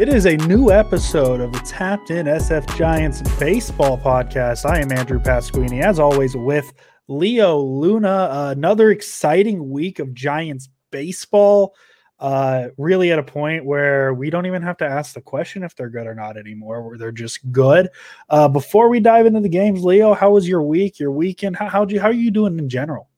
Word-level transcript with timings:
It 0.00 0.08
is 0.08 0.24
a 0.24 0.38
new 0.38 0.70
episode 0.70 1.42
of 1.42 1.52
the 1.52 1.58
Tapped 1.58 2.10
In 2.10 2.24
SF 2.24 2.74
Giants 2.74 3.20
Baseball 3.38 3.98
Podcast. 3.98 4.64
I 4.64 4.80
am 4.80 4.90
Andrew 4.92 5.20
Pasquini, 5.20 5.82
as 5.82 5.98
always, 5.98 6.34
with 6.34 6.72
Leo 7.08 7.58
Luna. 7.58 8.08
Uh, 8.08 8.54
another 8.56 8.92
exciting 8.92 9.68
week 9.68 9.98
of 9.98 10.14
Giants 10.14 10.70
baseball. 10.90 11.74
Uh, 12.18 12.68
really 12.78 13.12
at 13.12 13.18
a 13.18 13.22
point 13.22 13.66
where 13.66 14.14
we 14.14 14.30
don't 14.30 14.46
even 14.46 14.62
have 14.62 14.78
to 14.78 14.86
ask 14.86 15.12
the 15.12 15.20
question 15.20 15.62
if 15.62 15.76
they're 15.76 15.90
good 15.90 16.06
or 16.06 16.14
not 16.14 16.38
anymore, 16.38 16.82
where 16.82 16.96
they're 16.96 17.12
just 17.12 17.52
good. 17.52 17.90
Uh, 18.30 18.48
before 18.48 18.88
we 18.88 19.00
dive 19.00 19.26
into 19.26 19.40
the 19.40 19.50
games, 19.50 19.84
Leo, 19.84 20.14
how 20.14 20.30
was 20.30 20.48
your 20.48 20.62
week, 20.62 20.98
your 20.98 21.12
weekend? 21.12 21.56
How 21.56 21.68
how 21.68 21.86
you 21.86 22.00
how 22.00 22.08
are 22.08 22.12
you 22.12 22.30
doing 22.30 22.58
in 22.58 22.70
general? 22.70 23.10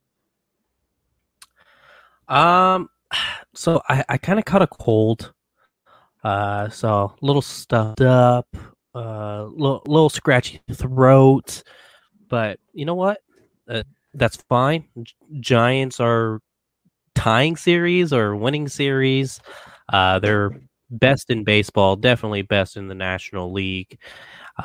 Um, 2.27 2.89
so 3.55 3.81
I 3.87 4.03
I 4.09 4.17
kind 4.17 4.37
of 4.37 4.43
caught 4.43 4.61
a 4.61 4.67
cold 4.67 5.33
uh, 6.23 6.69
so 6.69 7.15
little 7.21 7.41
stuffed 7.41 8.01
up, 8.01 8.47
uh, 8.95 9.43
little, 9.45 9.81
little 9.87 10.09
scratchy 10.09 10.61
throat, 10.73 11.63
but 12.29 12.59
you 12.73 12.85
know 12.85 12.95
what? 12.95 13.19
Uh, 13.67 13.83
that's 14.13 14.37
fine. 14.49 14.85
Giants 15.39 15.99
are 15.99 16.39
tying 17.15 17.55
series 17.55 18.13
or 18.13 18.35
winning 18.35 18.67
series. 18.67 19.39
Uh, 19.91 20.19
they're 20.19 20.51
best 20.89 21.29
in 21.29 21.43
baseball, 21.43 21.95
definitely 21.95 22.41
best 22.41 22.77
in 22.77 22.87
the 22.87 22.95
National 22.95 23.51
League. 23.51 23.97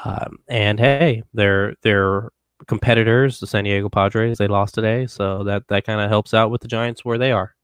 Um, 0.04 0.38
and 0.48 0.78
hey, 0.78 1.22
they're 1.32 1.74
they're 1.82 2.30
competitors, 2.66 3.40
the 3.40 3.46
San 3.46 3.64
Diego 3.64 3.88
Padres. 3.88 4.38
They 4.38 4.48
lost 4.48 4.74
today, 4.74 5.06
so 5.06 5.44
that 5.44 5.64
that 5.68 5.84
kind 5.84 6.00
of 6.00 6.10
helps 6.10 6.34
out 6.34 6.50
with 6.50 6.60
the 6.60 6.68
Giants 6.68 7.04
where 7.04 7.18
they 7.18 7.32
are. 7.32 7.54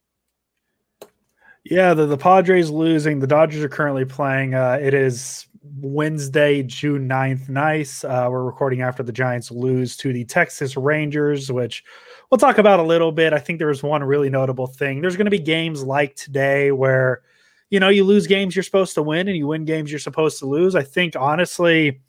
Yeah, 1.64 1.94
the, 1.94 2.04
the 2.04 2.18
Padres 2.18 2.70
losing. 2.70 3.20
The 3.20 3.26
Dodgers 3.26 3.64
are 3.64 3.68
currently 3.70 4.04
playing. 4.04 4.54
Uh, 4.54 4.78
it 4.82 4.92
is 4.92 5.46
Wednesday, 5.80 6.62
June 6.62 7.08
9th. 7.08 7.48
Nice. 7.48 8.04
Uh, 8.04 8.28
we're 8.30 8.44
recording 8.44 8.82
after 8.82 9.02
the 9.02 9.12
Giants 9.12 9.50
lose 9.50 9.96
to 9.98 10.12
the 10.12 10.26
Texas 10.26 10.76
Rangers, 10.76 11.50
which 11.50 11.82
we'll 12.30 12.38
talk 12.38 12.58
about 12.58 12.80
a 12.80 12.82
little 12.82 13.12
bit. 13.12 13.32
I 13.32 13.38
think 13.38 13.58
there 13.58 13.68
was 13.68 13.82
one 13.82 14.04
really 14.04 14.28
notable 14.28 14.66
thing. 14.66 15.00
There's 15.00 15.16
going 15.16 15.24
to 15.24 15.30
be 15.30 15.38
games 15.38 15.82
like 15.82 16.16
today 16.16 16.70
where, 16.70 17.22
you 17.70 17.80
know, 17.80 17.88
you 17.88 18.04
lose 18.04 18.26
games 18.26 18.54
you're 18.54 18.62
supposed 18.62 18.94
to 18.94 19.02
win 19.02 19.26
and 19.26 19.36
you 19.36 19.46
win 19.46 19.64
games 19.64 19.90
you're 19.90 19.98
supposed 19.98 20.38
to 20.40 20.46
lose. 20.46 20.74
I 20.74 20.82
think, 20.82 21.16
honestly, 21.16 22.02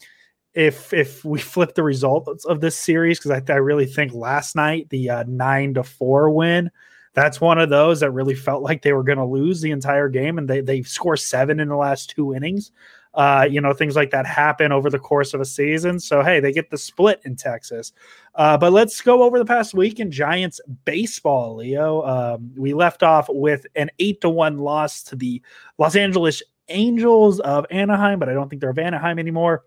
if 0.53 0.91
if 0.93 1.23
we 1.23 1.39
flip 1.53 1.75
the 1.75 1.83
results 1.83 2.43
of 2.43 2.59
this 2.59 2.75
series, 2.75 3.19
because 3.19 3.31
I, 3.31 3.53
I, 3.53 3.57
really 3.57 3.85
think 3.85 4.13
last 4.13 4.57
night, 4.57 4.89
the 4.89 5.09
uh, 5.09 5.23
nine 5.27 5.75
to 5.75 5.83
four 5.83 6.29
win, 6.29 6.71
that's 7.15 7.41
one 7.41 7.57
of 7.57 7.69
those 7.69 8.01
that 8.01 8.11
really 8.11 8.35
felt 8.35 8.61
like 8.61 8.81
they 8.81 8.93
were 8.93 9.03
going 9.03 9.17
to 9.17 9.25
lose 9.25 9.61
the 9.61 9.71
entire 9.71 10.09
game, 10.09 10.37
and 10.37 10.47
they 10.47 10.61
they 10.61 10.83
score 10.83 11.17
seven 11.17 11.59
in 11.59 11.69
the 11.69 11.75
last 11.75 12.11
two 12.11 12.35
innings. 12.35 12.71
Uh, 13.13 13.47
you 13.49 13.61
know, 13.61 13.71
things 13.71 13.95
like 13.95 14.11
that 14.11 14.25
happen 14.25 14.73
over 14.73 14.89
the 14.89 14.99
course 14.99 15.33
of 15.33 15.39
a 15.39 15.45
season. 15.45 15.99
So 16.01 16.21
hey, 16.21 16.41
they 16.41 16.51
get 16.51 16.69
the 16.69 16.77
split 16.77 17.21
in 17.23 17.37
Texas. 17.37 17.93
Uh, 18.35 18.57
but 18.57 18.73
let's 18.73 19.01
go 19.01 19.23
over 19.23 19.39
the 19.39 19.45
past 19.45 19.73
week 19.73 20.01
in 20.01 20.11
Giants 20.11 20.59
baseball, 20.83 21.55
Leo. 21.55 22.01
Um, 22.03 22.51
we 22.57 22.73
left 22.73 23.03
off 23.03 23.27
with 23.29 23.65
an 23.77 23.89
eight 23.99 24.19
to 24.21 24.29
one 24.29 24.57
loss 24.57 25.01
to 25.03 25.15
the 25.15 25.41
Los 25.77 25.95
Angeles 25.95 26.43
Angels 26.67 27.39
of 27.39 27.65
Anaheim, 27.71 28.19
but 28.19 28.27
I 28.27 28.33
don't 28.33 28.49
think 28.49 28.59
they're 28.59 28.71
of 28.71 28.79
Anaheim 28.79 29.17
anymore. 29.17 29.63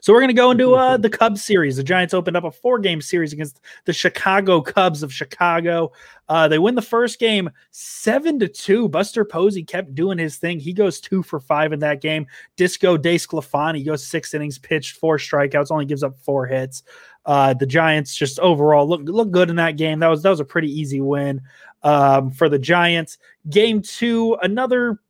So 0.00 0.12
we're 0.12 0.20
going 0.20 0.28
to 0.28 0.34
go 0.34 0.50
into 0.50 0.74
uh, 0.74 0.96
the 0.96 1.10
Cubs 1.10 1.44
series. 1.44 1.76
The 1.76 1.82
Giants 1.82 2.14
opened 2.14 2.36
up 2.36 2.44
a 2.44 2.50
four 2.50 2.78
game 2.78 3.00
series 3.00 3.32
against 3.32 3.60
the 3.84 3.92
Chicago 3.92 4.60
Cubs 4.60 5.02
of 5.02 5.12
Chicago. 5.12 5.92
Uh, 6.28 6.48
they 6.48 6.58
win 6.58 6.74
the 6.74 6.82
first 6.82 7.18
game 7.18 7.50
seven 7.70 8.38
to 8.38 8.48
two. 8.48 8.88
Buster 8.88 9.24
Posey 9.24 9.62
kept 9.62 9.94
doing 9.94 10.18
his 10.18 10.36
thing. 10.36 10.58
He 10.58 10.72
goes 10.72 11.00
two 11.00 11.22
for 11.22 11.40
five 11.40 11.72
in 11.72 11.80
that 11.80 12.00
game. 12.00 12.26
Disco 12.56 12.96
DeSclafani 12.96 13.84
goes 13.84 14.06
six 14.06 14.32
innings, 14.32 14.58
pitched 14.58 14.96
four 14.96 15.18
strikeouts, 15.18 15.70
only 15.70 15.86
gives 15.86 16.02
up 16.02 16.16
four 16.18 16.46
hits. 16.46 16.82
Uh, 17.26 17.52
the 17.54 17.66
Giants 17.66 18.14
just 18.14 18.38
overall 18.40 18.88
look 18.88 19.02
look 19.04 19.30
good 19.30 19.50
in 19.50 19.56
that 19.56 19.76
game. 19.76 19.98
That 19.98 20.08
was 20.08 20.22
that 20.22 20.30
was 20.30 20.40
a 20.40 20.44
pretty 20.44 20.68
easy 20.72 21.00
win 21.00 21.42
um, 21.82 22.30
for 22.30 22.48
the 22.48 22.58
Giants. 22.58 23.18
Game 23.48 23.82
two, 23.82 24.36
another 24.42 25.00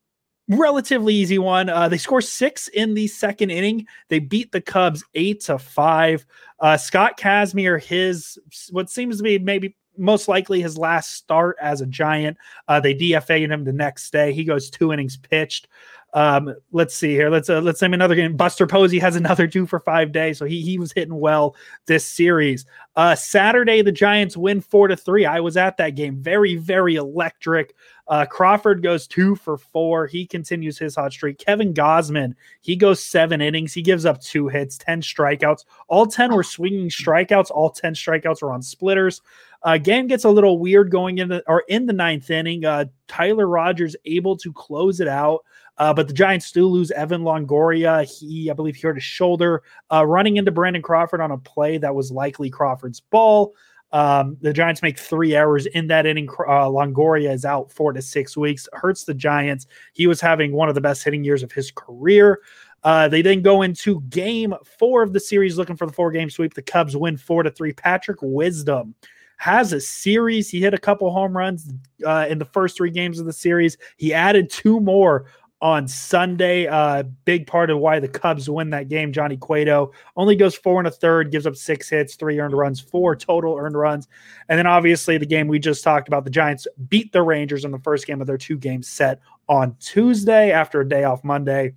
relatively 0.51 1.15
easy 1.15 1.39
one. 1.39 1.69
Uh, 1.69 1.89
they 1.89 1.99
score 1.99 2.21
six 2.21 2.69
in 2.69 2.95
the 2.95 3.07
second 3.07 3.51
inning. 3.51 3.87
They 4.09 4.19
beat 4.19 4.53
the 4.53 4.61
Cubs 4.61 5.05
eight 5.15 5.41
to 5.43 5.59
five. 5.59 6.27
Uh, 6.59 6.77
Scott 6.77 7.19
Kazmir, 7.19 7.83
his 7.83 8.39
what 8.71 8.91
seems 8.91 9.17
to 9.19 9.23
be 9.23 9.39
maybe 9.39 9.77
most 9.97 10.29
likely 10.29 10.61
his 10.63 10.79
last 10.79 11.15
start 11.15 11.57
as 11.61 11.81
a 11.81 11.87
Giant. 11.87 12.37
Uh, 12.69 12.81
they 12.81 12.95
DFA'd 12.95 13.51
him 13.51 13.65
the 13.65 13.73
next 13.73 14.11
day. 14.13 14.33
He 14.33 14.45
goes 14.45 14.71
two 14.71 14.93
innings 14.93 15.17
pitched. 15.17 15.69
Um, 16.13 16.55
let's 16.73 16.95
see 16.95 17.11
here. 17.11 17.31
Let's 17.31 17.49
uh, 17.49 17.61
let's 17.61 17.81
name 17.81 17.95
another 17.95 18.17
game. 18.17 18.37
Buster 18.37 18.67
Posey 18.67 18.99
has 18.99 19.15
another 19.17 19.47
two 19.47 19.67
for 19.67 19.79
five 19.79 20.11
days, 20.11 20.39
so 20.39 20.45
he 20.45 20.61
he 20.61 20.79
was 20.79 20.93
hitting 20.93 21.19
well 21.19 21.55
this 21.87 22.05
series. 22.05 22.67
Uh, 22.97 23.15
Saturday 23.15 23.83
the 23.83 23.93
Giants 23.93 24.37
win 24.37 24.61
four 24.61 24.89
to 24.89 24.97
three. 24.97 25.25
I 25.25 25.41
was 25.41 25.57
at 25.57 25.77
that 25.77 25.91
game. 25.91 26.17
Very 26.17 26.57
very 26.57 26.97
electric. 26.97 27.75
Uh, 28.11 28.27
Crawford 28.27 28.83
goes 28.83 29.07
two 29.07 29.37
for 29.37 29.57
four. 29.57 30.09
He 30.09 30.27
continues 30.27 30.77
his 30.77 30.97
hot 30.97 31.13
streak. 31.13 31.39
Kevin 31.39 31.73
Gausman, 31.73 32.35
he 32.61 32.75
goes 32.75 33.01
seven 33.01 33.41
innings. 33.41 33.73
He 33.73 33.83
gives 33.83 34.05
up 34.05 34.21
two 34.21 34.49
hits, 34.49 34.77
ten 34.77 35.01
strikeouts. 35.01 35.65
All 35.87 36.07
ten 36.07 36.35
were 36.35 36.43
swinging 36.43 36.89
strikeouts. 36.89 37.53
All 37.53 37.71
ten 37.71 37.95
strikeouts 37.95 38.43
were 38.43 38.53
on 38.53 38.63
splitters. 38.63 39.23
Uh, 39.63 39.79
game 39.79 40.09
gets 40.09 40.25
a 40.25 40.29
little 40.29 40.59
weird 40.59 40.91
going 40.91 41.19
in 41.19 41.29
the 41.29 41.45
or 41.47 41.63
in 41.69 41.87
the 41.87 41.93
ninth 41.93 42.31
inning. 42.31 42.65
Uh, 42.65 42.87
Tyler 43.07 43.47
Rogers 43.47 43.95
able 44.05 44.37
to 44.39 44.53
close 44.53 45.01
it 45.01 45.09
out. 45.09 45.45
Uh, 45.79 45.95
but 45.95 46.09
the 46.09 46.13
Giants 46.13 46.45
still 46.45 46.71
lose 46.71 46.91
Evan 46.91 47.23
Longoria. 47.23 48.05
He, 48.05 48.51
I 48.51 48.53
believe, 48.53 48.77
he 48.77 48.83
hurt 48.83 48.97
his 48.97 49.05
shoulder 49.05 49.63
uh, 49.91 50.05
running 50.05 50.37
into 50.37 50.51
Brandon 50.51 50.83
Crawford 50.83 51.23
on 51.23 51.31
a 51.31 51.39
play 51.39 51.79
that 51.79 51.95
was 51.95 52.11
likely 52.11 52.51
Crawford's 52.51 53.01
ball. 53.01 53.55
Um, 53.93 54.37
the 54.41 54.53
Giants 54.53 54.83
make 54.83 54.99
three 54.99 55.35
errors 55.35 55.67
in 55.67 55.89
that 55.89 56.07
inning. 56.07 56.29
Uh, 56.29 56.69
Longoria 56.69 57.33
is 57.33 57.45
out 57.45 57.73
four 57.73 57.93
to 57.93 58.01
six 58.01 58.37
weeks. 58.37 58.69
Hurts 58.73 59.05
the 59.05 59.15
Giants. 59.15 59.67
He 59.93 60.07
was 60.07 60.21
having 60.21 60.53
one 60.53 60.69
of 60.69 60.75
the 60.75 60.81
best 60.81 61.03
hitting 61.03 61.25
years 61.25 61.43
of 61.43 61.53
his 61.53 61.71
career. 61.71 62.41
Uh, 62.83 63.09
they 63.09 63.21
then 63.21 63.43
go 63.43 63.63
into 63.63 64.01
game 64.03 64.55
four 64.79 65.03
of 65.03 65.13
the 65.13 65.21
series 65.21 65.59
looking 65.59 65.77
for 65.77 65.87
the 65.87 65.93
four 65.93 66.11
game 66.11 66.31
sweep. 66.31 66.55
The 66.55 66.63
Cubs 66.63 66.97
win 66.97 67.17
four 67.17 67.43
to 67.43 67.51
three. 67.51 67.73
Patrick 67.73 68.19
Wisdom 68.23 68.95
has 69.37 69.73
a 69.73 69.81
series. 69.81 70.49
He 70.49 70.61
hit 70.61 70.75
a 70.75 70.79
couple 70.79 71.11
home 71.11 71.37
runs 71.37 71.73
uh, 72.07 72.27
in 72.29 72.39
the 72.39 72.45
first 72.45 72.77
three 72.77 72.91
games 72.91 73.19
of 73.19 73.27
the 73.27 73.33
series. 73.33 73.77
He 73.97 74.15
added 74.15 74.51
two 74.51 74.81
more 74.81 75.27
on 75.63 75.87
Sunday. 75.87 76.67
Uh, 76.67 77.03
big 77.25 77.47
part 77.47 77.71
of 77.71 77.79
why 77.79 78.01
the 78.01 78.09
Cubs 78.09 78.49
win 78.49 78.71
that 78.71 78.89
game. 78.89 79.13
Johnny 79.13 79.37
Cueto 79.37 79.93
only 80.17 80.35
goes 80.37 80.55
four 80.55 80.79
and 80.79 80.89
a 80.89 80.91
third, 80.91 81.31
gives 81.31 81.47
up 81.47 81.57
six 81.57 81.89
hits, 81.89 82.17
three 82.17 82.41
earned 82.41 82.55
runs, 82.55 82.81
four 82.81 83.15
total 83.15 83.57
earned 83.57 83.77
runs. 83.77 84.09
And 84.49 84.59
then 84.59 84.67
obviously 84.67 85.19
the 85.19 85.27
game 85.27 85.49
we 85.49 85.59
just 85.59 85.85
talked 85.85 86.09
about, 86.09 86.25
the 86.25 86.31
Giants 86.31 86.67
beat 86.89 87.13
the 87.13 87.23
Rangers 87.23 87.65
in 87.65 87.71
the 87.71 87.79
first 87.79 88.07
game 88.07 88.21
of 88.21 88.27
their 88.27 88.39
two 88.39 88.57
games 88.57 88.89
set 88.89 89.21
on 89.49 89.77
Tuesday 89.81 90.51
after 90.51 90.81
a 90.81 90.89
day 90.89 91.05
off 91.05 91.25
Monday. 91.25 91.75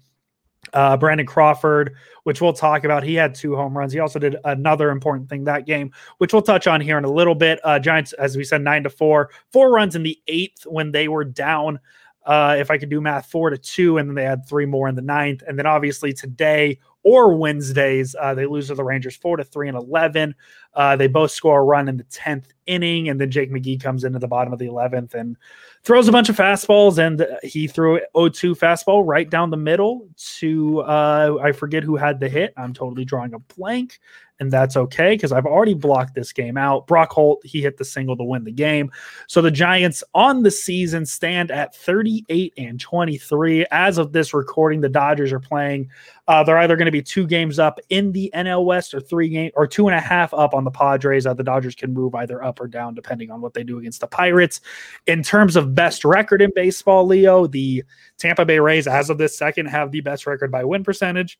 Uh, 0.71 0.95
Brandon 0.95 1.27
Crawford, 1.27 1.93
which 2.23 2.39
we'll 2.39 2.53
talk 2.53 2.85
about, 2.85 3.03
he 3.03 3.15
had 3.15 3.35
two 3.35 3.55
home 3.55 3.77
runs. 3.77 3.91
He 3.91 3.99
also 3.99 4.17
did 4.17 4.37
another 4.45 4.91
important 4.91 5.29
thing 5.29 5.43
that 5.43 5.65
game, 5.65 5.91
which 6.19 6.31
we'll 6.31 6.41
touch 6.41 6.67
on 6.67 6.79
here 6.79 6.97
in 6.97 7.03
a 7.03 7.11
little 7.11 7.35
bit. 7.35 7.59
Uh, 7.65 7.79
Giants, 7.79 8.13
as 8.13 8.37
we 8.37 8.45
said, 8.45 8.61
nine 8.61 8.83
to 8.83 8.89
four, 8.89 9.29
four 9.51 9.71
runs 9.71 9.95
in 9.95 10.03
the 10.03 10.17
eighth 10.27 10.63
when 10.65 10.91
they 10.91 11.09
were 11.09 11.25
down 11.25 11.79
uh, 12.25 12.55
if 12.57 12.71
I 12.71 12.77
could 12.77 12.89
do 12.89 13.01
math, 13.01 13.27
four 13.27 13.49
to 13.49 13.57
two, 13.57 13.97
and 13.97 14.09
then 14.09 14.15
they 14.15 14.23
had 14.23 14.47
three 14.47 14.65
more 14.65 14.87
in 14.87 14.95
the 14.95 15.01
ninth. 15.01 15.43
And 15.45 15.57
then 15.57 15.65
obviously 15.65 16.13
today 16.13 16.79
or 17.03 17.35
Wednesdays, 17.35 18.15
uh, 18.19 18.33
they 18.33 18.45
lose 18.45 18.67
to 18.67 18.75
the 18.75 18.83
Rangers 18.83 19.17
four 19.17 19.35
to 19.35 19.43
three 19.43 19.67
and 19.67 19.77
11. 19.77 20.33
Uh, 20.73 20.95
they 20.95 21.07
both 21.07 21.31
score 21.31 21.59
a 21.59 21.63
run 21.63 21.89
in 21.89 21.97
the 21.97 22.05
10th 22.05 22.45
inning, 22.65 23.09
and 23.09 23.19
then 23.19 23.29
Jake 23.29 23.51
McGee 23.51 23.81
comes 23.81 24.05
into 24.05 24.19
the 24.19 24.27
bottom 24.27 24.53
of 24.53 24.59
the 24.59 24.67
11th 24.67 25.13
and 25.13 25.35
throws 25.83 26.07
a 26.07 26.13
bunch 26.13 26.29
of 26.29 26.37
fastballs. 26.37 26.97
And 26.97 27.27
he 27.43 27.67
threw 27.67 27.99
0 28.15 28.29
2 28.29 28.55
fastball 28.55 29.03
right 29.05 29.29
down 29.29 29.49
the 29.49 29.57
middle 29.57 30.07
to, 30.39 30.79
uh, 30.81 31.37
I 31.41 31.51
forget 31.51 31.83
who 31.83 31.97
had 31.97 32.21
the 32.21 32.29
hit. 32.29 32.53
I'm 32.55 32.73
totally 32.73 33.03
drawing 33.03 33.33
a 33.33 33.39
blank 33.39 33.99
and 34.39 34.51
that's 34.51 34.75
okay 34.75 35.15
because 35.15 35.31
I've 35.31 35.45
already 35.45 35.73
blocked 35.73 36.15
this 36.15 36.33
game 36.33 36.57
out. 36.57 36.87
Brock 36.87 37.11
Holt, 37.11 37.45
he 37.45 37.61
hit 37.61 37.77
the 37.77 37.85
single 37.85 38.17
to 38.17 38.23
win 38.23 38.43
the 38.43 38.51
game. 38.51 38.91
So 39.27 39.41
the 39.41 39.51
Giants 39.51 40.03
on 40.13 40.43
the 40.43 40.51
season 40.51 41.05
stand 41.05 41.51
at 41.51 41.75
38 41.75 42.53
and 42.57 42.79
23. 42.79 43.65
As 43.71 43.97
of 43.97 44.11
this 44.11 44.33
recording, 44.33 44.81
the 44.81 44.89
Dodgers 44.89 45.31
are 45.31 45.39
playing. 45.39 45.89
Uh, 46.27 46.43
they're 46.43 46.57
either 46.57 46.75
going 46.75 46.85
to 46.85 46.91
be 46.91 47.01
two 47.01 47.27
games 47.27 47.59
up 47.59 47.79
in 47.89 48.11
the 48.11 48.31
NL 48.33 48.65
West 48.65 48.93
or 48.93 48.99
three 48.99 49.29
game 49.29 49.51
or 49.55 49.67
two 49.67 49.87
and 49.87 49.95
a 49.95 50.01
half 50.01 50.33
up 50.33 50.53
on 50.53 50.63
the 50.63 50.71
Padres. 50.71 51.25
Uh, 51.25 51.33
the 51.33 51.43
Dodgers 51.43 51.75
can 51.75 51.93
move 51.93 52.15
either 52.15 52.43
up 52.43 52.59
or 52.59 52.67
down 52.67 52.95
depending 52.95 53.29
on 53.29 53.41
what 53.41 53.53
they 53.53 53.63
do 53.63 53.77
against 53.77 54.01
the 54.01 54.07
Pirates. 54.07 54.61
In 55.05 55.21
terms 55.21 55.55
of 55.55 55.75
best 55.75 56.03
record 56.03 56.41
in 56.41 56.51
baseball, 56.55 57.05
Leo, 57.05 57.47
the 57.47 57.83
Tampa 58.17 58.45
Bay 58.45 58.59
Rays, 58.59 58.87
as 58.87 59.09
of 59.09 59.17
this 59.17 59.37
second, 59.37 59.67
have 59.67 59.91
the 59.91 60.01
best 60.01 60.25
record 60.25 60.51
by 60.51 60.63
win 60.63 60.83
percentage. 60.83 61.37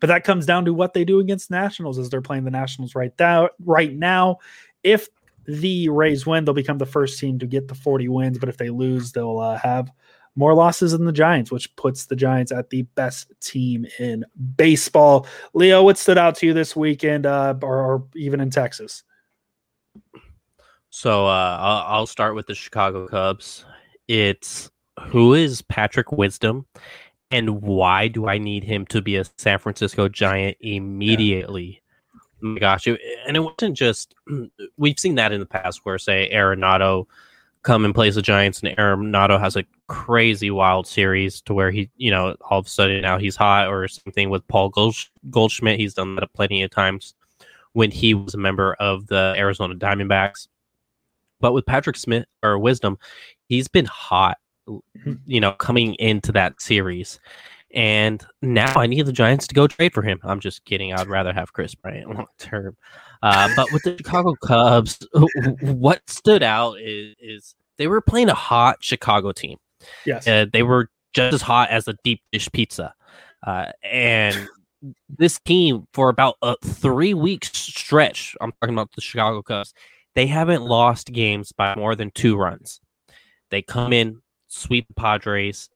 But 0.00 0.08
that 0.08 0.24
comes 0.24 0.46
down 0.46 0.64
to 0.66 0.74
what 0.74 0.92
they 0.92 1.04
do 1.04 1.20
against 1.20 1.50
Nationals 1.50 1.98
as 1.98 2.08
they're 2.10 2.20
playing 2.20 2.44
the 2.44 2.50
Nationals 2.50 2.94
right 2.94 3.12
now. 3.18 3.48
Right 3.64 3.92
now, 3.92 4.38
if 4.82 5.08
the 5.46 5.88
Rays 5.88 6.26
win, 6.26 6.44
they'll 6.44 6.54
become 6.54 6.78
the 6.78 6.86
first 6.86 7.18
team 7.18 7.38
to 7.38 7.46
get 7.46 7.68
the 7.68 7.74
40 7.74 8.08
wins. 8.08 8.38
But 8.38 8.48
if 8.48 8.58
they 8.58 8.70
lose, 8.70 9.12
they'll 9.12 9.38
uh, 9.38 9.58
have 9.58 9.90
more 10.36 10.54
losses 10.54 10.92
than 10.92 11.04
the 11.04 11.12
Giants, 11.12 11.50
which 11.50 11.74
puts 11.74 12.06
the 12.06 12.14
Giants 12.14 12.52
at 12.52 12.70
the 12.70 12.82
best 12.82 13.32
team 13.40 13.86
in 13.98 14.24
baseball. 14.56 15.26
Leo, 15.52 15.82
what 15.82 15.98
stood 15.98 16.18
out 16.18 16.36
to 16.36 16.46
you 16.46 16.54
this 16.54 16.76
weekend, 16.76 17.26
uh, 17.26 17.54
or, 17.62 17.78
or 17.78 18.04
even 18.14 18.40
in 18.40 18.50
Texas? 18.50 19.02
So 20.90 21.26
uh, 21.26 21.58
I'll, 21.60 21.96
I'll 21.96 22.06
start 22.06 22.34
with 22.34 22.46
the 22.46 22.54
Chicago 22.54 23.08
Cubs. 23.08 23.64
It's 24.06 24.70
who 25.06 25.34
is 25.34 25.62
Patrick 25.62 26.12
Wisdom, 26.12 26.66
and 27.30 27.62
why 27.62 28.08
do 28.08 28.26
I 28.26 28.38
need 28.38 28.64
him 28.64 28.86
to 28.86 29.02
be 29.02 29.16
a 29.16 29.24
San 29.36 29.58
Francisco 29.58 30.08
Giant 30.08 30.56
immediately? 30.60 31.82
Yeah. 32.14 32.20
Oh 32.40 32.46
my 32.46 32.60
gosh, 32.60 32.86
it, 32.86 33.00
and 33.26 33.36
it 33.36 33.40
wasn't 33.40 33.76
just 33.76 34.14
we've 34.76 34.98
seen 34.98 35.16
that 35.16 35.32
in 35.32 35.40
the 35.40 35.46
past 35.46 35.80
where 35.84 35.98
say 35.98 36.30
Arenado 36.32 37.06
come 37.62 37.84
and 37.84 37.94
plays 37.94 38.14
the 38.14 38.22
Giants, 38.22 38.60
and 38.62 38.76
Arenado 38.76 39.38
has 39.38 39.56
a 39.56 39.64
crazy 39.88 40.50
wild 40.50 40.86
series 40.86 41.40
to 41.42 41.54
where 41.54 41.70
he, 41.70 41.90
you 41.96 42.10
know, 42.10 42.36
all 42.48 42.60
of 42.60 42.66
a 42.66 42.68
sudden 42.68 43.02
now 43.02 43.18
he's 43.18 43.36
hot, 43.36 43.68
or 43.68 43.86
something 43.88 44.30
with 44.30 44.46
Paul 44.48 44.70
Goldschmidt. 45.30 45.80
He's 45.80 45.94
done 45.94 46.14
that 46.16 46.32
plenty 46.32 46.62
of 46.62 46.70
times 46.70 47.14
when 47.72 47.90
he 47.90 48.14
was 48.14 48.34
a 48.34 48.38
member 48.38 48.74
of 48.74 49.06
the 49.08 49.34
Arizona 49.36 49.74
Diamondbacks. 49.74 50.48
But 51.40 51.52
with 51.52 51.66
Patrick 51.66 51.96
Smith 51.96 52.26
or 52.42 52.58
Wisdom, 52.58 52.98
he's 53.48 53.68
been 53.68 53.86
hot. 53.86 54.38
You 55.26 55.40
know, 55.40 55.52
coming 55.52 55.94
into 55.94 56.32
that 56.32 56.60
series. 56.60 57.20
And 57.74 58.24
now 58.40 58.72
I 58.76 58.86
need 58.86 59.04
the 59.04 59.12
Giants 59.12 59.46
to 59.48 59.54
go 59.54 59.66
trade 59.66 59.92
for 59.92 60.02
him. 60.02 60.18
I'm 60.24 60.40
just 60.40 60.64
kidding. 60.64 60.94
I'd 60.94 61.06
rather 61.06 61.32
have 61.32 61.52
Kris 61.52 61.74
Bryant 61.74 62.08
long 62.14 62.26
term. 62.38 62.76
Uh, 63.22 63.50
but 63.56 63.70
with 63.72 63.82
the 63.82 63.96
Chicago 63.96 64.34
Cubs, 64.42 65.06
what 65.60 66.00
stood 66.08 66.42
out 66.42 66.80
is, 66.80 67.14
is, 67.20 67.54
they 67.76 67.86
were 67.86 68.00
playing 68.00 68.30
a 68.30 68.34
hot 68.34 68.78
Chicago 68.80 69.32
team. 69.32 69.58
Yes. 70.06 70.26
Uh, 70.26 70.46
they 70.50 70.62
were 70.62 70.88
just 71.12 71.34
as 71.34 71.42
hot 71.42 71.70
as 71.70 71.88
a 71.88 71.94
deep 72.04 72.22
dish 72.32 72.48
pizza. 72.52 72.94
Uh, 73.46 73.66
and 73.82 74.48
this 75.08 75.38
team, 75.40 75.86
for 75.92 76.08
about 76.08 76.36
a 76.42 76.56
three 76.64 77.14
week 77.14 77.44
stretch, 77.44 78.36
I'm 78.40 78.52
talking 78.60 78.74
about 78.74 78.92
the 78.94 79.00
Chicago 79.00 79.42
Cubs, 79.42 79.74
they 80.14 80.26
haven't 80.26 80.62
lost 80.62 81.12
games 81.12 81.52
by 81.52 81.74
more 81.76 81.94
than 81.94 82.10
two 82.10 82.36
runs. 82.36 82.80
They 83.50 83.62
come 83.62 83.92
in, 83.92 84.20
sweep 84.48 84.86
Padres, 84.96 85.68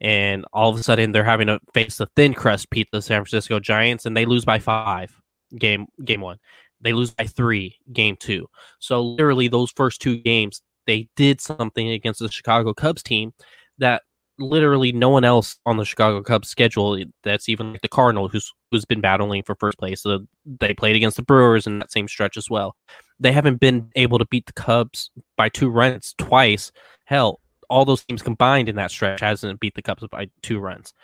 and 0.00 0.44
all 0.52 0.70
of 0.70 0.78
a 0.78 0.82
sudden 0.82 1.12
they're 1.12 1.24
having 1.24 1.46
to 1.46 1.58
face 1.72 1.96
the 1.96 2.08
thin 2.16 2.34
crust 2.34 2.70
pizza 2.70 3.00
San 3.00 3.24
Francisco 3.24 3.58
Giants, 3.58 4.06
and 4.06 4.16
they 4.16 4.26
lose 4.26 4.44
by 4.44 4.58
five 4.58 5.14
game 5.58 5.86
game 6.04 6.20
one. 6.20 6.38
They 6.80 6.92
lose 6.92 7.12
by 7.12 7.24
three 7.24 7.76
game 7.92 8.16
two. 8.16 8.46
So 8.78 9.02
literally 9.02 9.48
those 9.48 9.72
first 9.72 10.02
two 10.02 10.18
games, 10.18 10.60
they 10.86 11.08
did 11.16 11.40
something 11.40 11.90
against 11.90 12.20
the 12.20 12.30
Chicago 12.30 12.74
Cubs 12.74 13.02
team 13.02 13.32
that 13.78 14.02
literally 14.38 14.92
no 14.92 15.08
one 15.08 15.24
else 15.24 15.56
on 15.64 15.76
the 15.78 15.84
Chicago 15.84 16.22
Cubs 16.22 16.48
schedule 16.48 17.02
that's 17.24 17.48
even 17.48 17.72
like 17.72 17.80
the 17.80 17.88
Cardinal 17.88 18.28
who's 18.28 18.52
who's 18.70 18.84
been 18.84 19.00
battling 19.00 19.42
for 19.42 19.54
first 19.54 19.78
place. 19.78 20.02
So 20.02 20.26
they 20.44 20.74
played 20.74 20.96
against 20.96 21.16
the 21.16 21.22
Brewers 21.22 21.66
in 21.66 21.78
that 21.78 21.92
same 21.92 22.08
stretch 22.08 22.36
as 22.36 22.50
well. 22.50 22.76
They 23.18 23.32
haven't 23.32 23.60
been 23.60 23.90
able 23.96 24.18
to 24.18 24.26
beat 24.26 24.46
the 24.46 24.52
Cubs 24.52 25.10
by 25.36 25.48
two 25.48 25.70
runs 25.70 26.14
twice. 26.18 26.70
Hell, 27.04 27.40
all 27.68 27.84
those 27.84 28.04
teams 28.04 28.22
combined 28.22 28.68
in 28.68 28.76
that 28.76 28.90
stretch 28.90 29.20
hasn't 29.20 29.60
beat 29.60 29.74
the 29.74 29.82
Cubs 29.82 30.04
by 30.10 30.28
two 30.42 30.58
runs. 30.58 30.94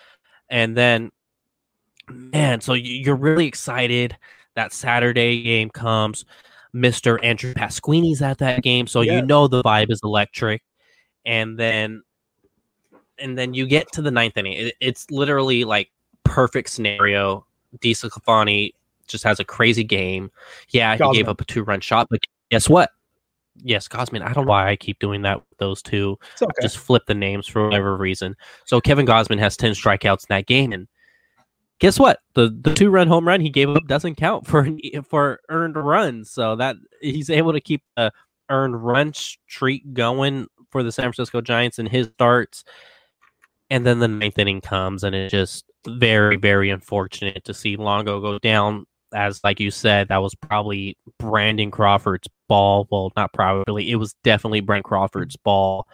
And 0.49 0.77
then 0.77 1.11
man, 2.09 2.61
so 2.61 2.75
you're 2.75 3.17
really 3.17 3.47
excited 3.47 4.17
that 4.55 4.73
Saturday 4.73 5.43
game 5.43 5.71
comes. 5.71 6.25
Mr. 6.75 7.23
Andrew 7.23 7.53
Pasquini's 7.53 8.23
at 8.23 8.39
that 8.39 8.63
game, 8.63 8.87
so 8.87 9.03
you 9.03 9.21
know 9.21 9.47
the 9.47 9.63
vibe 9.63 9.91
is 9.91 10.01
electric. 10.03 10.63
And 11.27 11.59
then 11.59 12.03
and 13.19 13.37
then 13.39 13.55
you 13.55 13.67
get 13.67 13.91
to 13.93 14.03
the 14.03 14.11
ninth 14.11 14.37
inning. 14.37 14.55
It, 14.55 14.75
it's 14.81 15.11
literally 15.11 15.65
like 15.65 15.91
perfect 16.25 16.71
scenario. 16.71 17.47
DeSclafani 17.79 18.75
just 19.07 19.25
has 19.25 19.39
a 19.39 19.45
crazy 19.45 19.85
game. 19.85 20.31
Yeah, 20.71 20.97
he 20.97 21.13
gave 21.13 21.29
up 21.29 21.41
a 21.41 21.45
two 21.45 21.63
run 21.63 21.81
shot, 21.81 22.09
but 22.11 22.21
guess 22.51 22.69
what? 22.69 22.91
Yes, 23.65 23.89
Gausman. 23.89 24.23
I 24.23 24.33
don't 24.33 24.45
know 24.45 24.51
why 24.51 24.71
I 24.71 24.77
keep 24.77 24.99
doing 24.99 25.23
that 25.23 25.37
with 25.37 25.59
those 25.59 25.83
two. 25.83 26.19
Okay. 26.41 26.53
Just 26.61 26.79
flip 26.79 27.05
the 27.07 27.15
names 27.15 27.47
for 27.47 27.65
whatever 27.65 27.97
reason. 27.97 28.37
So 28.65 28.81
Kevin 28.81 29.07
Gausman 29.07 29.39
has 29.39 29.57
10 29.57 29.73
strikeouts 29.73 30.25
in 30.25 30.27
that 30.31 30.47
game. 30.47 30.73
And 30.73 30.89
guess 31.79 31.99
what? 31.99 32.21
The 32.35 32.57
the 32.63 32.75
two 32.75 32.91
run 32.91 33.09
home 33.09 33.27
run 33.27 33.41
he 33.41 33.51
gave 33.51 33.69
up 33.71 33.87
doesn't 33.87 34.17
count 34.17 34.47
for 34.47 34.69
for 35.09 35.41
earned 35.49 35.77
runs. 35.77 36.31
So 36.31 36.57
that 36.57 36.77
he's 37.01 37.31
able 37.31 37.53
to 37.53 37.61
keep 37.61 37.83
the 37.97 38.13
earned 38.49 38.83
run 38.83 39.13
streak 39.15 39.93
going 39.93 40.47
for 40.71 40.83
the 40.83 40.93
San 40.93 41.05
Francisco 41.05 41.41
Giants 41.41 41.79
in 41.79 41.87
his 41.87 42.09
starts. 42.15 42.65
And 43.71 43.87
then 43.87 44.01
the 44.01 44.09
ninth 44.09 44.39
inning 44.39 44.61
comes, 44.61 45.03
and 45.03 45.15
it's 45.15 45.31
just 45.31 45.65
very, 45.87 46.37
very 46.37 46.71
unfortunate 46.71 47.45
to 47.45 47.55
see 47.55 47.77
Longo 47.77 48.21
go 48.21 48.39
down. 48.39 48.87
As 49.15 49.41
like 49.45 49.61
you 49.61 49.71
said, 49.71 50.09
that 50.09 50.23
was 50.23 50.35
probably 50.35 50.97
Brandon 51.19 51.71
Crawford's 51.71 52.29
ball. 52.49 52.87
Well, 52.91 53.13
not 53.17 53.33
probably, 53.33 53.91
it 53.91 53.97
was 53.97 54.15
definitely 54.25 54.61
Brent 54.61 54.85
Crawford's 54.85 55.37
ball. 55.37 55.87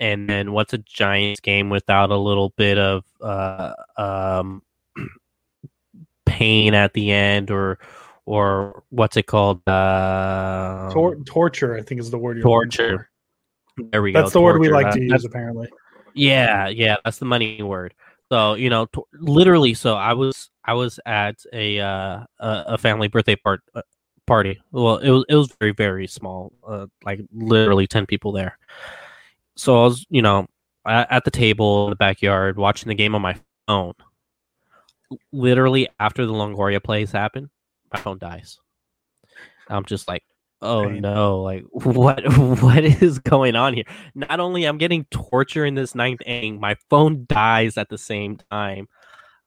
And 0.00 0.28
then 0.28 0.52
what's 0.52 0.72
a 0.72 0.78
Giants 0.78 1.40
game 1.40 1.70
without 1.70 2.10
a 2.10 2.16
little 2.16 2.50
bit 2.56 2.78
of 2.78 3.04
uh, 3.20 3.72
um, 3.96 4.62
pain 6.26 6.74
at 6.74 6.92
the 6.92 7.10
end, 7.10 7.50
or 7.50 7.78
or 8.24 8.84
what's 8.90 9.16
it 9.16 9.26
called? 9.26 9.66
Uh, 9.66 10.88
Tor- 10.92 11.16
torture, 11.26 11.76
I 11.76 11.82
think 11.82 12.00
is 12.00 12.10
the 12.10 12.18
word. 12.18 12.36
You're 12.36 12.44
torture. 12.44 13.10
There 13.90 14.02
we 14.02 14.12
That's 14.12 14.20
go. 14.20 14.22
That's 14.22 14.32
the 14.34 14.38
torture. 14.40 14.58
word 14.58 14.60
we 14.60 14.68
like 14.70 14.92
to 14.92 15.02
use, 15.02 15.24
apparently. 15.24 15.68
Yeah, 16.14 16.68
yeah, 16.68 16.96
that's 17.04 17.18
the 17.18 17.24
money 17.24 17.62
word. 17.62 17.94
So 18.30 18.54
you 18.54 18.70
know, 18.70 18.86
t- 18.86 19.02
literally. 19.14 19.74
So 19.74 19.94
I 19.94 20.12
was 20.12 20.50
I 20.64 20.74
was 20.74 21.00
at 21.06 21.36
a 21.52 21.80
uh, 21.80 22.24
a, 22.38 22.78
family 22.78 23.08
birthday 23.08 23.36
part 23.36 23.62
uh, 23.74 23.82
party. 24.26 24.60
Well, 24.70 24.98
it 24.98 25.10
was 25.10 25.24
it 25.28 25.34
was 25.34 25.54
very 25.58 25.72
very 25.72 26.06
small, 26.06 26.52
uh, 26.66 26.86
like 27.04 27.20
literally 27.32 27.86
ten 27.86 28.06
people 28.06 28.32
there. 28.32 28.58
So 29.56 29.80
I 29.80 29.84
was 29.84 30.06
you 30.10 30.22
know 30.22 30.46
at 30.86 31.24
the 31.24 31.30
table 31.30 31.86
in 31.86 31.90
the 31.90 31.96
backyard 31.96 32.56
watching 32.58 32.88
the 32.88 32.94
game 32.94 33.14
on 33.14 33.22
my 33.22 33.36
phone. 33.66 33.94
Literally 35.32 35.88
after 35.98 36.26
the 36.26 36.32
Longoria 36.32 36.82
plays 36.82 37.12
happen, 37.12 37.50
my 37.92 37.98
phone 37.98 38.18
dies. 38.18 38.58
I'm 39.68 39.84
just 39.84 40.08
like, 40.08 40.22
oh 40.62 40.84
right. 40.84 41.00
no 41.00 41.40
like 41.42 41.64
what 41.70 42.22
what 42.60 42.84
is 42.84 43.18
going 43.18 43.56
on 43.56 43.74
here? 43.74 43.84
Not 44.14 44.40
only 44.40 44.64
i'm 44.64 44.78
getting 44.78 45.04
torture 45.10 45.64
in 45.64 45.74
this 45.74 45.94
ninth 45.94 46.20
inning 46.26 46.60
my 46.60 46.76
phone 46.90 47.26
dies 47.28 47.76
at 47.76 47.88
the 47.88 47.98
same 47.98 48.38
time. 48.50 48.88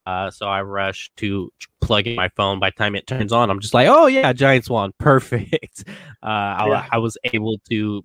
Uh, 0.05 0.31
so 0.31 0.47
i 0.47 0.61
rush 0.61 1.11
to 1.17 1.51
plug 1.79 2.07
in 2.07 2.15
my 2.15 2.29
phone. 2.29 2.59
By 2.59 2.71
the 2.71 2.75
time 2.75 2.95
it 2.95 3.07
turns 3.07 3.31
on 3.31 3.49
i'm 3.49 3.59
just 3.59 3.73
like 3.73 3.87
oh 3.87 4.07
yeah 4.07 4.33
giants 4.33 4.69
won. 4.69 4.91
Perfect. 4.99 5.83
Uh, 6.23 6.25
I, 6.25 6.87
I 6.93 6.97
was 6.97 7.17
able 7.25 7.59
to 7.69 8.03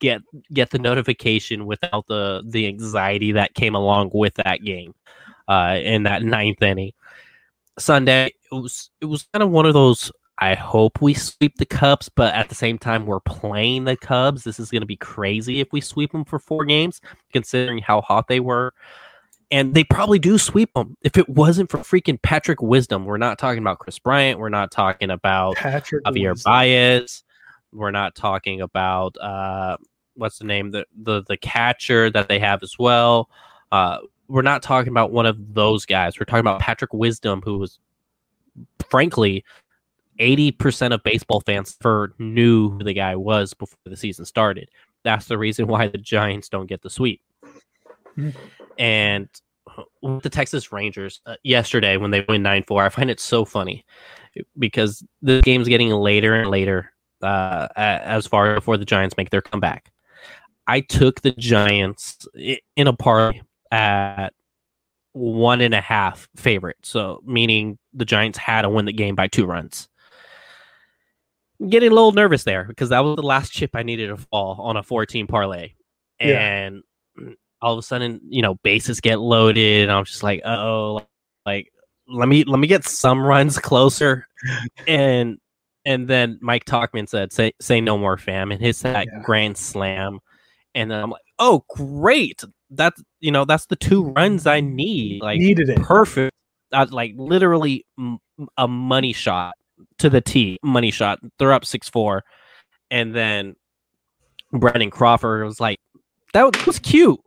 get 0.00 0.20
get 0.52 0.70
the 0.70 0.78
notification 0.78 1.66
without 1.66 2.06
the 2.08 2.42
the 2.46 2.66
anxiety 2.66 3.32
that 3.32 3.54
came 3.54 3.74
along 3.74 4.10
with 4.12 4.34
that 4.34 4.62
game 4.62 4.94
uh, 5.48 5.78
in 5.82 6.02
that 6.04 6.22
ninth 6.22 6.62
inning. 6.62 6.92
Sunday 7.78 8.26
it 8.26 8.34
was 8.54 8.90
it 9.00 9.06
was 9.06 9.26
kind 9.32 9.42
of 9.42 9.50
one 9.50 9.66
of 9.66 9.74
those 9.74 10.12
I 10.38 10.54
hope 10.54 11.00
we 11.00 11.14
sweep 11.14 11.56
the 11.58 11.66
Cubs, 11.66 12.08
but 12.08 12.34
at 12.34 12.48
the 12.48 12.54
same 12.54 12.76
time, 12.76 13.06
we're 13.06 13.20
playing 13.20 13.84
the 13.84 13.96
Cubs. 13.96 14.42
This 14.42 14.58
is 14.58 14.70
going 14.70 14.82
to 14.82 14.86
be 14.86 14.96
crazy 14.96 15.60
if 15.60 15.68
we 15.72 15.80
sweep 15.80 16.12
them 16.12 16.24
for 16.24 16.38
four 16.38 16.64
games, 16.64 17.00
considering 17.32 17.78
how 17.78 18.00
hot 18.00 18.26
they 18.26 18.40
were. 18.40 18.74
And 19.50 19.74
they 19.74 19.84
probably 19.84 20.18
do 20.18 20.36
sweep 20.36 20.72
them. 20.74 20.96
If 21.02 21.16
it 21.16 21.28
wasn't 21.28 21.70
for 21.70 21.78
freaking 21.78 22.20
Patrick 22.20 22.60
Wisdom, 22.60 23.04
we're 23.04 23.18
not 23.18 23.38
talking 23.38 23.62
about 23.62 23.78
Kris 23.78 23.98
Bryant. 23.98 24.40
We're 24.40 24.48
not 24.48 24.72
talking 24.72 25.10
about 25.10 25.54
Patrick 25.54 26.02
Javier 26.04 26.32
Wisdom. 26.32 26.50
Baez. 26.50 27.22
We're 27.72 27.92
not 27.92 28.16
talking 28.16 28.60
about 28.60 29.16
uh, 29.18 29.76
what's 30.14 30.38
the 30.38 30.44
name 30.44 30.70
the, 30.70 30.86
the 30.96 31.22
the 31.28 31.36
catcher 31.36 32.10
that 32.10 32.28
they 32.28 32.38
have 32.38 32.62
as 32.62 32.76
well. 32.78 33.28
Uh, 33.70 33.98
we're 34.28 34.42
not 34.42 34.62
talking 34.62 34.90
about 34.90 35.12
one 35.12 35.26
of 35.26 35.54
those 35.54 35.86
guys. 35.86 36.18
We're 36.18 36.24
talking 36.24 36.40
about 36.40 36.60
Patrick 36.60 36.92
Wisdom, 36.92 37.42
who 37.44 37.58
was 37.58 37.78
frankly 38.88 39.44
80% 40.20 40.94
of 40.94 41.02
baseball 41.02 41.40
fans 41.40 41.76
for 41.80 42.12
knew 42.18 42.70
who 42.70 42.84
the 42.84 42.94
guy 42.94 43.16
was 43.16 43.54
before 43.54 43.78
the 43.84 43.96
season 43.96 44.24
started. 44.24 44.68
That's 45.02 45.26
the 45.26 45.38
reason 45.38 45.66
why 45.66 45.88
the 45.88 45.98
Giants 45.98 46.48
don't 46.48 46.66
get 46.66 46.82
the 46.82 46.90
sweep. 46.90 47.20
Mm-hmm. 48.16 48.30
And 48.78 49.28
with 50.02 50.22
the 50.22 50.30
Texas 50.30 50.72
Rangers 50.72 51.20
uh, 51.26 51.36
yesterday 51.42 51.96
when 51.96 52.10
they 52.10 52.24
win 52.28 52.42
9 52.42 52.64
4, 52.66 52.84
I 52.84 52.88
find 52.88 53.10
it 53.10 53.20
so 53.20 53.44
funny 53.44 53.84
because 54.58 55.04
the 55.22 55.40
game's 55.42 55.68
getting 55.68 55.90
later 55.90 56.34
and 56.34 56.50
later 56.50 56.92
uh, 57.22 57.68
as 57.76 58.26
far 58.26 58.54
before 58.54 58.76
the 58.76 58.84
Giants 58.84 59.16
make 59.16 59.30
their 59.30 59.42
comeback. 59.42 59.90
I 60.66 60.80
took 60.80 61.20
the 61.20 61.32
Giants 61.32 62.26
in 62.34 62.86
a 62.86 62.92
parlay 62.92 63.42
at 63.70 64.30
one 65.12 65.60
and 65.60 65.74
a 65.74 65.80
half 65.80 66.28
favorite. 66.36 66.78
So, 66.82 67.20
meaning 67.24 67.78
the 67.92 68.04
Giants 68.04 68.38
had 68.38 68.62
to 68.62 68.70
win 68.70 68.84
the 68.84 68.92
game 68.92 69.14
by 69.14 69.28
two 69.28 69.46
runs 69.46 69.88
getting 71.68 71.90
a 71.90 71.94
little 71.94 72.12
nervous 72.12 72.44
there 72.44 72.64
because 72.64 72.88
that 72.90 73.00
was 73.00 73.16
the 73.16 73.22
last 73.22 73.52
chip 73.52 73.70
I 73.74 73.82
needed 73.82 74.08
to 74.08 74.16
fall 74.16 74.60
on 74.60 74.76
a 74.76 74.82
14 74.82 75.26
parlay. 75.26 75.72
And 76.20 76.82
yeah. 77.18 77.30
all 77.60 77.72
of 77.72 77.78
a 77.78 77.82
sudden, 77.82 78.20
you 78.28 78.42
know, 78.42 78.54
bases 78.56 79.00
get 79.00 79.20
loaded, 79.20 79.82
and 79.82 79.92
I'm 79.92 80.04
just 80.04 80.22
like, 80.22 80.42
oh, 80.44 81.02
like 81.44 81.72
let 82.08 82.28
me 82.28 82.44
let 82.44 82.58
me 82.58 82.66
get 82.66 82.84
some 82.84 83.24
runs 83.24 83.58
closer, 83.58 84.26
and 84.86 85.38
and 85.84 86.08
then 86.08 86.38
Mike 86.40 86.64
Tauchman 86.64 87.08
said, 87.08 87.32
"Say 87.32 87.52
say 87.60 87.80
no 87.80 87.98
more, 87.98 88.16
fam," 88.16 88.52
and 88.52 88.60
hits 88.60 88.82
that 88.82 89.06
yeah. 89.06 89.20
grand 89.22 89.56
slam, 89.56 90.20
and 90.74 90.90
then 90.90 91.02
I'm 91.02 91.10
like, 91.10 91.22
"Oh, 91.38 91.64
great! 91.68 92.42
That's 92.70 93.02
you 93.20 93.30
know 93.30 93.44
that's 93.44 93.66
the 93.66 93.76
two 93.76 94.04
runs 94.04 94.46
I 94.46 94.60
need. 94.60 95.22
Like 95.22 95.38
needed 95.38 95.68
it 95.68 95.80
perfect. 95.82 96.34
Uh, 96.72 96.86
like 96.90 97.14
literally 97.16 97.86
m- 97.98 98.18
a 98.56 98.66
money 98.66 99.12
shot 99.12 99.54
to 100.04 100.10
the 100.10 100.20
T, 100.20 100.58
money 100.62 100.90
shot. 100.90 101.18
They're 101.38 101.52
up 101.52 101.64
six 101.64 101.88
four, 101.88 102.24
and 102.90 103.14
then 103.14 103.56
Brandon 104.52 104.90
Crawford 104.90 105.46
was 105.46 105.60
like, 105.60 105.80
"That 106.34 106.66
was 106.66 106.78
cute." 106.78 107.20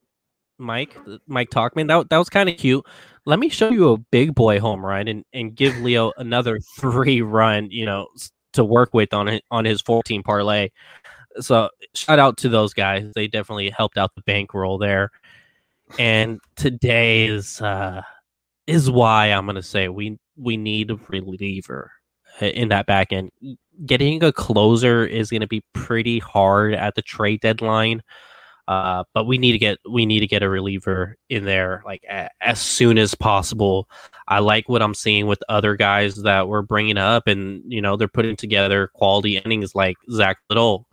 Mike, 0.60 0.96
Mike 1.28 1.50
Tauchman. 1.50 1.88
that 1.88 2.10
that 2.10 2.18
was 2.18 2.30
kind 2.30 2.50
of 2.50 2.58
cute. 2.58 2.86
Let 3.26 3.40
me 3.40 3.50
show 3.50 3.70
you 3.70 3.92
a 3.94 3.98
big 3.98 4.36
boy 4.36 4.60
home 4.60 4.86
run 4.86 5.08
and, 5.08 5.26
and 5.34 5.56
give 5.56 5.78
Leo 5.80 6.12
another 6.18 6.60
three 6.80 7.22
run, 7.22 7.70
you 7.72 7.86
know, 7.86 8.08
to 8.54 8.64
work 8.64 8.94
with 8.94 9.14
on 9.14 9.40
on 9.50 9.66
his 9.66 9.82
14 9.82 10.22
parlay. 10.22 10.70
So 11.40 11.70
shout 11.96 12.20
out 12.20 12.38
to 12.38 12.50
those 12.50 12.74
guys. 12.74 13.12
They 13.16 13.28
definitely 13.28 13.72
helped 13.72 13.98
out 13.98 14.14
the 14.16 14.22
bankroll 14.22 14.78
there. 14.78 15.10
And 15.98 16.40
today 16.56 17.26
is 17.26 17.60
uh 17.60 18.04
is 18.68 18.90
why 18.92 19.28
I'm 19.28 19.48
gonna 19.48 19.64
say 19.64 19.90
we 19.90 20.20
we 20.36 20.58
need 20.58 20.92
a 20.92 21.00
reliever 21.10 21.92
in 22.42 22.70
that 22.70 22.86
back 22.86 23.12
end. 23.12 23.32
Getting 23.86 24.24
a 24.24 24.32
closer 24.32 25.06
is 25.06 25.30
gonna 25.30 25.48
be 25.48 25.64
pretty 25.74 26.20
hard 26.20 26.74
at 26.74 26.96
the 26.96 27.02
trade 27.02 27.42
deadline. 27.42 28.02
Uh, 28.68 29.06
but 29.14 29.26
we 29.26 29.38
need 29.38 29.54
to 29.54 29.58
get 29.58 29.78
we 29.90 30.06
need 30.06 30.20
to 30.20 30.28
get 30.28 30.44
a 30.44 30.50
reliever 30.50 31.16
in 31.30 31.46
there 31.46 31.82
like 31.86 32.04
a, 32.10 32.30
as 32.42 32.60
soon 32.60 32.98
as 32.98 33.16
possible. 33.16 33.88
I 34.28 34.40
like 34.40 34.68
what 34.68 34.82
I'm 34.82 34.94
seeing 34.94 35.26
with 35.26 35.40
other 35.48 35.78
guys 35.78 36.16
that 36.24 36.50
we're 36.50 36.64
bringing 36.64 36.98
up, 36.98 37.28
and 37.28 37.64
you 37.66 37.82
know 37.82 37.96
they're 37.96 38.10
putting 38.10 38.36
together 38.36 38.90
quality 38.94 39.38
innings 39.38 39.74
like 39.74 39.96
Zach 40.12 40.38
Little, 40.50 40.86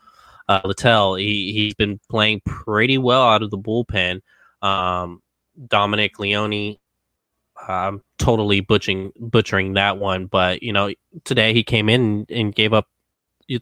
uh, 0.49 0.61
Littell. 0.65 1.17
He 1.17 1.53
he's 1.53 1.75
been 1.75 1.99
playing 2.09 2.43
pretty 2.47 2.97
well 2.97 3.23
out 3.23 3.43
of 3.43 3.51
the 3.51 3.59
bullpen. 3.59 4.21
Um, 4.63 5.21
Dominic 5.67 6.21
Leone, 6.21 6.77
I'm 7.69 8.03
totally 8.19 8.61
butchering 8.61 9.13
butchering 9.19 9.75
that 9.75 9.99
one, 9.99 10.27
but 10.27 10.63
you 10.63 10.73
know 10.73 10.93
today 11.25 11.53
he 11.55 11.63
came 11.63 11.89
in 11.89 12.27
and 12.29 12.55
gave 12.55 12.73
up 12.73 12.87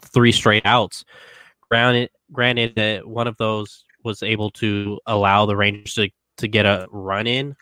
three 0.01 0.33
straight 0.33 0.67
outs. 0.67 1.05
Granted, 1.71 2.11
granted 2.31 2.75
that 2.77 3.07
one 3.07 3.27
of 3.27 3.37
those 3.37 3.85
was 4.05 4.23
able 4.23 4.51
to 4.51 4.99
allow 5.07 5.47
the 5.47 5.57
Rangers 5.57 5.95
to, 5.95 6.11
to 6.39 6.49
get 6.49 6.67
a 6.67 6.87
run 6.91 7.27
in, 7.27 7.57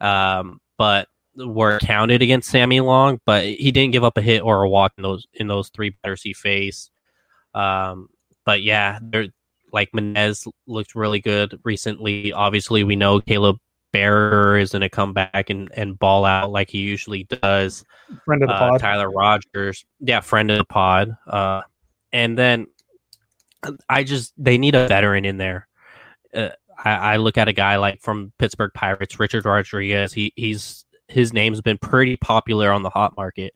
um, 0.00 0.60
but 0.76 1.08
were 1.36 1.78
counted 1.78 2.20
against 2.22 2.50
Sammy 2.50 2.80
Long. 2.80 3.20
But 3.24 3.44
he 3.44 3.70
didn't 3.70 3.92
give 3.92 4.04
up 4.04 4.18
a 4.18 4.22
hit 4.22 4.42
or 4.42 4.62
a 4.62 4.68
walk 4.68 4.92
in 4.98 5.02
those 5.02 5.26
in 5.34 5.46
those 5.46 5.68
three 5.70 5.90
batters 6.02 6.22
he 6.22 6.34
faced. 6.34 6.90
Um, 7.54 8.08
but 8.44 8.62
yeah, 8.62 8.98
there 9.02 9.28
like 9.72 9.90
Menez 9.92 10.46
looked 10.66 10.94
really 10.94 11.20
good 11.20 11.58
recently. 11.64 12.32
Obviously, 12.32 12.84
we 12.84 12.96
know 12.96 13.20
Caleb 13.20 13.58
Baragar 13.92 14.60
is 14.60 14.72
going 14.72 14.82
to 14.82 14.88
come 14.88 15.12
back 15.12 15.50
and, 15.50 15.70
and 15.74 15.98
ball 15.98 16.24
out 16.24 16.50
like 16.50 16.70
he 16.70 16.78
usually 16.78 17.24
does. 17.24 17.84
Friend 18.24 18.42
of 18.42 18.48
the 18.48 18.54
uh, 18.54 18.70
pod. 18.70 18.80
Tyler 18.80 19.10
Rogers. 19.10 19.84
Yeah, 20.00 20.20
friend 20.20 20.50
of 20.50 20.58
the 20.58 20.64
pod. 20.64 21.16
Uh, 21.26 21.62
and 22.12 22.36
then 22.36 22.66
I 23.88 24.04
just, 24.04 24.32
they 24.36 24.58
need 24.58 24.74
a 24.74 24.88
veteran 24.88 25.24
in 25.24 25.36
there 25.36 25.68
uh, 26.34 26.50
I, 26.84 26.90
I, 26.90 27.16
look 27.16 27.38
at 27.38 27.48
a 27.48 27.52
guy 27.52 27.76
like 27.76 28.00
from 28.00 28.32
Pittsburgh 28.38 28.72
Pirates, 28.74 29.18
Richard 29.18 29.44
Rodriguez. 29.44 30.12
He 30.12 30.32
he's 30.36 30.84
his 31.08 31.32
name's 31.32 31.60
been 31.60 31.78
pretty 31.78 32.16
popular 32.16 32.70
on 32.70 32.82
the 32.82 32.90
hot 32.90 33.16
market. 33.16 33.54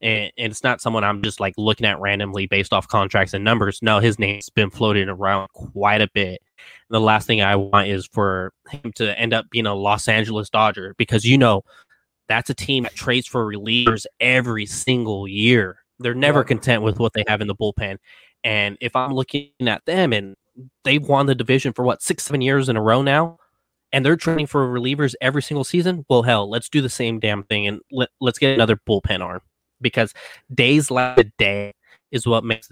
And, 0.00 0.32
and, 0.38 0.50
it's 0.50 0.64
not 0.64 0.80
someone 0.80 1.04
I'm 1.04 1.22
just 1.22 1.40
like 1.40 1.54
looking 1.56 1.86
at 1.86 2.00
randomly 2.00 2.46
based 2.46 2.72
off 2.72 2.88
contracts 2.88 3.34
and 3.34 3.44
numbers. 3.44 3.80
No, 3.82 4.00
his 4.00 4.18
name's 4.18 4.48
been 4.48 4.70
floating 4.70 5.08
around 5.08 5.48
quite 5.52 6.00
a 6.00 6.10
bit. 6.12 6.42
The 6.90 7.00
last 7.00 7.26
thing 7.26 7.42
I 7.42 7.56
want 7.56 7.88
is 7.88 8.06
for 8.06 8.52
him 8.70 8.92
to 8.96 9.18
end 9.18 9.32
up 9.32 9.50
being 9.50 9.66
a 9.66 9.74
Los 9.74 10.08
Angeles 10.08 10.50
Dodger 10.50 10.94
because 10.98 11.24
you 11.24 11.38
know 11.38 11.62
that's 12.28 12.50
a 12.50 12.54
team 12.54 12.84
that 12.84 12.94
trades 12.94 13.26
for 13.26 13.44
relievers 13.44 14.06
every 14.20 14.66
single 14.66 15.28
year. 15.28 15.78
They're 15.98 16.14
never 16.14 16.44
content 16.44 16.82
with 16.82 16.98
what 16.98 17.12
they 17.12 17.24
have 17.28 17.40
in 17.40 17.46
the 17.46 17.54
bullpen. 17.54 17.98
And 18.42 18.76
if 18.80 18.94
I'm 18.96 19.12
looking 19.12 19.50
at 19.60 19.84
them 19.86 20.12
and 20.12 20.36
they've 20.84 21.06
won 21.06 21.26
the 21.26 21.34
division 21.34 21.72
for 21.72 21.84
what 21.84 22.02
six, 22.02 22.24
seven 22.24 22.40
years 22.40 22.68
in 22.68 22.76
a 22.76 22.82
row 22.82 23.02
now, 23.02 23.38
and 23.92 24.04
they're 24.04 24.16
training 24.16 24.48
for 24.48 24.66
relievers 24.66 25.14
every 25.20 25.40
single 25.40 25.62
season. 25.62 26.04
Well, 26.08 26.24
hell, 26.24 26.50
let's 26.50 26.68
do 26.68 26.80
the 26.80 26.88
same 26.88 27.20
damn 27.20 27.44
thing 27.44 27.68
and 27.68 27.80
let, 27.92 28.08
let's 28.20 28.38
get 28.38 28.54
another 28.54 28.76
bullpen 28.76 29.20
arm 29.20 29.40
because 29.80 30.12
days 30.52 30.90
like 30.90 31.18
a 31.18 31.24
day 31.38 31.74
is 32.10 32.26
what 32.26 32.44
makes 32.44 32.68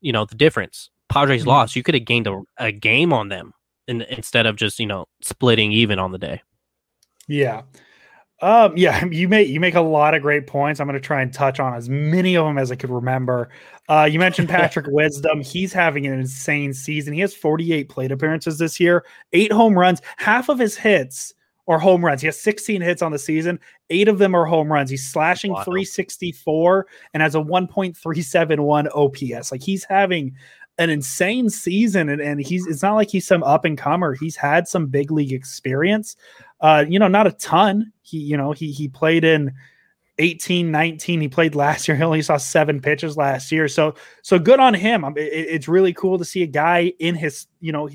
you 0.00 0.12
know 0.12 0.24
the 0.24 0.34
difference. 0.34 0.90
Padres 1.14 1.42
mm-hmm. 1.42 1.50
lost. 1.50 1.76
You 1.76 1.82
could 1.82 1.94
have 1.94 2.04
gained 2.04 2.26
a, 2.26 2.42
a 2.58 2.72
game 2.72 3.12
on 3.12 3.28
them 3.28 3.54
in, 3.86 4.02
instead 4.02 4.46
of 4.46 4.56
just 4.56 4.78
you 4.78 4.86
know 4.86 5.06
splitting 5.22 5.72
even 5.72 5.98
on 5.98 6.12
the 6.12 6.18
day. 6.18 6.42
Yeah. 7.28 7.62
Um, 8.42 8.76
yeah, 8.76 9.04
you 9.10 9.28
make 9.28 9.48
you 9.48 9.60
make 9.60 9.76
a 9.76 9.80
lot 9.80 10.14
of 10.14 10.22
great 10.22 10.46
points. 10.46 10.80
I'm 10.80 10.86
going 10.86 11.00
to 11.00 11.06
try 11.06 11.22
and 11.22 11.32
touch 11.32 11.60
on 11.60 11.74
as 11.74 11.88
many 11.88 12.36
of 12.36 12.44
them 12.44 12.58
as 12.58 12.70
I 12.70 12.76
could 12.76 12.90
remember. 12.90 13.48
Uh, 13.88 14.08
you 14.10 14.18
mentioned 14.18 14.48
Patrick 14.50 14.86
Wisdom. 14.88 15.40
He's 15.40 15.72
having 15.72 16.06
an 16.06 16.12
insane 16.12 16.74
season. 16.74 17.14
He 17.14 17.20
has 17.20 17.34
48 17.34 17.88
plate 17.88 18.12
appearances 18.12 18.58
this 18.58 18.78
year, 18.80 19.04
eight 19.32 19.52
home 19.52 19.78
runs. 19.78 20.02
Half 20.16 20.48
of 20.48 20.58
his 20.58 20.76
hits 20.76 21.32
are 21.66 21.78
home 21.78 22.04
runs. 22.04 22.20
He 22.20 22.26
has 22.26 22.38
16 22.40 22.82
hits 22.82 23.00
on 23.00 23.12
the 23.12 23.18
season. 23.18 23.58
Eight 23.88 24.08
of 24.08 24.18
them 24.18 24.34
are 24.34 24.44
home 24.44 24.70
runs. 24.70 24.90
He's 24.90 25.06
slashing 25.06 25.52
wow. 25.52 25.64
364 25.64 26.86
and 27.14 27.22
has 27.22 27.34
a 27.34 27.38
1.371 27.38 28.88
OPS. 28.94 29.50
Like 29.50 29.62
he's 29.62 29.84
having 29.84 30.34
an 30.78 30.90
insane 30.90 31.48
season 31.48 32.08
and, 32.08 32.20
and 32.20 32.40
he's 32.40 32.66
it's 32.66 32.82
not 32.82 32.94
like 32.94 33.08
he's 33.08 33.26
some 33.26 33.42
up 33.44 33.64
and 33.64 33.78
comer 33.78 34.14
he's 34.14 34.36
had 34.36 34.66
some 34.66 34.86
big 34.86 35.10
league 35.10 35.32
experience. 35.32 36.16
Uh 36.60 36.84
you 36.88 36.98
know 36.98 37.08
not 37.08 37.26
a 37.26 37.32
ton. 37.32 37.92
He 38.02 38.18
you 38.18 38.36
know 38.36 38.52
he 38.52 38.72
he 38.72 38.88
played 38.88 39.24
in 39.24 39.52
18 40.18 40.70
19 40.70 41.20
he 41.20 41.28
played 41.28 41.54
last 41.54 41.86
year. 41.86 41.96
He 41.96 42.02
only 42.02 42.22
saw 42.22 42.36
seven 42.36 42.80
pitches 42.80 43.16
last 43.16 43.52
year. 43.52 43.68
So 43.68 43.94
so 44.22 44.38
good 44.38 44.60
on 44.60 44.74
him. 44.74 45.04
It, 45.16 45.20
it's 45.20 45.68
really 45.68 45.92
cool 45.92 46.18
to 46.18 46.24
see 46.24 46.42
a 46.42 46.46
guy 46.46 46.92
in 46.98 47.14
his 47.14 47.46
you 47.60 47.72
know 47.72 47.88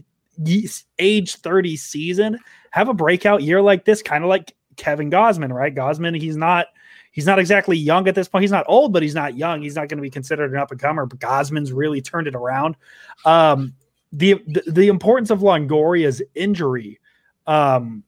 age 0.99 1.35
30 1.35 1.75
season 1.75 2.39
have 2.71 2.87
a 2.87 2.93
breakout 2.93 3.43
year 3.43 3.61
like 3.61 3.83
this 3.83 4.01
kind 4.01 4.23
of 4.23 4.29
like 4.29 4.55
kevin 4.77 5.11
gausman 5.11 5.51
right? 5.51 5.75
Gausman 5.75 6.17
he's 6.17 6.37
not 6.37 6.67
he's 7.11 7.25
not 7.25 7.39
exactly 7.39 7.77
young 7.77 8.07
at 8.07 8.15
this 8.15 8.27
point. 8.27 8.43
He's 8.43 8.51
not 8.51 8.65
old, 8.67 8.93
but 8.93 9.03
he's 9.03 9.15
not 9.15 9.35
young. 9.35 9.61
He's 9.61 9.75
not 9.75 9.89
going 9.89 9.97
to 9.97 10.01
be 10.01 10.09
considered 10.09 10.51
an 10.51 10.57
up 10.57 10.71
and 10.71 10.79
comer. 10.79 11.05
But 11.05 11.19
Gausman's 11.19 11.71
really 11.71 12.01
turned 12.01 12.27
it 12.27 12.35
around. 12.35 12.75
Um, 13.25 13.73
the, 14.11 14.41
the, 14.47 14.63
the 14.71 14.87
importance 14.87 15.29
of 15.29 15.39
Longoria's 15.39 16.21
injury, 16.35 16.99
um, 17.47 18.03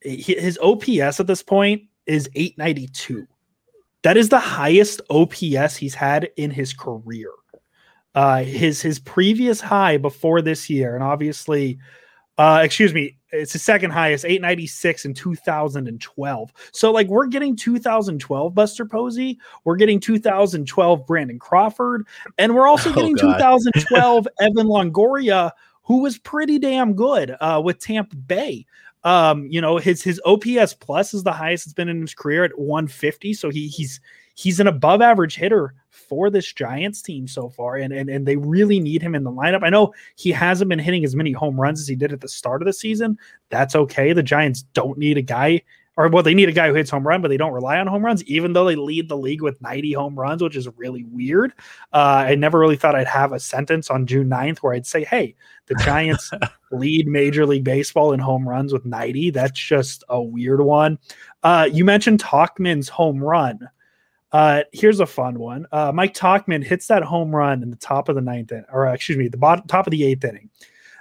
his 0.00 0.58
OPS 0.62 1.20
at 1.20 1.26
this 1.26 1.42
point 1.42 1.82
is 2.06 2.28
892. 2.34 3.26
That 4.02 4.16
is 4.16 4.28
the 4.28 4.38
highest 4.38 5.00
OPS 5.08 5.76
he's 5.76 5.94
had 5.94 6.30
in 6.36 6.50
his 6.50 6.72
career. 6.72 7.30
Uh, 8.14 8.44
his 8.44 8.80
his 8.80 9.00
previous 9.00 9.60
high 9.60 9.96
before 9.96 10.40
this 10.40 10.70
year, 10.70 10.94
and 10.94 11.02
obviously, 11.02 11.78
uh, 12.38 12.60
excuse 12.62 12.94
me, 12.94 13.16
it's 13.34 13.52
the 13.52 13.58
second 13.58 13.90
highest, 13.90 14.24
896 14.24 15.04
in 15.04 15.14
2012. 15.14 16.52
So, 16.72 16.92
like, 16.92 17.08
we're 17.08 17.26
getting 17.26 17.56
2012 17.56 18.54
Buster 18.54 18.86
Posey, 18.86 19.38
we're 19.64 19.76
getting 19.76 20.00
2012 20.00 21.06
Brandon 21.06 21.38
Crawford, 21.38 22.06
and 22.38 22.54
we're 22.54 22.66
also 22.66 22.90
oh, 22.92 22.94
getting 22.94 23.16
2012 23.16 24.28
Evan 24.40 24.66
Longoria, 24.66 25.50
who 25.82 25.98
was 25.98 26.18
pretty 26.18 26.58
damn 26.58 26.94
good 26.94 27.36
uh, 27.40 27.60
with 27.64 27.78
Tampa 27.78 28.16
Bay. 28.16 28.66
Um, 29.02 29.46
you 29.48 29.60
know, 29.60 29.76
his 29.76 30.02
his 30.02 30.20
OPS 30.24 30.72
plus 30.74 31.12
is 31.12 31.24
the 31.24 31.32
highest 31.32 31.66
it's 31.66 31.74
been 31.74 31.90
in 31.90 32.00
his 32.00 32.14
career 32.14 32.44
at 32.44 32.58
150. 32.58 33.34
So 33.34 33.50
he 33.50 33.68
he's 33.68 34.00
he's 34.34 34.60
an 34.60 34.66
above 34.66 35.02
average 35.02 35.36
hitter 35.36 35.74
for 36.08 36.30
this 36.30 36.52
Giants 36.52 37.02
team 37.02 37.26
so 37.26 37.48
far, 37.48 37.76
and, 37.76 37.92
and 37.92 38.08
and 38.08 38.26
they 38.26 38.36
really 38.36 38.80
need 38.80 39.02
him 39.02 39.14
in 39.14 39.24
the 39.24 39.32
lineup. 39.32 39.62
I 39.62 39.70
know 39.70 39.92
he 40.16 40.30
hasn't 40.30 40.68
been 40.68 40.78
hitting 40.78 41.04
as 41.04 41.16
many 41.16 41.32
home 41.32 41.60
runs 41.60 41.80
as 41.80 41.88
he 41.88 41.96
did 41.96 42.12
at 42.12 42.20
the 42.20 42.28
start 42.28 42.62
of 42.62 42.66
the 42.66 42.72
season. 42.72 43.18
That's 43.50 43.74
okay. 43.74 44.12
The 44.12 44.22
Giants 44.22 44.62
don't 44.74 44.98
need 44.98 45.18
a 45.18 45.22
guy, 45.22 45.62
or 45.96 46.08
well, 46.08 46.22
they 46.22 46.34
need 46.34 46.48
a 46.48 46.52
guy 46.52 46.68
who 46.68 46.74
hits 46.74 46.90
home 46.90 47.06
run, 47.06 47.22
but 47.22 47.28
they 47.28 47.36
don't 47.36 47.52
rely 47.52 47.78
on 47.78 47.86
home 47.86 48.04
runs, 48.04 48.24
even 48.24 48.52
though 48.52 48.64
they 48.64 48.76
lead 48.76 49.08
the 49.08 49.16
league 49.16 49.42
with 49.42 49.60
90 49.62 49.92
home 49.92 50.18
runs, 50.18 50.42
which 50.42 50.56
is 50.56 50.68
really 50.76 51.04
weird. 51.04 51.52
Uh, 51.92 52.24
I 52.26 52.34
never 52.34 52.58
really 52.58 52.76
thought 52.76 52.96
I'd 52.96 53.06
have 53.06 53.32
a 53.32 53.40
sentence 53.40 53.90
on 53.90 54.06
June 54.06 54.28
9th 54.28 54.58
where 54.58 54.74
I'd 54.74 54.86
say, 54.86 55.04
hey, 55.04 55.36
the 55.66 55.76
Giants 55.76 56.30
lead 56.72 57.06
Major 57.06 57.46
League 57.46 57.64
Baseball 57.64 58.12
in 58.12 58.20
home 58.20 58.48
runs 58.48 58.72
with 58.72 58.84
90. 58.84 59.30
That's 59.30 59.58
just 59.58 60.02
a 60.08 60.20
weird 60.20 60.60
one. 60.60 60.98
Uh, 61.42 61.68
you 61.72 61.84
mentioned 61.84 62.20
Tauchman's 62.20 62.88
home 62.88 63.22
run. 63.22 63.60
Uh, 64.34 64.64
here's 64.72 64.98
a 64.98 65.06
fun 65.06 65.38
one. 65.38 65.64
Uh, 65.70 65.92
Mike 65.94 66.12
Tauchman 66.12 66.64
hits 66.64 66.88
that 66.88 67.04
home 67.04 67.34
run 67.34 67.62
in 67.62 67.70
the 67.70 67.76
top 67.76 68.08
of 68.08 68.16
the 68.16 68.20
ninth 68.20 68.50
inning, 68.50 68.64
or 68.72 68.88
excuse 68.88 69.16
me, 69.16 69.28
the 69.28 69.36
bottom 69.36 69.64
top 69.68 69.86
of 69.86 69.92
the 69.92 70.02
eighth 70.02 70.24
inning. 70.24 70.50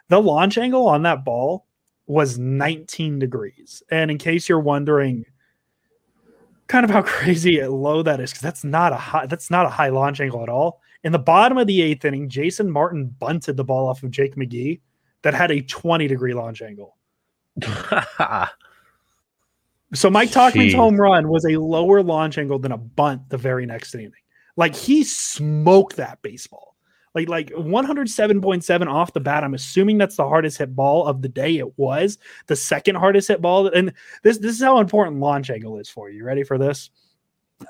The 0.09 0.21
launch 0.21 0.59
angle 0.59 0.87
on 0.87 1.01
that 1.01 1.25
ball 1.25 1.65
was 2.05 2.37
19 2.37 3.17
degrees. 3.17 3.81
And 3.89 4.11
in 4.11 4.19
case 4.19 4.47
you're 4.47 4.59
wondering 4.59 5.25
kind 6.67 6.85
of 6.85 6.91
how 6.91 7.01
crazy 7.05 7.59
low 7.65 8.03
that 8.03 8.19
is, 8.19 8.29
because 8.29 8.43
that's 8.43 8.63
not 8.63 8.93
a 8.93 8.97
high, 8.97 9.25
that's 9.25 9.49
not 9.49 9.65
a 9.65 9.69
high 9.69 9.89
launch 9.89 10.21
angle 10.21 10.43
at 10.43 10.49
all. 10.49 10.79
In 11.03 11.11
the 11.11 11.17
bottom 11.17 11.57
of 11.57 11.65
the 11.65 11.81
eighth 11.81 12.05
inning, 12.05 12.29
Jason 12.29 12.69
Martin 12.69 13.15
bunted 13.17 13.57
the 13.57 13.63
ball 13.63 13.89
off 13.89 14.03
of 14.03 14.11
Jake 14.11 14.35
McGee 14.35 14.79
that 15.23 15.33
had 15.33 15.49
a 15.49 15.59
20 15.59 16.07
degree 16.07 16.35
launch 16.35 16.61
angle. 16.61 16.97
so 19.93 20.09
Mike 20.09 20.31
Tauchman's 20.31 20.73
home 20.73 21.00
run 21.00 21.29
was 21.29 21.45
a 21.45 21.57
lower 21.57 22.01
launch 22.03 22.38
angle 22.38 22.59
than 22.59 22.71
a 22.71 22.77
bunt 22.77 23.29
the 23.29 23.38
very 23.38 23.65
next 23.65 23.95
inning. 23.95 24.12
Like 24.55 24.75
he 24.75 25.03
smoked 25.03 25.95
that 25.97 26.21
baseball. 26.21 26.75
Like 27.15 27.29
like 27.29 27.50
107.7 27.51 28.88
off 28.88 29.13
the 29.13 29.19
bat. 29.19 29.43
I'm 29.43 29.53
assuming 29.53 29.97
that's 29.97 30.15
the 30.15 30.27
hardest 30.27 30.57
hit 30.57 30.75
ball 30.75 31.05
of 31.05 31.21
the 31.21 31.29
day. 31.29 31.57
It 31.57 31.77
was 31.77 32.17
the 32.47 32.55
second 32.55 32.95
hardest 32.95 33.27
hit 33.27 33.41
ball. 33.41 33.67
And 33.67 33.93
this 34.23 34.39
this 34.39 34.55
is 34.55 34.63
how 34.63 34.79
important 34.79 35.19
launch 35.19 35.50
angle 35.50 35.77
is 35.77 35.89
for 35.89 36.09
you. 36.09 36.23
Ready 36.23 36.43
for 36.43 36.57
this? 36.57 36.89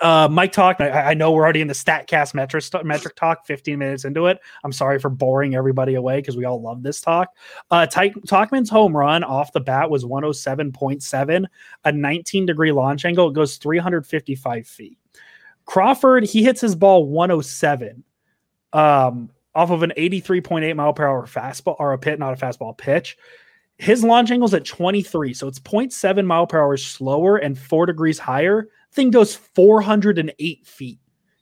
Uh, 0.02 0.28
Mike 0.30 0.52
talk. 0.52 0.80
I, 0.80 0.90
I, 0.90 1.14
know 1.14 1.32
we're 1.32 1.44
already 1.44 1.62
in 1.62 1.68
the 1.68 1.74
Statcast 1.74 2.34
metric 2.34 2.64
metric 2.84 3.16
talk. 3.16 3.46
15 3.46 3.78
minutes 3.78 4.06
into 4.06 4.28
it. 4.28 4.40
I'm 4.64 4.72
sorry 4.72 5.00
for 5.00 5.10
boring 5.10 5.56
everybody 5.56 5.96
away 5.96 6.20
because 6.20 6.38
we 6.38 6.46
all 6.46 6.62
love 6.62 6.84
this 6.84 7.02
talk. 7.02 7.30
Uh, 7.72 7.86
Ty- 7.86 8.10
Tauchman's 8.28 8.70
home 8.70 8.96
run 8.96 9.24
off 9.24 9.52
the 9.52 9.60
bat 9.60 9.90
was 9.90 10.06
107.7, 10.06 11.46
a 11.86 11.92
19 11.92 12.46
degree 12.46 12.72
launch 12.72 13.06
angle. 13.06 13.30
It 13.30 13.34
goes 13.34 13.58
355 13.58 14.68
feet. 14.68 14.98
Crawford 15.66 16.26
he 16.26 16.44
hits 16.44 16.62
his 16.62 16.76
ball 16.76 17.06
107, 17.08 18.04
um, 18.74 19.30
off 19.56 19.70
of 19.70 19.84
an 19.84 19.94
83.8 19.98 20.76
mile 20.76 20.94
per 20.94 21.08
hour 21.08 21.26
fastball 21.26 21.76
or 21.80 21.94
a 21.94 21.98
pit, 21.98 22.20
not 22.20 22.34
a 22.34 22.46
fastball 22.46 22.78
pitch. 22.78 23.18
His 23.78 24.04
launch 24.04 24.32
angle 24.32 24.48
is 24.48 24.54
at 24.54 24.66
23, 24.66 25.34
so 25.34 25.48
it's 25.48 25.60
0.7 25.60 26.26
mile 26.26 26.48
per 26.48 26.60
hour 26.60 26.78
slower 26.78 27.38
and 27.38 27.58
four 27.58 27.86
degrees 27.86 28.20
higher 28.20 28.70
Thing 28.94 29.12
goes 29.12 29.36
408 29.36 30.66
feet, 30.66 31.00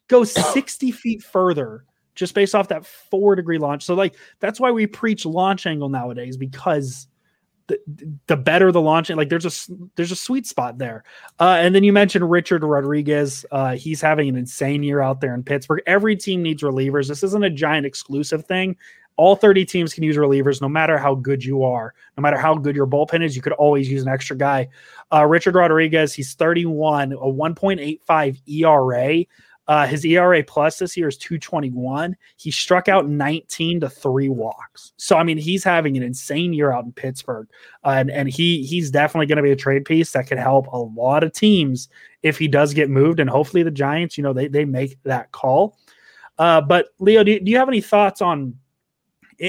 goes 0.08 0.32
60 0.54 0.92
feet 0.92 1.24
further 1.24 1.86
just 2.16 2.34
based 2.34 2.56
off 2.56 2.68
that 2.70 2.86
four 2.86 3.36
degree 3.36 3.58
launch. 3.58 3.84
So, 3.84 3.94
like, 3.94 4.16
that's 4.40 4.60
why 4.60 4.72
we 4.72 4.88
preach 4.88 5.26
launch 5.26 5.66
angle 5.66 5.90
nowadays 5.90 6.38
because 6.38 7.08
the, 7.68 7.80
the 8.28 8.36
better 8.36 8.72
the 8.72 8.82
launch, 8.82 9.10
like, 9.10 9.30
there's 9.30 9.46
a 9.46 9.72
there's 9.96 10.12
a 10.12 10.16
sweet 10.16 10.46
spot 10.46 10.78
there. 10.78 11.04
Uh, 11.40 11.58
and 11.60 11.74
then 11.74 11.84
you 11.84 11.94
mentioned 11.94 12.30
Richard 12.30 12.64
Rodriguez. 12.64 13.46
Uh, 13.52 13.76
he's 13.76 14.02
having 14.02 14.28
an 14.30 14.36
insane 14.36 14.84
year 14.84 15.02
out 15.02 15.22
there 15.22 15.34
in 15.34 15.44
Pittsburgh. 15.44 15.82
Every 15.86 16.16
team 16.16 16.42
needs 16.42 16.64
relievers. 16.64 17.08
This 17.08 17.24
isn't 17.24 17.44
a 17.44 17.50
giant 17.50 17.86
exclusive 17.86 18.46
thing 18.46 18.76
all 19.18 19.36
30 19.36 19.66
teams 19.66 19.94
can 19.94 20.04
use 20.04 20.18
relievers 20.18 20.62
no 20.62 20.70
matter 20.70 20.98
how 20.98 21.16
good 21.16 21.44
you 21.44 21.64
are 21.64 21.94
no 22.18 22.22
matter 22.22 22.38
how 22.38 22.56
good 22.56 22.76
your 22.76 22.88
bullpen 22.88 23.24
is 23.24 23.36
you 23.36 23.42
could 23.42 23.54
always 23.54 23.90
use 23.90 24.02
an 24.02 24.08
extra 24.08 24.36
guy 24.36 24.68
uh, 25.14 25.26
richard 25.26 25.56
rodriguez 25.56 26.14
he's 26.14 26.34
31 26.34 27.14
a 27.14 27.18
1.85 27.18 28.42
era 28.48 29.26
uh, 29.72 29.88
his 29.88 30.04
ERA 30.04 30.44
plus 30.44 30.80
this 30.80 30.98
year 30.98 31.08
is 31.08 31.18
221. 31.18 32.14
He 32.36 32.52
struck 32.52 32.90
out 32.90 33.08
19 33.08 33.80
to 33.80 33.90
three 33.90 34.28
walks. 34.28 34.92
So 34.98 35.16
I 35.16 35.24
mean, 35.24 35.38
he's 35.38 35.64
having 35.64 35.96
an 35.96 36.04
insane 36.04 36.52
year 36.52 36.74
out 36.74 36.84
in 36.84 36.92
Pittsburgh, 36.92 37.48
uh, 37.86 37.92
and 37.92 38.12
and 38.12 38.28
he 38.28 38.64
he's 38.64 38.92
definitely 38.92 39.28
going 39.28 39.38
to 39.38 39.44
be 39.44 39.52
a 39.52 39.56
trade 39.56 39.86
piece 39.86 40.12
that 40.12 40.28
could 40.28 40.40
help 40.40 40.68
a 40.68 40.78
lot 40.78 41.24
of 41.24 41.32
teams 41.32 41.88
if 42.24 42.38
he 42.38 42.50
does 42.50 42.74
get 42.74 42.90
moved. 42.90 43.22
And 43.22 43.30
hopefully 43.30 43.64
the 43.64 43.72
Giants, 43.72 44.18
you 44.18 44.24
know, 44.24 44.34
they 44.34 44.48
they 44.48 44.66
make 44.66 45.02
that 45.04 45.32
call. 45.32 45.78
Uh, 46.38 46.60
but 46.60 46.90
Leo, 47.00 47.24
do, 47.24 47.40
do 47.40 47.52
you 47.52 47.58
have 47.58 47.70
any 47.70 47.82
thoughts 47.82 48.22
on 48.22 48.56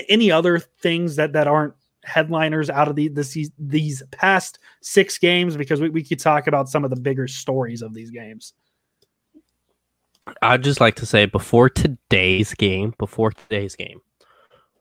any 0.08 0.30
other 0.30 0.58
things 0.58 1.16
that 1.16 1.32
that 1.34 1.46
aren't 1.46 1.74
headliners 2.04 2.68
out 2.68 2.88
of 2.88 2.96
the 2.96 3.08
this, 3.08 3.36
these 3.58 4.02
past 4.10 4.58
six 4.80 5.18
games? 5.18 5.56
Because 5.56 5.80
we, 5.80 5.90
we 5.90 6.02
could 6.02 6.18
talk 6.18 6.46
about 6.46 6.68
some 6.68 6.84
of 6.84 6.90
the 6.90 7.00
bigger 7.00 7.28
stories 7.28 7.82
of 7.82 7.94
these 7.94 8.10
games. 8.10 8.54
I'd 10.40 10.64
just 10.64 10.80
like 10.80 10.96
to 10.96 11.06
say 11.06 11.26
before 11.26 11.68
today's 11.68 12.54
game 12.54 12.94
before 12.98 13.32
today's 13.32 13.74
game 13.74 14.00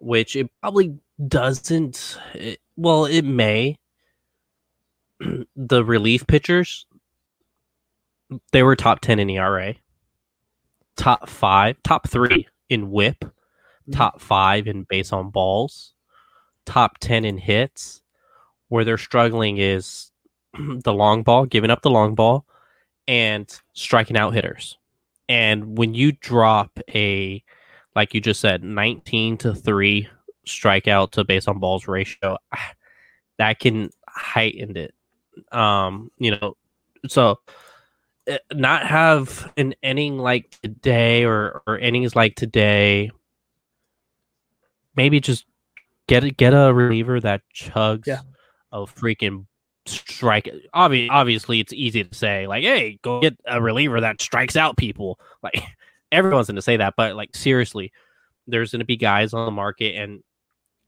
which 0.02 0.36
it 0.36 0.50
probably 0.62 0.98
doesn't 1.28 2.18
it, 2.34 2.60
well 2.76 3.06
it 3.06 3.24
may 3.24 3.78
the 5.56 5.86
relief 5.86 6.26
pitchers 6.28 6.86
they 8.52 8.64
were 8.64 8.76
top 8.76 9.00
10 9.02 9.20
in 9.20 9.30
era 9.30 9.76
top 10.98 11.30
five 11.30 11.78
top 11.84 12.10
three 12.10 12.48
in 12.70 12.90
whip 12.92 13.24
Mm-hmm. 13.82 13.94
top 13.94 14.22
five 14.22 14.68
in 14.68 14.84
base 14.84 15.12
on 15.12 15.32
balls, 15.32 15.94
top 16.66 17.00
10 17.00 17.26
in 17.26 17.38
hits. 17.38 18.02
Where 18.68 18.86
they're 18.86 18.98
struggling 18.98 19.58
is 19.58 20.12
the 20.54 20.94
long 20.94 21.24
ball, 21.24 21.46
giving 21.46 21.72
up 21.72 21.82
the 21.82 21.90
long 21.90 22.16
ball, 22.16 22.46
and 23.08 23.52
striking 23.74 24.18
out 24.18 24.34
hitters. 24.34 24.78
And 25.28 25.78
when 25.78 25.94
you 25.94 26.12
drop 26.12 26.80
a, 26.94 27.44
like 27.96 28.14
you 28.14 28.22
just 28.22 28.40
said, 28.40 28.64
19 28.64 29.38
to 29.40 29.56
3 29.56 30.08
strikeout 30.46 31.12
to 31.12 31.24
base 31.24 31.48
on 31.48 31.60
balls 31.60 31.88
ratio, 31.88 32.38
that 33.38 33.60
can 33.60 33.90
heighten 34.08 34.78
it. 34.78 34.94
Um, 35.52 36.12
you 36.18 36.32
know, 36.32 36.56
so 37.08 37.40
eh, 38.28 38.38
not 38.54 38.86
have 38.86 39.52
an 39.58 39.74
inning 39.82 40.18
like 40.18 40.56
today 40.62 41.26
or, 41.26 41.64
or 41.66 41.78
innings 41.80 42.16
like 42.16 42.36
today 42.36 43.12
maybe 44.96 45.20
just 45.20 45.46
get 46.08 46.24
a, 46.24 46.32
get 46.32 46.54
a 46.54 46.74
reliever 46.74 47.20
that 47.20 47.42
chugs 47.56 48.08
yeah. 48.08 48.22
a 48.72 48.80
freaking 48.82 49.46
strike. 49.86 50.50
Obviously, 50.74 51.10
obviously, 51.10 51.60
it's 51.60 51.74
easy 51.74 52.04
to 52.04 52.16
say 52.16 52.48
like, 52.48 52.64
"Hey, 52.64 53.00
go 53.02 53.22
get 53.22 53.38
a 53.46 53.62
reliever 53.62 54.02
that 54.02 54.22
strikes 54.22 54.56
out 54.56 54.78
people." 54.78 55.20
Like 55.44 55.64
everyone's 56.12 56.46
going 56.46 56.58
to 56.58 56.62
say 56.62 56.78
that, 56.78 56.94
but 56.96 57.16
like 57.16 57.36
seriously, 57.36 57.92
there's 58.46 58.72
going 58.72 58.82
to 58.82 58.86
be 58.86 58.98
guys 58.98 59.34
on 59.34 59.46
the 59.46 59.52
market, 59.52 59.96
and 59.96 60.22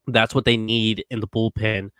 that's 0.06 0.32
what 0.32 0.44
they 0.44 0.56
need 0.56 1.04
in 1.10 1.18
the 1.18 1.26
bullpen. 1.26 1.90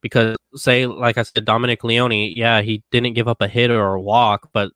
Because 0.00 0.36
say, 0.54 0.86
like 0.86 1.18
I 1.18 1.22
said, 1.24 1.44
Dominic 1.44 1.84
Leone, 1.84 2.32
yeah, 2.34 2.62
he 2.62 2.82
didn't 2.90 3.12
give 3.12 3.28
up 3.28 3.42
a 3.42 3.48
hit 3.48 3.70
or 3.70 3.94
a 3.94 4.00
walk, 4.00 4.48
but 4.54 4.72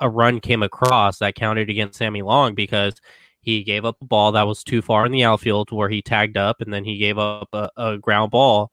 a 0.00 0.08
run 0.08 0.40
came 0.40 0.62
across 0.62 1.18
that 1.18 1.34
counted 1.34 1.68
against 1.68 1.98
Sammy 1.98 2.22
Long 2.22 2.54
because 2.54 2.94
he 3.42 3.64
gave 3.64 3.84
up 3.84 3.96
a 4.00 4.04
ball 4.04 4.32
that 4.32 4.46
was 4.46 4.62
too 4.62 4.80
far 4.80 5.04
in 5.04 5.12
the 5.12 5.24
outfield 5.24 5.68
to 5.68 5.74
where 5.74 5.88
he 5.88 6.00
tagged 6.00 6.36
up, 6.36 6.60
and 6.60 6.72
then 6.72 6.84
he 6.84 6.96
gave 6.96 7.18
up 7.18 7.48
a, 7.52 7.68
a 7.76 7.98
ground 7.98 8.30
ball 8.30 8.70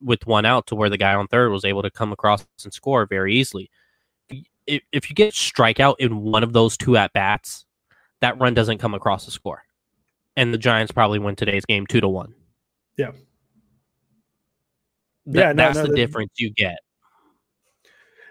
with 0.00 0.26
one 0.26 0.44
out 0.44 0.66
to 0.66 0.74
where 0.74 0.90
the 0.90 0.98
guy 0.98 1.14
on 1.14 1.28
third 1.28 1.50
was 1.50 1.64
able 1.64 1.82
to 1.82 1.90
come 1.90 2.12
across 2.12 2.44
and 2.64 2.72
score 2.72 3.06
very 3.06 3.34
easily. 3.34 3.70
If, 4.66 4.82
if 4.92 5.08
you 5.08 5.16
get 5.16 5.32
strikeout 5.32 5.96
in 5.98 6.22
one 6.22 6.42
of 6.42 6.52
those 6.52 6.76
two 6.76 6.96
at 6.96 7.12
bats, 7.12 7.64
that 8.20 8.38
run 8.38 8.54
doesn't 8.54 8.78
come 8.78 8.94
across 8.94 9.24
the 9.24 9.30
score, 9.30 9.62
and 10.36 10.52
the 10.52 10.58
Giants 10.58 10.92
probably 10.92 11.20
win 11.20 11.36
today's 11.36 11.64
game 11.64 11.86
two 11.86 12.00
to 12.00 12.08
one. 12.08 12.34
Yeah. 12.96 13.12
Th- 15.26 15.36
yeah, 15.36 15.52
no, 15.52 15.62
that's 15.62 15.78
no, 15.78 15.86
the 15.86 15.94
difference 15.94 16.32
you 16.38 16.50
get. 16.50 16.78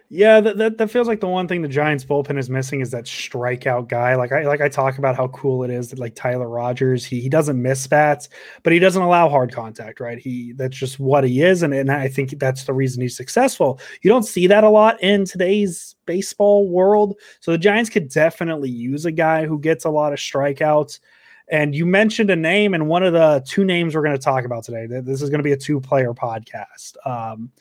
Yeah, 0.09 0.39
that, 0.39 0.57
that, 0.57 0.77
that 0.77 0.89
feels 0.89 1.09
like 1.09 1.19
the 1.19 1.27
one 1.27 1.49
thing 1.49 1.61
the 1.61 1.67
Giants 1.67 2.05
bullpen 2.05 2.39
is 2.39 2.49
missing 2.49 2.79
is 2.79 2.91
that 2.91 3.03
strikeout 3.03 3.89
guy. 3.89 4.15
Like 4.15 4.31
I 4.31 4.43
like 4.43 4.61
I 4.61 4.69
talk 4.69 4.97
about 4.97 5.17
how 5.17 5.27
cool 5.29 5.65
it 5.65 5.69
is 5.69 5.89
that 5.89 5.99
like 5.99 6.15
Tyler 6.15 6.47
Rogers, 6.47 7.03
he 7.03 7.19
he 7.19 7.27
doesn't 7.27 7.61
miss 7.61 7.85
bats, 7.87 8.29
but 8.63 8.71
he 8.71 8.79
doesn't 8.79 9.01
allow 9.01 9.27
hard 9.27 9.51
contact, 9.51 9.99
right? 9.99 10.17
He 10.17 10.53
that's 10.53 10.77
just 10.77 10.97
what 10.97 11.25
he 11.25 11.41
is, 11.41 11.61
and, 11.61 11.73
and 11.73 11.91
I 11.91 12.07
think 12.07 12.39
that's 12.39 12.63
the 12.63 12.73
reason 12.73 13.01
he's 13.01 13.17
successful. 13.17 13.81
You 14.01 14.09
don't 14.09 14.23
see 14.23 14.47
that 14.47 14.63
a 14.63 14.69
lot 14.69 15.01
in 15.03 15.25
today's 15.25 15.95
baseball 16.05 16.69
world. 16.69 17.19
So 17.41 17.51
the 17.51 17.57
Giants 17.57 17.89
could 17.89 18.07
definitely 18.07 18.69
use 18.69 19.05
a 19.05 19.11
guy 19.11 19.45
who 19.45 19.59
gets 19.59 19.83
a 19.83 19.89
lot 19.89 20.13
of 20.13 20.19
strikeouts. 20.19 20.99
And 21.49 21.73
you 21.73 21.85
mentioned 21.85 22.29
a 22.29 22.35
name, 22.35 22.73
and 22.73 22.87
one 22.87 23.03
of 23.03 23.13
the 23.13 23.43
two 23.45 23.63
names 23.63 23.95
we're 23.95 24.03
going 24.03 24.17
to 24.17 24.21
talk 24.21 24.43
about 24.45 24.63
today. 24.65 24.85
This 24.85 25.21
is 25.21 25.29
going 25.29 25.39
to 25.39 25.43
be 25.43 25.53
a 25.53 25.57
two-player 25.57 26.13
podcast. 26.13 26.95
Um, 27.05 27.51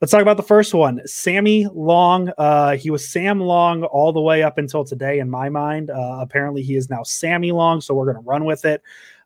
Let's 0.00 0.10
talk 0.10 0.20
about 0.20 0.36
the 0.36 0.42
first 0.42 0.74
one. 0.74 1.00
Sammy 1.06 1.66
Long. 1.72 2.30
Uh, 2.36 2.76
he 2.76 2.90
was 2.90 3.08
Sam 3.08 3.40
Long 3.40 3.84
all 3.84 4.12
the 4.12 4.20
way 4.20 4.42
up 4.42 4.58
until 4.58 4.84
today, 4.84 5.20
in 5.20 5.30
my 5.30 5.48
mind. 5.48 5.90
Uh, 5.90 6.18
apparently, 6.20 6.62
he 6.62 6.76
is 6.76 6.90
now 6.90 7.02
Sammy 7.02 7.50
Long, 7.50 7.80
so 7.80 7.94
we're 7.94 8.04
going 8.04 8.22
to 8.22 8.28
run 8.28 8.44
with 8.44 8.66
it. 8.66 8.82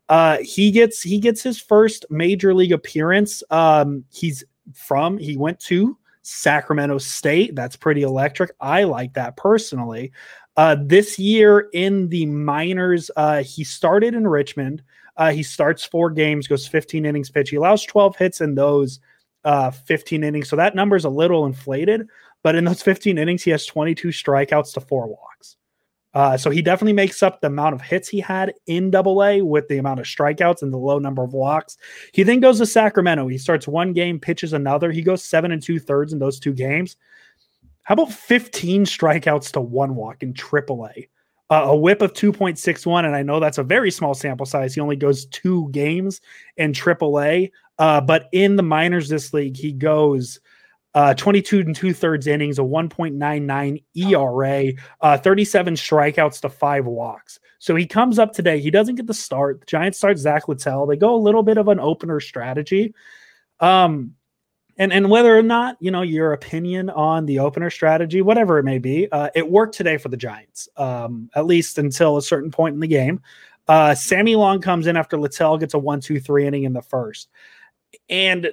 Uh, 0.08 0.38
he 0.42 0.70
gets 0.70 1.02
he 1.02 1.18
gets 1.18 1.42
his 1.42 1.60
first 1.60 2.06
major 2.08 2.54
league 2.54 2.70
appearance. 2.70 3.42
Um, 3.50 4.04
he's 4.12 4.44
from 4.72 5.18
he 5.18 5.36
went 5.36 5.58
to 5.60 5.98
Sacramento 6.22 6.98
State. 6.98 7.56
That's 7.56 7.76
pretty 7.76 8.02
electric. 8.02 8.52
I 8.60 8.84
like 8.84 9.14
that 9.14 9.36
personally. 9.36 10.12
Uh, 10.56 10.76
this 10.80 11.18
year 11.18 11.68
in 11.72 12.08
the 12.10 12.26
minors, 12.26 13.10
uh, 13.16 13.42
he 13.42 13.64
started 13.64 14.14
in 14.14 14.26
Richmond. 14.26 14.82
Uh, 15.16 15.32
he 15.32 15.42
starts 15.42 15.84
four 15.84 16.10
games, 16.10 16.46
goes 16.46 16.66
15 16.66 17.04
innings 17.04 17.30
pitch. 17.30 17.50
He 17.50 17.56
allows 17.56 17.84
12 17.84 18.16
hits 18.16 18.40
in 18.40 18.54
those 18.54 19.00
uh, 19.44 19.70
15 19.70 20.24
innings. 20.24 20.48
So 20.48 20.56
that 20.56 20.74
number 20.74 20.96
is 20.96 21.04
a 21.04 21.10
little 21.10 21.46
inflated, 21.46 22.06
but 22.42 22.54
in 22.54 22.64
those 22.64 22.82
15 22.82 23.18
innings, 23.18 23.42
he 23.42 23.50
has 23.50 23.66
22 23.66 24.08
strikeouts 24.08 24.72
to 24.74 24.80
four 24.80 25.06
walks. 25.06 25.56
Uh, 26.12 26.36
so 26.36 26.50
he 26.50 26.60
definitely 26.60 26.92
makes 26.92 27.22
up 27.22 27.40
the 27.40 27.46
amount 27.46 27.74
of 27.74 27.80
hits 27.80 28.08
he 28.08 28.18
had 28.18 28.52
in 28.66 28.90
double 28.90 29.22
A 29.22 29.42
with 29.42 29.68
the 29.68 29.78
amount 29.78 30.00
of 30.00 30.06
strikeouts 30.06 30.60
and 30.60 30.72
the 30.72 30.78
low 30.78 30.98
number 30.98 31.22
of 31.22 31.32
walks. 31.32 31.76
He 32.12 32.24
then 32.24 32.40
goes 32.40 32.58
to 32.58 32.66
Sacramento. 32.66 33.28
He 33.28 33.38
starts 33.38 33.68
one 33.68 33.92
game, 33.92 34.18
pitches 34.18 34.52
another. 34.52 34.90
He 34.90 35.02
goes 35.02 35.22
seven 35.22 35.52
and 35.52 35.62
two 35.62 35.78
thirds 35.78 36.12
in 36.12 36.18
those 36.18 36.40
two 36.40 36.52
games. 36.52 36.96
How 37.84 37.94
about 37.94 38.12
15 38.12 38.84
strikeouts 38.84 39.52
to 39.52 39.60
one 39.60 39.94
walk 39.94 40.22
in 40.22 40.34
triple 40.34 40.88
A? 40.88 41.08
Uh, 41.50 41.64
a 41.64 41.76
whip 41.76 42.00
of 42.00 42.12
2.61. 42.12 43.04
And 43.04 43.16
I 43.16 43.22
know 43.22 43.40
that's 43.40 43.58
a 43.58 43.64
very 43.64 43.90
small 43.90 44.14
sample 44.14 44.46
size. 44.46 44.74
He 44.74 44.80
only 44.80 44.96
goes 44.96 45.26
two 45.26 45.68
games 45.72 46.20
in 46.56 46.72
triple 46.72 47.20
A. 47.20 47.50
Uh, 47.78 48.00
but 48.00 48.28
in 48.32 48.56
the 48.56 48.62
minors 48.62 49.08
this 49.08 49.34
league, 49.34 49.56
he 49.56 49.72
goes 49.72 50.38
uh, 50.94 51.14
22 51.14 51.60
and 51.60 51.74
two 51.74 51.92
thirds 51.92 52.26
innings, 52.26 52.58
a 52.58 52.62
1.99 52.62 53.82
ERA, 53.94 54.72
uh, 55.00 55.18
37 55.18 55.74
strikeouts 55.74 56.40
to 56.40 56.48
five 56.48 56.86
walks. 56.86 57.38
So 57.58 57.76
he 57.76 57.86
comes 57.86 58.18
up 58.18 58.32
today. 58.32 58.60
He 58.60 58.70
doesn't 58.70 58.96
get 58.96 59.06
the 59.06 59.14
start. 59.14 59.60
The 59.60 59.66
Giants 59.66 59.98
start 59.98 60.18
Zach 60.18 60.48
Littell. 60.48 60.86
They 60.86 60.96
go 60.96 61.14
a 61.14 61.16
little 61.16 61.42
bit 61.42 61.58
of 61.58 61.68
an 61.68 61.78
opener 61.78 62.18
strategy. 62.20 62.94
Um, 63.60 64.14
and 64.80 64.94
and 64.94 65.10
whether 65.10 65.38
or 65.38 65.42
not 65.42 65.76
you 65.78 65.90
know 65.90 66.02
your 66.02 66.32
opinion 66.32 66.90
on 66.90 67.26
the 67.26 67.38
opener 67.38 67.70
strategy, 67.70 68.22
whatever 68.22 68.58
it 68.58 68.64
may 68.64 68.78
be, 68.78 69.06
uh, 69.12 69.28
it 69.34 69.48
worked 69.48 69.74
today 69.74 69.98
for 69.98 70.08
the 70.08 70.16
Giants, 70.16 70.68
um, 70.78 71.30
at 71.36 71.46
least 71.46 71.78
until 71.78 72.16
a 72.16 72.22
certain 72.22 72.50
point 72.50 72.74
in 72.74 72.80
the 72.80 72.88
game. 72.88 73.20
Uh, 73.68 73.94
Sammy 73.94 74.34
Long 74.34 74.60
comes 74.60 74.86
in 74.86 74.96
after 74.96 75.18
Littell 75.18 75.58
gets 75.58 75.74
a 75.74 75.78
one, 75.78 76.00
two, 76.00 76.18
three 76.18 76.46
inning 76.46 76.64
in 76.64 76.72
the 76.72 76.80
first, 76.82 77.28
and 78.08 78.50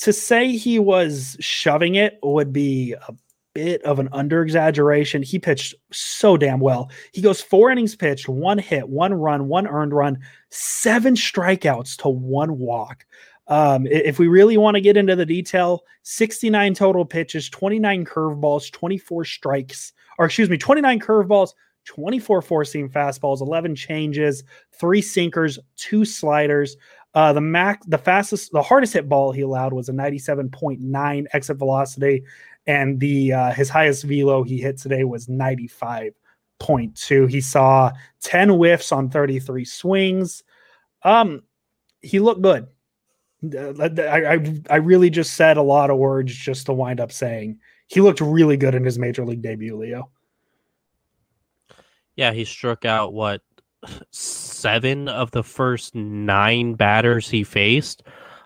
to 0.00 0.12
say 0.12 0.56
he 0.56 0.80
was 0.80 1.36
shoving 1.38 1.94
it 1.94 2.18
would 2.22 2.52
be 2.52 2.94
a 3.08 3.14
bit 3.54 3.80
of 3.82 4.00
an 4.00 4.08
under 4.12 4.42
exaggeration. 4.42 5.22
He 5.22 5.38
pitched 5.38 5.74
so 5.92 6.36
damn 6.36 6.58
well. 6.60 6.90
He 7.12 7.22
goes 7.22 7.40
four 7.40 7.70
innings 7.70 7.94
pitched, 7.94 8.28
one 8.28 8.58
hit, 8.58 8.88
one 8.88 9.14
run, 9.14 9.46
one 9.46 9.68
earned 9.68 9.92
run, 9.92 10.18
seven 10.50 11.14
strikeouts 11.14 11.96
to 11.98 12.08
one 12.08 12.58
walk. 12.58 13.06
Um, 13.50 13.86
if 13.88 14.18
we 14.20 14.28
really 14.28 14.56
want 14.56 14.76
to 14.76 14.80
get 14.80 14.96
into 14.96 15.16
the 15.16 15.26
detail, 15.26 15.82
69 16.04 16.72
total 16.74 17.04
pitches, 17.04 17.50
29 17.50 18.04
curveballs, 18.04 18.70
24 18.70 19.24
strikes, 19.24 19.92
or 20.18 20.26
excuse 20.26 20.48
me, 20.48 20.56
29 20.56 21.00
curveballs, 21.00 21.50
24 21.84 22.42
four 22.42 22.64
seam 22.64 22.88
fastballs, 22.88 23.40
11 23.40 23.74
changes, 23.74 24.44
three 24.72 25.02
sinkers, 25.02 25.58
two 25.76 26.04
sliders. 26.04 26.76
Uh, 27.14 27.32
the 27.32 27.40
max, 27.40 27.84
the 27.86 27.98
fastest, 27.98 28.52
the 28.52 28.62
hardest 28.62 28.92
hit 28.92 29.08
ball 29.08 29.32
he 29.32 29.40
allowed 29.40 29.72
was 29.72 29.88
a 29.88 29.92
97.9 29.92 31.26
exit 31.32 31.56
velocity, 31.56 32.22
and 32.68 33.00
the 33.00 33.32
uh, 33.32 33.50
his 33.50 33.68
highest 33.68 34.04
velo 34.04 34.44
he 34.44 34.60
hit 34.60 34.78
today 34.78 35.02
was 35.02 35.26
95.2. 35.26 37.28
He 37.28 37.40
saw 37.40 37.90
10 38.20 38.50
whiffs 38.50 38.92
on 38.92 39.10
33 39.10 39.64
swings. 39.64 40.44
Um, 41.02 41.42
he 42.00 42.20
looked 42.20 42.42
good. 42.42 42.68
I, 43.42 43.90
I 43.98 44.60
I 44.68 44.76
really 44.76 45.10
just 45.10 45.34
said 45.34 45.56
a 45.56 45.62
lot 45.62 45.90
of 45.90 45.96
words 45.96 46.34
just 46.34 46.66
to 46.66 46.72
wind 46.72 47.00
up 47.00 47.10
saying 47.10 47.58
he 47.86 48.00
looked 48.00 48.20
really 48.20 48.56
good 48.56 48.74
in 48.74 48.84
his 48.84 48.98
major 48.98 49.24
league 49.24 49.42
debut, 49.42 49.76
Leo. 49.76 50.10
Yeah, 52.16 52.32
he 52.32 52.44
struck 52.44 52.84
out 52.84 53.14
what 53.14 53.40
seven 54.10 55.08
of 55.08 55.30
the 55.30 55.42
first 55.42 55.94
nine 55.94 56.74
batters 56.74 57.30
he 57.30 57.44
faced. 57.44 58.02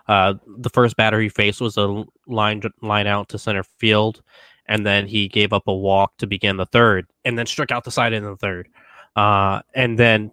Uh, 0.07 0.35
the 0.59 0.69
first 0.69 0.95
batter 0.95 1.19
he 1.19 1.29
faced 1.29 1.59
was 1.59 1.77
a 1.77 2.05
line 2.27 2.61
line 2.81 3.07
out 3.07 3.27
to 3.29 3.37
center 3.37 3.63
field, 3.63 4.21
and 4.67 4.85
then 4.85 5.07
he 5.07 5.27
gave 5.27 5.51
up 5.51 5.67
a 5.67 5.75
walk 5.75 6.15
to 6.17 6.27
begin 6.27 6.57
the 6.57 6.65
third, 6.67 7.05
and 7.25 7.37
then 7.37 7.45
struck 7.45 7.71
out 7.71 7.83
the 7.83 7.91
side 7.91 8.13
in 8.13 8.23
the 8.23 8.37
third, 8.37 8.69
uh, 9.15 9.61
and 9.73 9.99
then 9.99 10.31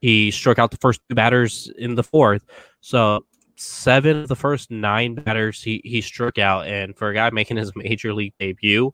he 0.00 0.30
struck 0.30 0.58
out 0.58 0.70
the 0.70 0.76
first 0.78 1.00
two 1.08 1.14
batters 1.14 1.70
in 1.76 1.96
the 1.96 2.04
fourth. 2.04 2.44
So 2.80 3.26
seven 3.58 4.18
of 4.18 4.28
the 4.28 4.36
first 4.36 4.70
nine 4.70 5.14
batters 5.14 5.62
he 5.62 5.80
he 5.84 6.00
struck 6.00 6.38
out, 6.38 6.66
and 6.66 6.96
for 6.96 7.08
a 7.08 7.14
guy 7.14 7.30
making 7.30 7.56
his 7.56 7.72
major 7.76 8.14
league 8.14 8.34
debut, 8.38 8.92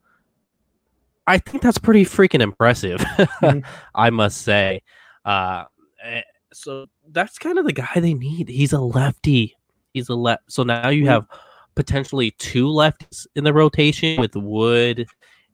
I 1.27 1.38
think 1.38 1.62
that's 1.62 1.79
pretty 1.79 2.05
freaking 2.05 2.40
impressive. 2.40 3.00
mm-hmm. 3.00 3.61
I 3.94 4.11
must 4.11 4.42
say. 4.42 4.83
Uh, 5.24 5.64
eh, 6.03 6.22
so 6.53 6.87
that's 7.11 7.38
kind 7.38 7.59
of 7.59 7.64
the 7.64 7.72
guy 7.72 7.92
they 7.96 8.14
need. 8.14 8.48
He's 8.48 8.72
a 8.72 8.81
lefty. 8.81 9.57
He's 9.92 10.09
a 10.09 10.14
left. 10.14 10.50
So 10.50 10.62
now 10.62 10.88
you 10.88 11.03
mm-hmm. 11.03 11.11
have 11.11 11.27
potentially 11.74 12.33
two 12.33 12.66
lefties 12.66 13.27
in 13.35 13.44
the 13.44 13.53
rotation 13.53 14.20
with 14.20 14.37
Wood 14.37 15.07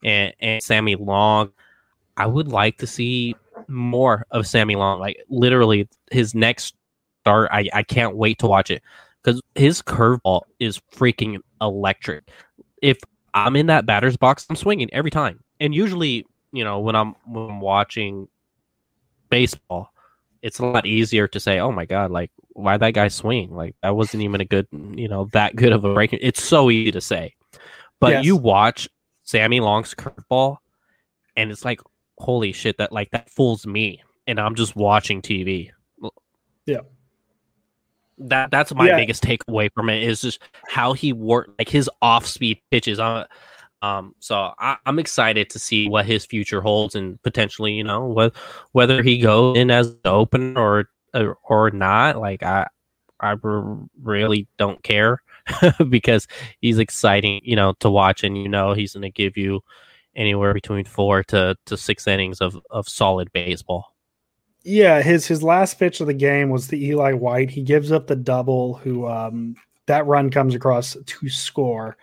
and, 0.05 0.35
and 0.41 0.63
Sammy 0.63 0.97
Long. 0.97 1.51
I 2.17 2.27
would 2.27 2.49
like 2.49 2.79
to 2.79 2.87
see 2.87 3.35
more 3.69 4.27
of 4.31 4.47
Sammy 4.47 4.77
Long. 4.77 4.99
Like 4.99 5.19
literally 5.29 5.89
his 6.11 6.35
next 6.35 6.75
start, 7.31 7.49
I, 7.53 7.69
I 7.73 7.83
can't 7.83 8.17
wait 8.17 8.39
to 8.41 8.47
watch 8.47 8.71
it 8.71 8.83
because 9.23 9.41
his 9.55 9.83
curveball 9.83 10.43
is 10.59 10.81
freaking 10.93 11.39
electric. 11.61 12.29
If 12.83 12.99
I'm 13.35 13.55
in 13.57 13.67
that 13.67 13.87
batter's 13.87 14.17
box, 14.17 14.47
I'm 14.51 14.57
swinging 14.57 14.93
every 14.93 15.11
time. 15.11 15.43
And 15.61 15.75
usually, 15.75 16.27
you 16.53 16.65
know, 16.65 16.81
when 16.81 16.97
I'm 16.97 17.15
when 17.27 17.51
I'm 17.51 17.61
watching 17.61 18.29
baseball, 19.29 19.93
it's 20.43 20.59
a 20.59 20.67
lot 20.67 20.87
easier 20.87 21.29
to 21.29 21.39
say, 21.39 21.61
"Oh 21.61 21.71
my 21.71 21.85
god, 21.85 22.11
like 22.11 22.31
why 22.55 22.77
that 22.79 22.95
guy 22.95 23.09
swing? 23.09 23.55
Like 23.55 23.77
that 23.83 23.95
wasn't 23.95 24.23
even 24.23 24.41
a 24.41 24.45
good, 24.45 24.67
you 24.73 25.07
know, 25.07 25.29
that 25.33 25.55
good 25.55 25.73
of 25.73 25.85
a 25.85 25.95
break." 25.95 26.13
It's 26.15 26.43
so 26.43 26.71
easy 26.71 26.91
to 26.93 27.01
say, 27.01 27.35
but 28.01 28.13
yes. 28.13 28.25
you 28.25 28.37
watch 28.37 28.89
Sammy 29.23 29.61
Long's 29.61 29.95
curveball, 29.95 30.57
and 31.37 31.53
it's 31.53 31.65
like, 31.65 31.81
holy 32.19 32.53
shit, 32.53 32.79
that 32.79 32.91
like 32.91 33.11
that 33.11 33.31
fools 33.31 33.67
me, 33.67 34.03
and 34.27 34.41
I'm 34.41 34.55
just 34.55 34.75
watching 34.75 35.21
TV. 35.21 35.71
Yeah, 36.67 36.81
that 38.21 38.51
that's 38.51 38.75
my 38.75 38.87
yeah. 38.87 38.97
biggest 38.97 39.23
takeaway 39.23 39.73
from 39.73 39.89
it 39.89 40.03
is 40.03 40.21
just 40.21 40.41
how 40.69 40.93
he 40.93 41.13
worked, 41.13 41.59
like 41.59 41.69
his 41.69 41.91
off 42.03 42.27
speed 42.27 42.61
pitches. 42.71 42.99
Uh, 42.99 43.25
um, 43.83 44.15
so 44.21 44.53
I, 44.59 44.77
am 44.85 44.99
excited 44.99 45.49
to 45.51 45.59
see 45.59 45.89
what 45.89 46.05
his 46.05 46.27
future 46.27 46.61
holds 46.61 46.95
and 46.95 47.21
potentially, 47.23 47.73
you 47.73 47.85
know, 47.85 48.15
wh- 48.15 48.75
whether 48.75 49.03
he 49.03 49.19
goes 49.19 49.57
in 49.57 49.71
as 49.71 49.97
open 50.05 50.57
or 50.57 50.91
or, 51.15 51.39
or 51.45 51.71
not. 51.71 52.19
Like 52.19 52.43
I, 52.43 52.67
I 53.21 53.37
really 54.03 54.47
don't 54.59 54.83
care 54.83 55.23
because 55.89 56.27
he's 56.61 56.79
exciting, 56.79 57.41
you 57.43 57.57
know, 57.57 57.75
to 57.81 57.91
watch, 57.91 58.23
and 58.23 58.37
you 58.37 58.49
know 58.49 58.75
he's 58.75 58.93
going 58.93 59.03
to 59.03 59.11
give 59.11 59.37
you 59.37 59.63
anywhere 60.15 60.53
between 60.53 60.85
four 60.85 61.23
to 61.25 61.57
to 61.67 61.77
six 61.77 62.07
innings 62.07 62.41
of 62.41 62.59
of 62.71 62.89
solid 62.89 63.33
baseball. 63.33 63.95
Yeah, 64.63 65.01
his 65.01 65.27
his 65.27 65.43
last 65.43 65.79
pitch 65.79 66.01
of 66.01 66.07
the 66.07 66.15
game 66.15 66.51
was 66.51 66.69
the 66.69 66.85
Eli 66.85 67.13
White. 67.13 67.51
He 67.51 67.63
gives 67.63 67.93
up 67.93 68.07
the 68.07 68.17
double. 68.17 68.75
Who 68.75 69.07
um, 69.07 69.57
that 69.87 70.07
run 70.07 70.31
comes 70.31 70.55
across 70.55 70.97
to 71.07 71.29
score. 71.29 71.97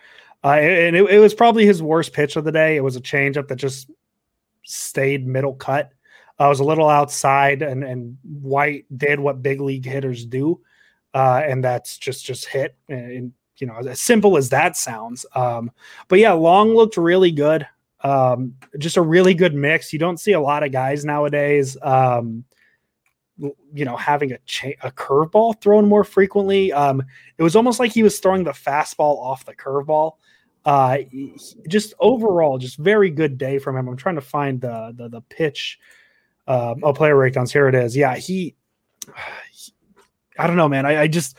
Uh, 0.44 0.58
and 0.60 0.94
it, 0.94 1.10
it, 1.10 1.18
was 1.18 1.34
probably 1.34 1.66
his 1.66 1.82
worst 1.82 2.12
pitch 2.12 2.36
of 2.36 2.44
the 2.44 2.52
day. 2.52 2.76
It 2.76 2.84
was 2.84 2.96
a 2.96 3.00
changeup 3.00 3.48
that 3.48 3.56
just 3.56 3.90
stayed 4.64 5.26
middle 5.26 5.54
cut. 5.54 5.90
I 6.38 6.48
was 6.48 6.60
a 6.60 6.64
little 6.64 6.88
outside, 6.88 7.62
and 7.62 7.82
and 7.82 8.16
White 8.22 8.86
did 8.96 9.18
what 9.18 9.42
big 9.42 9.60
league 9.60 9.84
hitters 9.84 10.24
do, 10.24 10.60
uh, 11.14 11.42
and 11.44 11.64
that's 11.64 11.98
just 11.98 12.24
just 12.24 12.46
hit. 12.46 12.76
And, 12.88 13.12
and, 13.12 13.32
you 13.56 13.66
know, 13.66 13.74
as 13.74 14.00
simple 14.00 14.36
as 14.36 14.50
that 14.50 14.76
sounds. 14.76 15.26
Um, 15.34 15.72
but 16.06 16.20
yeah, 16.20 16.30
Long 16.30 16.74
looked 16.74 16.96
really 16.96 17.32
good. 17.32 17.66
Um, 18.00 18.54
just 18.78 18.96
a 18.96 19.02
really 19.02 19.34
good 19.34 19.54
mix. 19.54 19.92
You 19.92 19.98
don't 19.98 20.20
see 20.20 20.32
a 20.32 20.40
lot 20.40 20.62
of 20.62 20.72
guys 20.72 21.04
nowadays. 21.04 21.76
Um, 21.82 22.44
you 23.38 23.84
know, 23.84 23.96
having 23.96 24.32
a 24.32 24.38
cha- 24.46 24.78
a 24.82 24.90
curveball 24.90 25.60
thrown 25.60 25.88
more 25.88 26.04
frequently. 26.04 26.72
Um, 26.72 27.02
it 27.36 27.42
was 27.42 27.54
almost 27.54 27.78
like 27.78 27.92
he 27.92 28.02
was 28.02 28.18
throwing 28.18 28.44
the 28.44 28.50
fastball 28.50 29.18
off 29.18 29.44
the 29.44 29.54
curveball. 29.54 30.16
Uh, 30.64 30.98
just 31.68 31.94
overall, 32.00 32.58
just 32.58 32.78
very 32.78 33.10
good 33.10 33.38
day 33.38 33.58
from 33.58 33.76
him. 33.76 33.88
I'm 33.88 33.96
trying 33.96 34.16
to 34.16 34.20
find 34.20 34.60
the 34.60 34.92
the, 34.96 35.08
the 35.08 35.20
pitch. 35.22 35.78
Uh, 36.46 36.74
oh, 36.82 36.92
player 36.92 37.14
breakdowns. 37.14 37.52
Here 37.52 37.68
it 37.68 37.74
is. 37.74 37.96
Yeah, 37.96 38.16
he, 38.16 38.56
he 39.52 39.72
I 40.38 40.46
don't 40.46 40.56
know, 40.56 40.68
man. 40.68 40.86
I, 40.86 41.02
I 41.02 41.06
just 41.08 41.36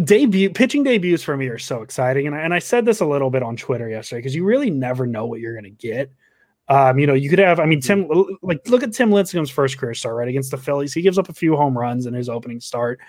debut 0.00 0.50
pitching 0.50 0.82
debuts 0.82 1.22
for 1.22 1.36
me 1.36 1.48
are 1.48 1.58
so 1.58 1.82
exciting, 1.82 2.26
and 2.26 2.34
I, 2.34 2.40
and 2.40 2.54
I 2.54 2.58
said 2.58 2.84
this 2.84 3.00
a 3.00 3.06
little 3.06 3.30
bit 3.30 3.42
on 3.42 3.56
Twitter 3.56 3.88
yesterday 3.88 4.20
because 4.20 4.34
you 4.34 4.44
really 4.44 4.70
never 4.70 5.06
know 5.06 5.26
what 5.26 5.40
you're 5.40 5.52
going 5.52 5.64
to 5.64 5.70
get. 5.70 6.10
Um, 6.68 6.98
you 6.98 7.06
know, 7.06 7.14
you 7.14 7.28
could 7.28 7.38
have, 7.40 7.60
I 7.60 7.66
mean, 7.66 7.80
Tim, 7.80 8.08
like, 8.40 8.66
look 8.68 8.82
at 8.82 8.92
Tim 8.92 9.10
Lincecum's 9.10 9.50
first 9.50 9.76
career 9.76 9.94
start, 9.94 10.16
right? 10.16 10.28
Against 10.28 10.50
the 10.50 10.56
Phillies. 10.56 10.94
He 10.94 11.02
gives 11.02 11.18
up 11.18 11.28
a 11.28 11.34
few 11.34 11.56
home 11.56 11.76
runs 11.76 12.06
in 12.06 12.14
his 12.14 12.28
opening 12.28 12.60
start, 12.60 13.00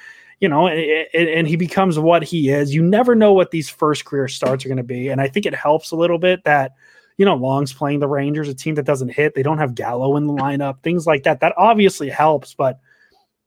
you 0.41 0.49
know, 0.49 0.67
and, 0.67 1.29
and 1.29 1.47
he 1.47 1.55
becomes 1.55 1.97
what 1.97 2.23
he 2.23 2.49
is. 2.49 2.73
You 2.73 2.83
never 2.83 3.15
know 3.15 3.31
what 3.31 3.51
these 3.51 3.69
first 3.69 4.03
career 4.03 4.27
starts 4.27 4.65
are 4.65 4.69
going 4.69 4.77
to 4.77 4.83
be. 4.83 5.09
And 5.09 5.21
I 5.21 5.29
think 5.29 5.45
it 5.45 5.55
helps 5.55 5.91
a 5.91 5.95
little 5.95 6.17
bit 6.17 6.43
that, 6.43 6.73
you 7.17 7.25
know, 7.25 7.35
Long's 7.35 7.71
playing 7.71 7.99
the 7.99 8.07
Rangers, 8.07 8.49
a 8.49 8.53
team 8.53 8.75
that 8.75 8.85
doesn't 8.85 9.09
hit. 9.09 9.35
They 9.35 9.43
don't 9.43 9.59
have 9.59 9.75
Gallo 9.75 10.17
in 10.17 10.27
the 10.27 10.33
lineup, 10.41 10.81
things 10.81 11.07
like 11.07 11.23
that. 11.23 11.39
That 11.39 11.53
obviously 11.55 12.09
helps, 12.09 12.55
but 12.55 12.79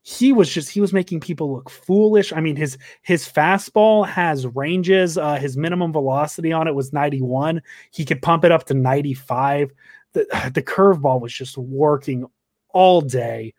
he 0.08 0.32
was 0.32 0.48
just 0.48 0.70
he 0.70 0.80
was 0.80 0.92
making 0.92 1.18
people 1.18 1.52
look 1.52 1.68
foolish. 1.68 2.32
I 2.32 2.40
mean, 2.40 2.54
his 2.54 2.78
his 3.02 3.28
fastball 3.28 4.06
has 4.06 4.46
ranges. 4.46 5.18
Uh, 5.18 5.34
his 5.34 5.56
minimum 5.56 5.92
velocity 5.92 6.52
on 6.52 6.68
it 6.68 6.76
was 6.76 6.92
91. 6.92 7.60
He 7.90 8.04
could 8.04 8.22
pump 8.22 8.44
it 8.44 8.52
up 8.52 8.66
to 8.66 8.74
95 8.74 9.72
the 10.16 10.50
the 10.54 10.62
curveball 10.62 11.20
was 11.20 11.32
just 11.32 11.56
working 11.58 12.26
all 12.70 13.00
day. 13.00 13.54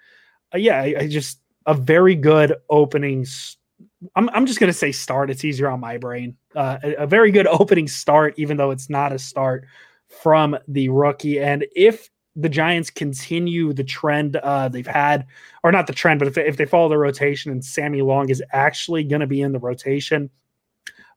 Uh, 0.53 0.57
yeah, 0.57 0.81
I, 0.81 0.95
I, 0.99 1.07
just 1.07 1.39
a 1.65 1.73
very 1.73 2.15
good 2.15 2.55
opening. 2.69 3.25
I'm 4.15 4.29
I'm 4.29 4.45
just 4.45 4.61
gonna 4.61 4.71
say 4.71 4.93
start. 4.93 5.29
It's 5.29 5.45
easier 5.45 5.69
on 5.69 5.81
my 5.81 5.97
brain. 5.97 6.37
Uh, 6.55 6.77
a, 6.81 6.93
a 7.03 7.07
very 7.07 7.31
good 7.31 7.47
opening 7.59 7.87
start, 7.87 8.33
even 8.37 8.57
though 8.57 8.71
it's 8.71 8.89
not 8.89 9.13
a 9.13 9.19
start 9.19 9.65
from 10.07 10.57
the 10.67 10.87
rookie. 10.87 11.39
And 11.39 11.65
if 11.75 12.09
the 12.37 12.49
Giants 12.49 12.91
continue 12.91 13.73
the 13.73 13.83
trend 13.83 14.35
uh, 14.37 14.69
they've 14.69 14.85
had, 14.85 15.25
or 15.63 15.71
not 15.71 15.87
the 15.87 15.93
trend, 15.93 16.19
but 16.19 16.27
if 16.27 16.35
they, 16.35 16.47
if 16.47 16.55
they 16.55 16.65
follow 16.65 16.87
the 16.87 16.97
rotation 16.97 17.51
and 17.51 17.65
Sammy 17.65 18.03
Long 18.03 18.29
is 18.29 18.43
actually 18.53 19.03
going 19.03 19.21
to 19.21 19.27
be 19.27 19.41
in 19.41 19.51
the 19.51 19.59
rotation, 19.59 20.29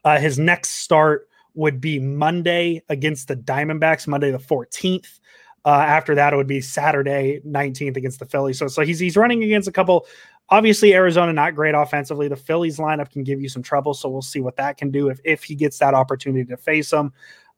uh, 0.02 0.18
his 0.18 0.38
next 0.38 0.70
start 0.70 1.28
would 1.54 1.78
be 1.80 1.98
Monday 1.98 2.83
against 2.88 3.28
the 3.28 3.37
Diamondbacks, 3.37 4.06
Monday 4.06 4.30
the 4.30 4.38
14th. 4.38 5.20
Uh, 5.66 5.68
after 5.68 6.14
that, 6.14 6.33
it 6.33 6.37
would 6.37 6.46
be 6.46 6.62
Saturday 6.62 7.40
19th 7.46 7.98
against 7.98 8.18
the 8.18 8.24
Phillies. 8.24 8.59
So, 8.59 8.66
so 8.66 8.80
he's 8.80 8.98
he's 8.98 9.16
running 9.16 9.44
against 9.44 9.68
a 9.68 9.72
couple. 9.72 10.06
Obviously, 10.48 10.94
Arizona 10.94 11.35
not 11.35 11.54
great 11.54 11.74
offensively. 11.74 12.28
The 12.28 12.37
Phillies 12.37 12.78
lineup 12.78 13.11
can 13.11 13.24
give 13.24 13.42
you 13.42 13.48
some 13.50 13.62
trouble, 13.62 13.92
so 13.92 14.09
we'll 14.09 14.22
see 14.22 14.40
what 14.40 14.56
that 14.56 14.78
can 14.78 14.90
do 14.90 15.11
if 15.11 15.20
if 15.22 15.44
he 15.44 15.54
gets 15.54 15.78
that 15.80 15.92
opportunity 15.92 16.46
to 16.46 16.56
face 16.56 16.90
them. 16.90 17.12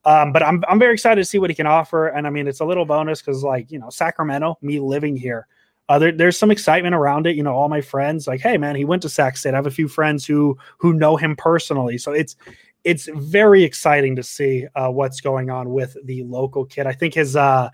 Um, 0.04 0.32
but 0.32 0.42
I'm 0.42 0.64
I'm 0.68 0.78
very 0.78 0.94
excited 0.94 1.20
to 1.20 1.24
see 1.24 1.38
what 1.38 1.50
he 1.50 1.54
can 1.54 1.66
offer. 1.66 2.08
And 2.08 2.26
I 2.26 2.30
mean, 2.30 2.48
it's 2.48 2.60
a 2.60 2.64
little 2.64 2.84
bonus 2.84 3.20
because 3.20 3.42
like 3.44 3.70
you 3.70 3.78
know 3.78 3.90
Sacramento, 3.90 4.58
me 4.60 4.80
living 4.80 5.16
here, 5.16 5.46
uh, 5.88 5.98
there, 5.98 6.12
there's 6.12 6.38
some 6.38 6.50
excitement 6.50 6.94
around 6.94 7.26
it. 7.26 7.36
You 7.36 7.42
know, 7.42 7.54
all 7.54 7.68
my 7.68 7.80
friends 7.80 8.26
like, 8.26 8.40
hey 8.40 8.58
man, 8.58 8.74
he 8.74 8.84
went 8.84 9.02
to 9.02 9.08
Sac 9.08 9.36
State. 9.36 9.54
I 9.54 9.56
have 9.56 9.66
a 9.66 9.70
few 9.70 9.88
friends 9.88 10.26
who 10.26 10.58
who 10.78 10.92
know 10.92 11.16
him 11.16 11.36
personally, 11.36 11.98
so 11.98 12.12
it's 12.12 12.36
it's 12.84 13.08
very 13.14 13.62
exciting 13.62 14.16
to 14.16 14.22
see 14.24 14.66
uh, 14.74 14.88
what's 14.90 15.20
going 15.20 15.50
on 15.50 15.70
with 15.70 15.96
the 16.04 16.24
local 16.24 16.64
kid. 16.64 16.86
I 16.86 16.92
think 16.92 17.14
his 17.14 17.36
uh 17.36 17.70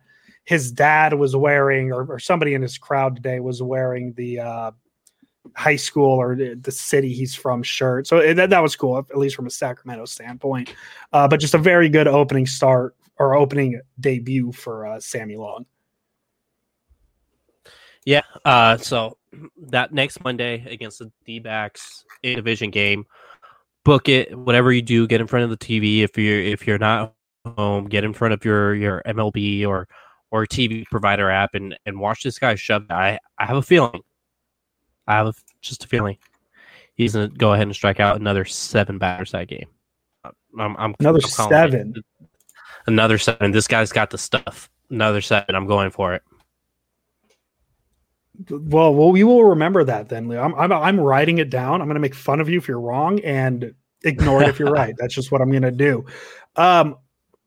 his 0.49 0.73
dad 0.73 1.12
was 1.12 1.37
wearing, 1.37 1.93
or, 1.93 2.07
or 2.07 2.19
somebody 2.19 2.55
in 2.55 2.62
his 2.62 2.79
crowd 2.79 3.17
today 3.17 3.38
was 3.38 3.62
wearing 3.62 4.14
the 4.14 4.41
uh, 4.41 4.71
high 5.57 5.77
school 5.77 6.13
or 6.13 6.35
the 6.37 6.73
city 6.73 7.13
he's 7.13 7.35
from 7.35 7.63
shirt. 7.63 8.07
So 8.07 8.35
that, 8.35 8.51
that 8.51 8.63
was 8.63 8.77
cool, 8.77 8.99
at 8.99 9.17
least 9.17 9.37
from 9.37 9.47
a 9.47 9.51
Sacramento 9.51 10.05
standpoint. 10.07 10.75
Uh, 11.13 11.29
but 11.29 11.41
just 11.41 11.55
a 11.55 11.59
very 11.59 11.89
good 11.89 12.09
opening 12.09 12.47
start 12.47 12.97
or 13.19 13.35
opening 13.35 13.81
debut 14.01 14.53
for 14.53 14.87
uh, 14.87 15.01
Sammy 15.01 15.37
Long. 15.37 15.67
Yeah. 18.05 18.23
Uh, 18.45 18.77
so 18.79 19.19
that 19.67 19.93
next 19.93 20.23
Monday 20.25 20.65
against 20.71 20.99
the 20.99 21.13
D 21.27 21.39
backs 21.41 22.05
a 22.25 22.35
division 22.35 22.71
game, 22.71 23.05
book 23.85 24.09
it. 24.09 24.37
Whatever 24.37 24.73
you 24.73 24.83
do, 24.83 25.07
get 25.07 25.21
in 25.21 25.27
front 25.27 25.45
of 25.45 25.51
the 25.51 25.59
TV. 25.59 26.01
If 26.01 26.17
you're 26.17 26.41
if 26.41 26.67
you're 26.67 26.79
not 26.79 27.15
home, 27.57 27.87
get 27.87 28.05
in 28.05 28.13
front 28.13 28.35
of 28.35 28.45
your 28.45 28.75
your 28.75 29.03
MLB 29.05 29.67
or 29.67 29.89
or 30.31 30.47
TV 30.47 30.85
provider 30.91 31.31
app 31.31 31.55
and 31.55 31.77
and 31.87 32.01
watch 32.01 32.23
this 32.23 32.39
guy 32.39 32.55
shove. 32.55 32.85
I 32.91 33.19
I 33.39 33.47
have 33.47 33.57
a 33.57 33.63
feeling 33.63 34.01
I 35.09 35.16
have 35.16 35.42
just 35.61 35.85
a 35.85 35.88
feeling 35.88 36.18
he's 36.94 37.14
going 37.14 37.31
to 37.31 37.37
go 37.37 37.53
ahead 37.55 37.66
and 37.66 37.75
strike 37.75 38.01
out 38.01 38.21
another 38.21 38.44
seven 38.44 38.99
batters 38.99 39.33
that 39.33 39.49
game. 39.49 39.66
I'm, 40.59 40.77
I'm 40.77 40.94
another 41.01 41.21
I'm 41.23 41.49
seven. 41.49 41.94
It. 41.97 42.27
Another 42.87 43.16
seven. 43.16 43.53
This 43.53 43.66
guy's 43.66 43.92
got 43.92 44.11
the 44.11 44.18
stuff. 44.18 44.71
Another 44.90 45.21
seven. 45.21 45.55
I'm 45.55 45.66
going 45.66 45.90
for 45.90 46.14
it. 46.14 46.23
Well, 48.51 48.94
well, 48.94 49.11
we 49.11 49.25
will 49.25 49.44
remember 49.44 49.83
that 49.85 50.09
then, 50.09 50.29
Leo. 50.29 50.42
I'm, 50.42 50.55
I'm, 50.55 50.73
I'm 50.73 51.01
writing 51.01 51.38
it 51.38 51.51
down. 51.51 51.81
I'm 51.81 51.88
going 51.88 51.94
to 51.94 52.01
make 52.01 52.14
fun 52.14 52.40
of 52.40 52.49
you 52.49 52.59
if 52.59 52.68
you're 52.68 52.81
wrong 52.81 53.21
and 53.21 53.75
ignore 54.05 54.42
it 54.42 54.49
if 54.49 54.59
you're 54.59 54.71
right. 54.73 54.94
That's 54.99 55.14
just 55.14 55.33
what 55.33 55.40
I'm 55.40 55.51
going 55.51 55.62
to 55.62 55.71
do. 55.71 56.05
Um, 56.57 56.97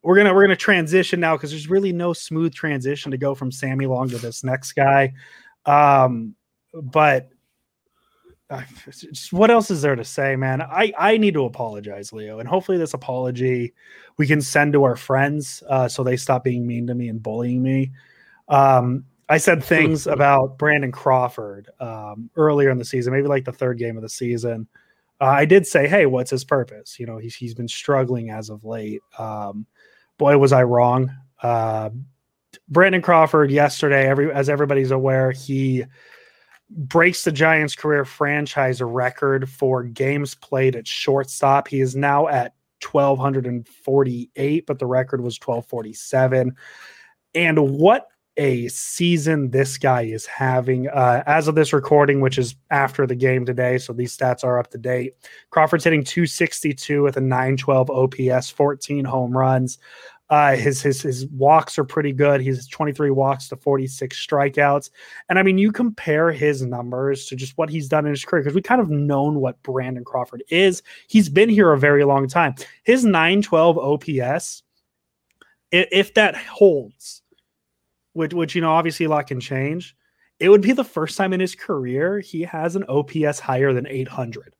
we're 0.04 0.18
gonna 0.18 0.34
we're 0.34 0.42
gonna 0.42 0.56
transition 0.56 1.20
now 1.20 1.36
because 1.38 1.52
there's 1.52 1.70
really 1.70 1.94
no 1.94 2.12
smooth 2.12 2.56
transition 2.56 3.12
to 3.12 3.20
go 3.20 3.36
from 3.36 3.52
Sammy 3.52 3.86
Long 3.86 4.10
to 4.10 4.18
this 4.18 4.44
next 4.44 4.74
guy. 4.74 5.14
Um, 5.68 6.34
but 6.74 7.30
what 9.32 9.52
else 9.52 9.72
is 9.72 9.82
there 9.82 9.96
to 9.96 10.04
say, 10.04 10.36
man? 10.36 10.62
I 10.62 10.94
I 10.98 11.18
need 11.18 11.34
to 11.36 11.46
apologize, 11.46 12.12
Leo, 12.12 12.40
and 12.40 12.48
hopefully 12.48 12.78
this 12.78 12.94
apology 12.94 13.74
we 14.18 14.28
can 14.28 14.42
send 14.42 14.74
to 14.74 14.84
our 14.84 14.96
friends 14.96 15.64
uh, 15.70 15.88
so 15.88 16.04
they 16.04 16.18
stop 16.18 16.44
being 16.44 16.68
mean 16.68 16.88
to 16.88 16.96
me 16.96 17.08
and 17.10 17.22
bullying 17.22 17.62
me. 17.62 17.92
Um, 18.50 19.06
I 19.30 19.38
said 19.38 19.64
things 19.64 20.08
about 20.08 20.58
Brandon 20.58 20.92
Crawford 20.92 21.70
um, 21.80 22.30
earlier 22.36 22.70
in 22.70 22.78
the 22.78 22.86
season, 22.86 23.14
maybe 23.14 23.28
like 23.28 23.46
the 23.46 23.54
third 23.54 23.78
game 23.78 23.96
of 23.96 24.04
the 24.04 24.10
season. 24.10 24.68
Uh, 25.20 25.26
I 25.26 25.46
did 25.46 25.66
say, 25.66 25.88
"Hey, 25.88 26.06
what's 26.06 26.32
his 26.32 26.44
purpose?" 26.44 27.00
You 27.00 27.06
know, 27.06 27.18
he's 27.18 27.36
he's 27.36 27.54
been 27.54 27.68
struggling 27.68 28.32
as 28.32 28.50
of 28.50 28.66
late. 28.66 29.02
Um, 29.18 29.66
boy, 30.18 30.38
was 30.38 30.52
I 30.52 30.64
wrong. 30.64 31.16
Uh, 31.42 31.92
Brandon 32.68 33.02
Crawford 33.02 33.52
yesterday, 33.52 34.08
every 34.08 34.32
as 34.32 34.50
everybody's 34.50 34.92
aware, 34.92 35.32
he 35.32 35.86
breaks 36.72 37.24
the 37.24 37.32
Giants' 37.32 37.76
career 37.76 38.06
franchise 38.06 38.82
record 38.82 39.50
for 39.50 39.84
games 39.84 40.36
played 40.36 40.76
at 40.76 40.88
shortstop. 40.88 41.68
He 41.68 41.82
is 41.82 41.96
now 41.96 42.28
at 42.28 42.54
1248, 42.84 44.66
but 44.66 44.80
the 44.80 44.86
record 44.88 45.22
was 45.22 45.38
1247. 45.40 46.56
And 47.36 47.78
what 47.78 48.08
a 48.38 48.68
season 48.70 49.50
this 49.50 49.78
guy 49.78 50.04
is 50.04 50.26
having. 50.26 50.88
Uh, 50.88 51.22
as 51.26 51.48
of 51.48 51.56
this 51.56 51.74
recording, 51.74 52.22
which 52.22 52.38
is 52.38 52.56
after 52.70 53.06
the 53.06 53.16
game 53.16 53.46
today, 53.46 53.78
so 53.78 53.94
these 53.94 54.16
stats 54.16 54.44
are 54.44 54.58
up 54.58 54.72
to 54.72 54.78
date. 54.78 55.14
Crawford's 55.50 55.84
hitting 55.84 56.04
262 56.04 57.04
with 57.04 57.18
a 57.18 57.22
912 57.22 57.90
OPS, 57.90 58.50
14 58.50 59.06
home 59.06 59.38
runs. 59.38 59.78
Uh, 60.32 60.56
his 60.56 60.82
his 60.82 61.02
his 61.02 61.28
walks 61.28 61.78
are 61.78 61.84
pretty 61.84 62.14
good. 62.14 62.40
He's 62.40 62.66
23 62.66 63.12
walks 63.12 63.50
to 63.50 63.58
46 63.58 64.26
strikeouts. 64.26 64.90
And 65.28 65.38
I 65.38 65.44
mean, 65.44 65.58
you 65.58 65.74
compare 65.74 66.32
his 66.32 66.62
numbers 66.62 67.26
to 67.26 67.36
just 67.36 67.58
what 67.58 67.70
he's 67.70 67.90
done 67.90 68.06
in 68.06 68.12
his 68.12 68.24
career 68.24 68.42
because 68.42 68.56
we 68.56 68.62
kind 68.62 68.80
of 68.80 68.90
known 68.90 69.42
what 69.42 69.62
Brandon 69.62 70.06
Crawford 70.06 70.42
is. 70.48 70.84
He's 71.10 71.28
been 71.28 71.50
here 71.50 71.74
a 71.74 71.78
very 71.78 72.06
long 72.06 72.30
time. 72.30 72.56
His 72.84 73.04
912 73.04 73.78
OPS, 73.78 74.64
if, 75.70 76.14
that 76.14 76.38
holds, 76.38 77.22
which 78.14 78.34
which 78.34 78.56
you 78.56 78.62
know 78.62 78.72
obviously 78.72 79.08
a 79.08 79.10
lot 79.10 79.28
can 79.28 79.42
change, 79.42 79.98
it 80.40 80.48
would 80.48 80.62
be 80.62 80.72
the 80.72 80.86
first 80.86 81.18
time 81.18 81.34
in 81.34 81.42
his 81.42 81.56
career 81.56 82.22
he 82.22 82.44
has 82.44 82.78
an 82.78 82.86
OPS 82.88 83.42
higher 83.42 83.74
than 83.74 83.86
800. 83.86 84.56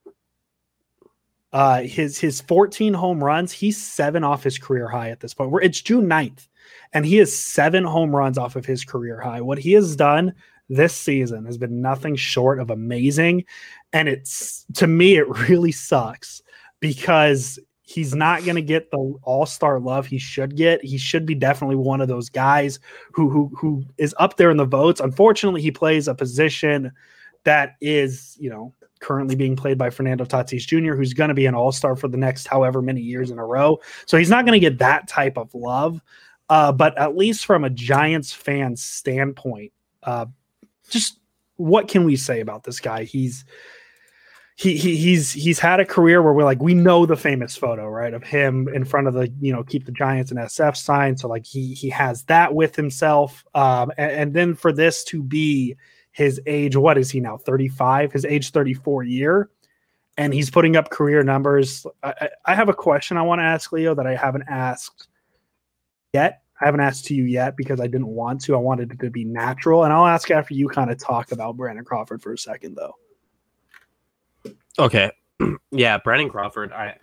Uh, 1.52 1.82
his 1.82 2.18
his 2.18 2.40
14 2.40 2.94
home 2.94 3.22
runs, 3.22 3.52
he's 3.52 3.80
seven 3.80 4.24
off 4.24 4.42
his 4.42 4.58
career 4.58 4.88
high 4.88 5.10
at 5.10 5.20
this 5.20 5.34
point. 5.34 5.50
Where 5.50 5.62
it's 5.62 5.80
June 5.80 6.08
9th, 6.08 6.48
and 6.92 7.04
he 7.04 7.16
has 7.16 7.36
seven 7.36 7.84
home 7.84 8.14
runs 8.14 8.38
off 8.38 8.56
of 8.56 8.64
his 8.64 8.84
career 8.84 9.20
high. 9.20 9.40
What 9.40 9.58
he 9.58 9.72
has 9.72 9.96
done 9.96 10.34
this 10.68 10.94
season 10.94 11.44
has 11.44 11.58
been 11.58 11.82
nothing 11.82 12.16
short 12.16 12.58
of 12.58 12.70
amazing. 12.70 13.44
And 13.92 14.08
it's 14.08 14.64
to 14.74 14.86
me, 14.86 15.16
it 15.16 15.28
really 15.48 15.72
sucks 15.72 16.42
because 16.80 17.58
he's 17.82 18.14
not 18.14 18.44
going 18.44 18.56
to 18.56 18.62
get 18.62 18.90
the 18.90 19.14
all-star 19.22 19.78
love 19.78 20.06
he 20.06 20.18
should 20.18 20.56
get. 20.56 20.82
He 20.82 20.96
should 20.96 21.26
be 21.26 21.34
definitely 21.34 21.76
one 21.76 22.00
of 22.00 22.08
those 22.08 22.30
guys 22.30 22.78
who 23.12 23.28
who 23.28 23.52
who 23.56 23.84
is 23.98 24.14
up 24.18 24.36
there 24.36 24.50
in 24.50 24.56
the 24.56 24.64
votes. 24.64 25.00
Unfortunately, 25.00 25.60
he 25.60 25.70
plays 25.70 26.08
a 26.08 26.14
position 26.14 26.92
that 27.44 27.76
is, 27.80 28.36
you 28.38 28.50
know, 28.50 28.74
currently 29.00 29.34
being 29.34 29.56
played 29.56 29.76
by 29.76 29.90
Fernando 29.90 30.24
Tatis 30.24 30.66
Jr., 30.66 30.94
who's 30.94 31.12
going 31.12 31.28
to 31.28 31.34
be 31.34 31.46
an 31.46 31.54
all 31.54 31.72
star 31.72 31.96
for 31.96 32.08
the 32.08 32.16
next 32.16 32.46
however 32.46 32.80
many 32.80 33.00
years 33.00 33.30
in 33.30 33.38
a 33.38 33.44
row. 33.44 33.80
So 34.06 34.16
he's 34.16 34.30
not 34.30 34.46
going 34.46 34.58
to 34.58 34.60
get 34.60 34.78
that 34.78 35.08
type 35.08 35.36
of 35.36 35.54
love. 35.54 36.00
Uh, 36.48 36.72
but 36.72 36.96
at 36.98 37.16
least 37.16 37.46
from 37.46 37.64
a 37.64 37.70
Giants 37.70 38.32
fan 38.32 38.76
standpoint, 38.76 39.72
uh, 40.02 40.26
just 40.88 41.18
what 41.56 41.88
can 41.88 42.04
we 42.04 42.16
say 42.16 42.40
about 42.40 42.64
this 42.64 42.80
guy? 42.80 43.04
He's 43.04 43.44
he, 44.56 44.76
he 44.76 44.96
he's 44.96 45.32
he's 45.32 45.58
had 45.58 45.80
a 45.80 45.84
career 45.84 46.22
where 46.22 46.32
we're 46.32 46.44
like 46.44 46.60
we 46.60 46.74
know 46.74 47.06
the 47.06 47.16
famous 47.16 47.56
photo 47.56 47.88
right 47.88 48.12
of 48.12 48.22
him 48.22 48.68
in 48.68 48.84
front 48.84 49.08
of 49.08 49.14
the 49.14 49.32
you 49.40 49.52
know 49.52 49.62
keep 49.62 49.86
the 49.86 49.92
Giants 49.92 50.30
and 50.30 50.38
SF 50.38 50.76
sign 50.76 51.16
so 51.16 51.26
like 51.26 51.46
he 51.46 51.72
he 51.72 51.88
has 51.88 52.24
that 52.24 52.54
with 52.54 52.76
himself 52.76 53.44
um 53.54 53.90
and, 53.96 54.12
and 54.12 54.34
then 54.34 54.54
for 54.54 54.70
this 54.70 55.04
to 55.04 55.22
be 55.22 55.74
his 56.12 56.40
age, 56.46 56.76
what 56.76 56.98
is 56.98 57.10
he 57.10 57.20
now? 57.20 57.36
35, 57.38 58.12
his 58.12 58.24
age 58.24 58.50
34 58.50 59.02
year. 59.04 59.50
And 60.18 60.34
he's 60.34 60.50
putting 60.50 60.76
up 60.76 60.90
career 60.90 61.22
numbers. 61.22 61.86
I, 62.02 62.28
I 62.44 62.54
have 62.54 62.68
a 62.68 62.74
question 62.74 63.16
I 63.16 63.22
want 63.22 63.40
to 63.40 63.44
ask 63.44 63.72
Leo 63.72 63.94
that 63.94 64.06
I 64.06 64.14
haven't 64.14 64.44
asked 64.46 65.08
yet. 66.12 66.42
I 66.60 66.66
haven't 66.66 66.80
asked 66.80 67.06
to 67.06 67.14
you 67.14 67.24
yet 67.24 67.56
because 67.56 67.80
I 67.80 67.86
didn't 67.86 68.08
want 68.08 68.42
to. 68.42 68.54
I 68.54 68.58
wanted 68.58 68.92
it 68.92 69.00
to 69.00 69.10
be 69.10 69.24
natural. 69.24 69.84
And 69.84 69.92
I'll 69.92 70.06
ask 70.06 70.30
after 70.30 70.54
you 70.54 70.68
kind 70.68 70.90
of 70.90 70.98
talk 70.98 71.32
about 71.32 71.56
Brandon 71.56 71.84
Crawford 71.84 72.22
for 72.22 72.34
a 72.34 72.38
second, 72.38 72.76
though. 72.76 72.94
Okay. 74.78 75.10
Yeah, 75.74 75.96
Brandon 75.96 76.28
Crawford. 76.28 76.70
I 76.70 76.98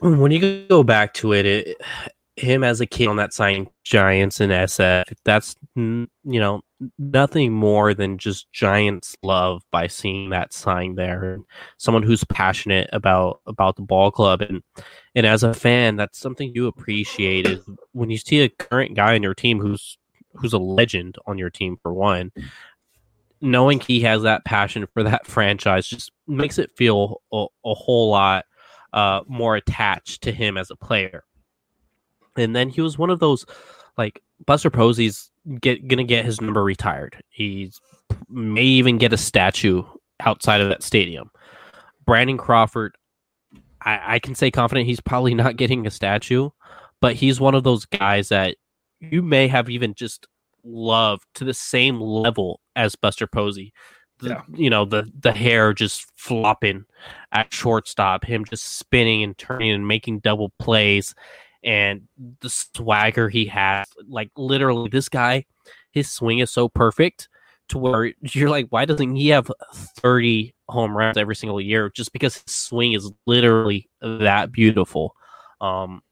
when 0.00 0.30
you 0.30 0.66
go 0.68 0.82
back 0.82 1.14
to 1.14 1.32
it, 1.32 1.46
it 1.46 1.80
him 2.40 2.64
as 2.64 2.80
a 2.80 2.86
kid 2.86 3.06
on 3.08 3.16
that 3.16 3.32
sign, 3.32 3.68
Giants 3.84 4.40
and 4.40 4.52
SF, 4.52 5.04
that's 5.24 5.56
you 5.76 6.08
know 6.24 6.62
nothing 6.98 7.52
more 7.52 7.94
than 7.94 8.18
just 8.18 8.50
Giants 8.52 9.16
love 9.22 9.62
by 9.70 9.86
seeing 9.86 10.30
that 10.30 10.52
sign 10.52 10.94
there. 10.94 11.38
Someone 11.76 12.02
who's 12.02 12.24
passionate 12.24 12.88
about 12.92 13.40
about 13.46 13.76
the 13.76 13.82
ball 13.82 14.10
club, 14.10 14.42
and 14.42 14.62
and 15.14 15.26
as 15.26 15.42
a 15.42 15.54
fan, 15.54 15.96
that's 15.96 16.18
something 16.18 16.52
you 16.54 16.66
appreciate 16.66 17.46
is 17.46 17.64
when 17.92 18.10
you 18.10 18.18
see 18.18 18.40
a 18.40 18.48
current 18.48 18.94
guy 18.94 19.14
on 19.14 19.22
your 19.22 19.34
team 19.34 19.60
who's 19.60 19.98
who's 20.34 20.52
a 20.52 20.58
legend 20.58 21.16
on 21.26 21.38
your 21.38 21.50
team 21.50 21.76
for 21.82 21.92
one. 21.92 22.32
Knowing 23.42 23.80
he 23.80 24.00
has 24.00 24.22
that 24.22 24.44
passion 24.44 24.86
for 24.92 25.02
that 25.02 25.26
franchise 25.28 25.86
just 25.86 26.12
makes 26.26 26.58
it 26.58 26.70
feel 26.76 27.22
a, 27.32 27.46
a 27.64 27.74
whole 27.74 28.10
lot 28.10 28.44
uh, 28.92 29.20
more 29.28 29.56
attached 29.56 30.22
to 30.22 30.32
him 30.32 30.56
as 30.56 30.70
a 30.70 30.76
player 30.76 31.24
and 32.36 32.54
then 32.54 32.68
he 32.68 32.80
was 32.80 32.98
one 32.98 33.10
of 33.10 33.20
those 33.20 33.46
like 33.96 34.22
Buster 34.46 34.70
Posey's 34.70 35.30
get 35.60 35.86
gonna 35.88 36.04
get 36.04 36.24
his 36.24 36.40
number 36.40 36.62
retired. 36.62 37.22
He's 37.28 37.80
may 38.28 38.64
even 38.64 38.98
get 38.98 39.12
a 39.12 39.18
statue 39.18 39.82
outside 40.20 40.60
of 40.60 40.68
that 40.68 40.82
stadium. 40.82 41.30
Brandon 42.04 42.38
Crawford, 42.38 42.96
I, 43.82 44.14
I 44.14 44.18
can 44.18 44.34
say 44.34 44.50
confident 44.50 44.86
he's 44.86 45.00
probably 45.00 45.34
not 45.34 45.56
getting 45.56 45.86
a 45.86 45.90
statue, 45.90 46.50
but 47.00 47.14
he's 47.14 47.40
one 47.40 47.54
of 47.54 47.64
those 47.64 47.84
guys 47.84 48.28
that 48.28 48.56
you 49.00 49.22
may 49.22 49.48
have 49.48 49.70
even 49.70 49.94
just 49.94 50.26
loved 50.64 51.24
to 51.34 51.44
the 51.44 51.54
same 51.54 52.00
level 52.00 52.60
as 52.76 52.96
Buster 52.96 53.26
Posey. 53.26 53.72
The, 54.18 54.28
yeah. 54.28 54.42
You 54.54 54.68
know, 54.68 54.84
the 54.84 55.10
the 55.18 55.32
hair 55.32 55.72
just 55.72 56.06
flopping 56.16 56.84
at 57.32 57.52
shortstop, 57.52 58.24
him 58.24 58.44
just 58.44 58.78
spinning 58.78 59.22
and 59.22 59.36
turning 59.38 59.70
and 59.70 59.88
making 59.88 60.20
double 60.20 60.52
plays 60.58 61.14
and 61.62 62.02
the 62.40 62.50
swagger 62.50 63.28
he 63.28 63.46
has. 63.46 63.86
Like 64.08 64.30
literally, 64.36 64.88
this 64.88 65.08
guy, 65.08 65.44
his 65.92 66.10
swing 66.10 66.38
is 66.38 66.50
so 66.50 66.68
perfect 66.68 67.28
to 67.68 67.78
where 67.78 68.12
you're 68.22 68.50
like, 68.50 68.66
why 68.70 68.84
doesn't 68.84 69.16
he 69.16 69.28
have 69.28 69.50
30 69.98 70.54
home 70.68 70.96
runs 70.96 71.16
every 71.16 71.36
single 71.36 71.60
year? 71.60 71.90
Just 71.94 72.12
because 72.12 72.36
his 72.36 72.54
swing 72.54 72.92
is 72.92 73.10
literally 73.26 73.88
that 74.00 74.52
beautiful. 74.52 75.14
Um, 75.60 76.02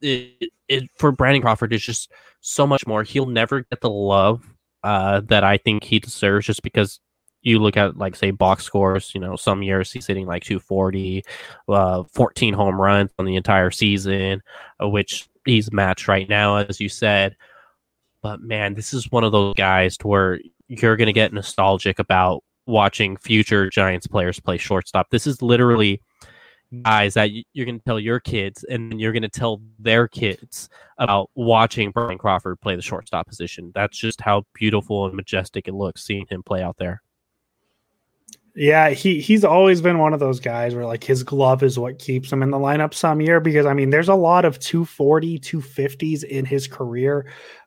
it, 0.00 0.50
it 0.68 0.90
for 0.96 1.12
Brandon 1.12 1.42
Crawford 1.42 1.72
is 1.72 1.82
just 1.82 2.10
so 2.40 2.66
much 2.66 2.86
more. 2.86 3.02
He'll 3.02 3.26
never 3.26 3.60
get 3.60 3.80
the 3.80 3.90
love 3.90 4.42
uh, 4.82 5.20
that 5.28 5.44
I 5.44 5.58
think 5.58 5.84
he 5.84 5.98
deserves, 5.98 6.46
just 6.46 6.62
because 6.62 7.00
you 7.42 7.58
look 7.58 7.76
at 7.76 7.96
like 7.96 8.14
say 8.14 8.30
box 8.30 8.64
scores 8.64 9.12
you 9.14 9.20
know 9.20 9.36
some 9.36 9.62
years 9.62 9.92
he's 9.92 10.06
hitting 10.06 10.26
like 10.26 10.42
240 10.42 11.24
uh, 11.68 12.02
14 12.12 12.54
home 12.54 12.80
runs 12.80 13.10
on 13.18 13.24
the 13.24 13.36
entire 13.36 13.70
season 13.70 14.42
uh, 14.82 14.88
which 14.88 15.28
he's 15.44 15.72
matched 15.72 16.08
right 16.08 16.28
now 16.28 16.56
as 16.56 16.80
you 16.80 16.88
said 16.88 17.36
but 18.22 18.40
man 18.40 18.74
this 18.74 18.92
is 18.92 19.10
one 19.10 19.24
of 19.24 19.32
those 19.32 19.54
guys 19.54 19.96
to 19.96 20.06
where 20.06 20.40
you're 20.68 20.96
going 20.96 21.06
to 21.06 21.12
get 21.12 21.32
nostalgic 21.32 21.98
about 21.98 22.42
watching 22.66 23.16
future 23.16 23.68
giants 23.70 24.06
players 24.06 24.38
play 24.38 24.58
shortstop 24.58 25.08
this 25.10 25.26
is 25.26 25.42
literally 25.42 26.00
guys 26.84 27.14
that 27.14 27.30
you're 27.52 27.66
going 27.66 27.78
to 27.78 27.84
tell 27.84 27.98
your 27.98 28.20
kids 28.20 28.64
and 28.64 29.00
you're 29.00 29.12
going 29.12 29.22
to 29.22 29.28
tell 29.28 29.60
their 29.78 30.06
kids 30.06 30.68
about 30.98 31.30
watching 31.34 31.90
Brian 31.90 32.18
Crawford 32.18 32.60
play 32.60 32.76
the 32.76 32.82
shortstop 32.82 33.26
position. 33.26 33.72
That's 33.74 33.98
just 33.98 34.20
how 34.20 34.44
beautiful 34.54 35.06
and 35.06 35.14
majestic 35.14 35.66
it 35.66 35.74
looks 35.74 36.04
seeing 36.04 36.26
him 36.28 36.42
play 36.42 36.62
out 36.62 36.76
there. 36.78 37.02
Yeah, 38.60 38.90
he 38.90 39.20
he's 39.22 39.42
always 39.42 39.80
been 39.80 39.96
one 39.98 40.12
of 40.12 40.20
those 40.20 40.38
guys 40.38 40.74
where 40.74 40.84
like 40.84 41.02
his 41.02 41.22
glove 41.22 41.62
is 41.62 41.78
what 41.78 41.98
keeps 41.98 42.30
him 42.30 42.42
in 42.42 42.50
the 42.50 42.58
lineup 42.58 42.92
some 42.92 43.22
year 43.22 43.40
because 43.40 43.64
I 43.64 43.72
mean 43.72 43.88
there's 43.88 44.10
a 44.10 44.14
lot 44.14 44.44
of 44.44 44.58
240, 44.58 45.38
250s 45.38 46.24
in 46.24 46.44
his 46.44 46.66
career. 46.68 47.24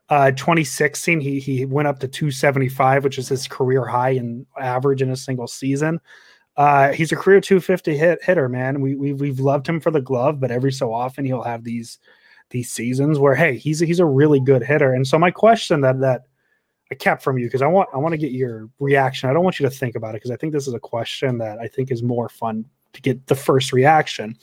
Uh 0.10 0.30
2016 0.32 1.20
he 1.20 1.40
he 1.40 1.66
went 1.66 1.88
up 1.88 1.98
to 2.00 2.08
275, 2.08 3.04
which 3.04 3.18
is 3.18 3.28
his 3.28 3.48
career 3.48 3.84
high 3.88 4.12
in 4.12 4.46
average 4.60 5.02
in 5.02 5.10
a 5.10 5.16
single 5.16 5.48
season. 5.48 6.00
Uh 6.58 6.92
he's 6.92 7.12
a 7.12 7.16
career 7.16 7.42
250 7.42 7.98
hit 7.98 8.24
hitter, 8.24 8.48
man. 8.48 8.80
We 8.80 8.96
we 8.96 9.14
we've 9.14 9.40
loved 9.40 9.68
him 9.68 9.80
for 9.80 9.90
the 9.90 10.02
glove, 10.02 10.40
but 10.40 10.52
every 10.52 10.72
so 10.72 10.94
often 10.94 11.26
he'll 11.26 11.42
have 11.42 11.64
these 11.64 11.98
these 12.52 12.72
seasons 12.72 13.18
where 13.18 13.34
hey, 13.36 13.58
he's 13.58 13.80
he's 13.80 14.00
a 14.00 14.06
really 14.06 14.40
good 14.40 14.62
hitter. 14.64 14.94
And 14.94 15.08
so 15.08 15.18
my 15.18 15.32
question 15.32 15.82
that 15.82 16.00
that 16.02 16.22
I 16.94 16.96
kept 16.96 17.24
from 17.24 17.40
you 17.40 17.48
because 17.48 17.64
I 17.64 17.68
want 17.68 17.90
I 17.92 17.98
want 17.98 18.14
to 18.14 18.20
get 18.20 18.34
your 18.34 18.70
reaction. 18.80 19.28
I 19.28 19.34
don't 19.34 19.44
want 19.44 19.60
you 19.60 19.68
to 19.68 19.76
think 19.76 19.96
about 19.96 20.12
it 20.12 20.22
because 20.22 20.30
I 20.30 20.36
think 20.36 20.54
this 20.54 20.68
is 20.68 20.76
a 20.76 20.80
question 20.80 21.40
that 21.40 21.58
I 21.58 21.68
think 21.68 21.90
is 21.90 22.04
more 22.04 22.30
fun 22.30 22.66
to 22.94 23.02
get 23.02 23.26
the 23.26 23.36
first 23.36 23.74
reaction. 23.74 24.38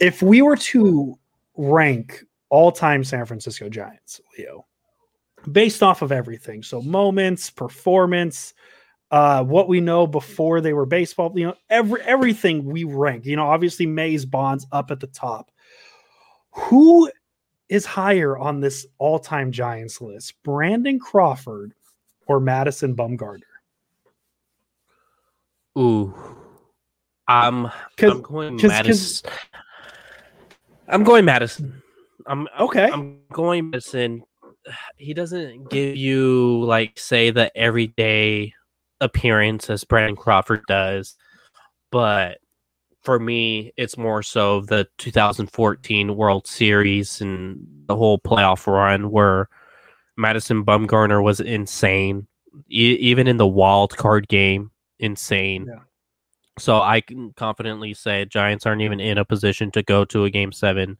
If 0.00 0.20
we 0.20 0.42
were 0.42 0.56
to 0.56 1.16
rank 1.56 2.24
all-time 2.48 3.04
San 3.04 3.24
Francisco 3.24 3.68
Giants, 3.68 4.20
Leo, 4.36 4.66
based 5.52 5.80
off 5.80 6.02
of 6.02 6.10
everything, 6.10 6.64
so 6.64 6.82
moments, 6.82 7.50
performance, 7.50 8.52
uh, 9.12 9.44
what 9.44 9.68
we 9.68 9.80
know 9.80 10.08
before 10.08 10.60
they 10.60 10.72
were 10.72 10.86
baseball, 10.86 11.32
you 11.36 11.46
know, 11.46 11.54
every 11.70 12.02
everything 12.02 12.64
we 12.64 12.82
rank. 12.82 13.26
You 13.26 13.36
know, 13.36 13.46
obviously 13.46 13.86
Mays 13.86 14.24
Bonds 14.24 14.66
up 14.72 14.90
at 14.90 14.98
the 14.98 15.06
top. 15.06 15.52
Who 16.50 17.08
is 17.68 17.84
higher 17.84 18.38
on 18.38 18.60
this 18.60 18.86
all-time 18.98 19.52
Giants 19.52 20.00
list, 20.00 20.34
Brandon 20.44 20.98
Crawford 20.98 21.74
or 22.26 22.40
Madison 22.40 22.94
Bumgarner? 22.94 23.40
Ooh, 25.78 26.14
um, 27.28 27.70
I'm 27.98 28.22
going 28.22 28.58
cause, 28.58 28.70
Madison. 28.70 29.30
Cause... 29.30 29.40
I'm 30.88 31.04
going 31.04 31.24
Madison. 31.24 31.82
I'm 32.26 32.48
okay. 32.58 32.90
I'm 32.90 33.20
going 33.32 33.70
Madison. 33.70 34.22
He 34.96 35.12
doesn't 35.14 35.70
give 35.70 35.96
you 35.96 36.64
like 36.64 36.98
say 36.98 37.30
the 37.30 37.56
everyday 37.56 38.54
appearance 39.00 39.68
as 39.68 39.84
Brandon 39.84 40.16
Crawford 40.16 40.62
does, 40.66 41.16
but 41.92 42.38
for 43.06 43.20
me, 43.20 43.72
it's 43.76 43.96
more 43.96 44.20
so 44.20 44.62
the 44.62 44.88
2014 44.98 46.16
World 46.16 46.44
Series 46.44 47.20
and 47.20 47.64
the 47.86 47.94
whole 47.94 48.18
playoff 48.18 48.66
run 48.66 49.12
where 49.12 49.48
Madison 50.16 50.64
Bumgarner 50.64 51.22
was 51.22 51.38
insane, 51.38 52.26
e- 52.68 52.98
even 52.98 53.28
in 53.28 53.36
the 53.36 53.46
wild 53.46 53.96
card 53.96 54.26
game, 54.26 54.72
insane. 54.98 55.66
Yeah. 55.68 55.82
So 56.58 56.80
I 56.80 57.00
can 57.00 57.32
confidently 57.34 57.94
say 57.94 58.24
Giants 58.24 58.66
aren't 58.66 58.82
even 58.82 58.98
in 58.98 59.18
a 59.18 59.24
position 59.24 59.70
to 59.70 59.84
go 59.84 60.04
to 60.06 60.24
a 60.24 60.30
game 60.30 60.50
seven, 60.50 60.98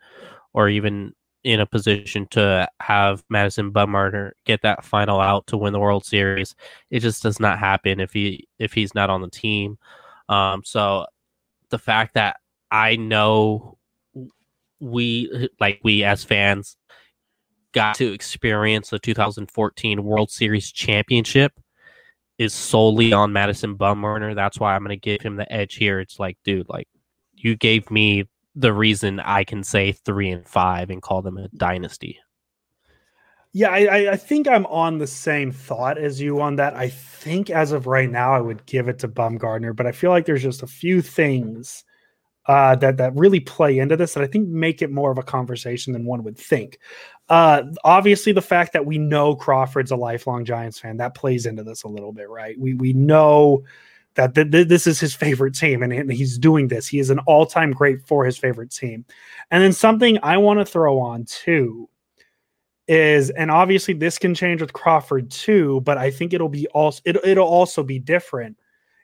or 0.54 0.68
even 0.68 1.12
in 1.42 1.58
a 1.58 1.66
position 1.66 2.28
to 2.28 2.68
have 2.78 3.24
Madison 3.28 3.72
Bumgarner 3.72 4.30
get 4.44 4.62
that 4.62 4.84
final 4.84 5.20
out 5.20 5.48
to 5.48 5.56
win 5.56 5.72
the 5.72 5.80
World 5.80 6.04
Series. 6.04 6.54
It 6.90 7.00
just 7.00 7.24
does 7.24 7.40
not 7.40 7.58
happen 7.58 7.98
if 7.98 8.12
he 8.12 8.46
if 8.60 8.72
he's 8.72 8.94
not 8.94 9.10
on 9.10 9.22
the 9.22 9.30
team. 9.30 9.76
Um, 10.28 10.62
so 10.64 11.06
the 11.70 11.78
fact 11.78 12.14
that 12.14 12.36
I 12.70 12.96
know 12.96 13.78
we 14.80 15.48
like 15.58 15.80
we 15.82 16.04
as 16.04 16.24
fans 16.24 16.76
got 17.72 17.96
to 17.96 18.12
experience 18.12 18.90
the 18.90 18.98
2014 18.98 20.02
World 20.02 20.30
Series 20.30 20.72
championship 20.72 21.52
is 22.38 22.52
solely 22.52 23.12
on 23.12 23.32
Madison 23.32 23.76
Bumgarner. 23.76 24.34
That's 24.34 24.60
why 24.60 24.74
I'm 24.74 24.82
going 24.82 24.90
to 24.90 24.96
give 24.96 25.22
him 25.22 25.36
the 25.36 25.50
edge 25.50 25.76
here. 25.76 26.00
It's 26.00 26.18
like, 26.18 26.38
dude, 26.44 26.68
like 26.68 26.88
you 27.34 27.56
gave 27.56 27.90
me 27.90 28.24
the 28.54 28.72
reason 28.72 29.20
I 29.20 29.44
can 29.44 29.62
say 29.62 29.92
three 29.92 30.30
and 30.30 30.46
five 30.46 30.90
and 30.90 31.02
call 31.02 31.22
them 31.22 31.38
a 31.38 31.48
dynasty. 31.48 32.18
Yeah, 33.56 33.70
I, 33.70 34.12
I 34.12 34.16
think 34.18 34.46
I'm 34.46 34.66
on 34.66 34.98
the 34.98 35.06
same 35.06 35.50
thought 35.50 35.96
as 35.96 36.20
you 36.20 36.42
on 36.42 36.56
that. 36.56 36.74
I 36.76 36.90
think 36.90 37.48
as 37.48 37.72
of 37.72 37.86
right 37.86 38.10
now, 38.10 38.34
I 38.34 38.38
would 38.38 38.66
give 38.66 38.86
it 38.86 38.98
to 38.98 39.08
Bumgarner, 39.08 39.74
but 39.74 39.86
I 39.86 39.92
feel 39.92 40.10
like 40.10 40.26
there's 40.26 40.42
just 40.42 40.62
a 40.62 40.66
few 40.66 41.00
things 41.00 41.82
uh, 42.44 42.76
that 42.76 42.98
that 42.98 43.16
really 43.16 43.40
play 43.40 43.78
into 43.78 43.96
this 43.96 44.12
that 44.12 44.22
I 44.22 44.26
think 44.26 44.50
make 44.50 44.82
it 44.82 44.90
more 44.90 45.10
of 45.10 45.16
a 45.16 45.22
conversation 45.22 45.94
than 45.94 46.04
one 46.04 46.22
would 46.24 46.36
think. 46.36 46.80
Uh, 47.30 47.62
obviously, 47.82 48.32
the 48.32 48.42
fact 48.42 48.74
that 48.74 48.84
we 48.84 48.98
know 48.98 49.34
Crawford's 49.34 49.90
a 49.90 49.96
lifelong 49.96 50.44
Giants 50.44 50.78
fan 50.78 50.98
that 50.98 51.14
plays 51.14 51.46
into 51.46 51.62
this 51.62 51.84
a 51.84 51.88
little 51.88 52.12
bit, 52.12 52.28
right? 52.28 52.60
We 52.60 52.74
we 52.74 52.92
know 52.92 53.64
that 54.16 54.34
th- 54.34 54.50
th- 54.50 54.68
this 54.68 54.86
is 54.86 55.00
his 55.00 55.14
favorite 55.14 55.54
team 55.54 55.82
and, 55.82 55.94
and 55.94 56.12
he's 56.12 56.36
doing 56.36 56.68
this. 56.68 56.86
He 56.86 56.98
is 56.98 57.08
an 57.08 57.20
all 57.20 57.46
time 57.46 57.72
great 57.72 58.06
for 58.06 58.26
his 58.26 58.36
favorite 58.36 58.70
team. 58.70 59.06
And 59.50 59.62
then 59.62 59.72
something 59.72 60.18
I 60.22 60.36
want 60.36 60.60
to 60.60 60.66
throw 60.66 60.98
on 60.98 61.24
too 61.24 61.88
is 62.88 63.30
and 63.30 63.50
obviously 63.50 63.94
this 63.94 64.18
can 64.18 64.34
change 64.34 64.60
with 64.60 64.72
Crawford 64.72 65.30
too, 65.30 65.80
but 65.82 65.98
I 65.98 66.10
think 66.10 66.32
it'll 66.32 66.48
be 66.48 66.66
also 66.68 67.00
it, 67.04 67.16
it'll 67.24 67.48
also 67.48 67.82
be 67.82 67.98
different. 67.98 68.56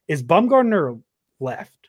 Is 0.09 0.23
Bumgarner 0.23 1.01
left? 1.41 1.89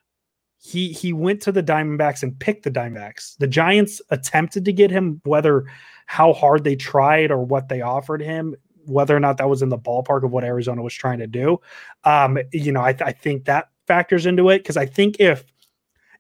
He 0.58 0.92
he 0.94 1.14
went 1.14 1.42
to 1.42 1.52
the 1.52 1.64
Diamondbacks 1.64 2.24
and 2.24 2.38
picked 2.40 2.64
the 2.64 2.72
Diamondbacks. 2.72 3.38
The 3.38 3.48
Giants 3.48 4.02
attempted 4.10 4.66
to 4.66 4.74
get 4.74 4.92
him, 4.92 5.22
whether 5.26 5.66
how 6.06 6.34
hard 6.34 6.64
they 6.64 6.76
tried 6.76 7.32
or 7.32 7.44
what 7.44 7.70
they 7.70 7.82
offered 7.82 8.22
him, 8.22 8.56
whether 8.86 9.16
or 9.16 9.20
not 9.20 9.38
that 9.38 9.50
was 9.50 9.62
in 9.62 9.70
the 9.70 9.78
ballpark 9.78 10.24
of 10.24 10.32
what 10.32 10.44
Arizona 10.44 10.82
was 10.82 10.94
trying 10.94 11.20
to 11.20 11.28
do. 11.28 11.60
Um, 12.04 12.38
you 12.52 12.72
know, 12.72 12.82
I, 12.82 12.94
th- 12.94 13.08
I 13.08 13.12
think 13.12 13.46
that 13.46 13.70
factors 13.88 14.26
into 14.26 14.50
it 14.50 14.60
because 14.60 14.78
I 14.78 14.86
think 14.86 15.20
if 15.20 15.44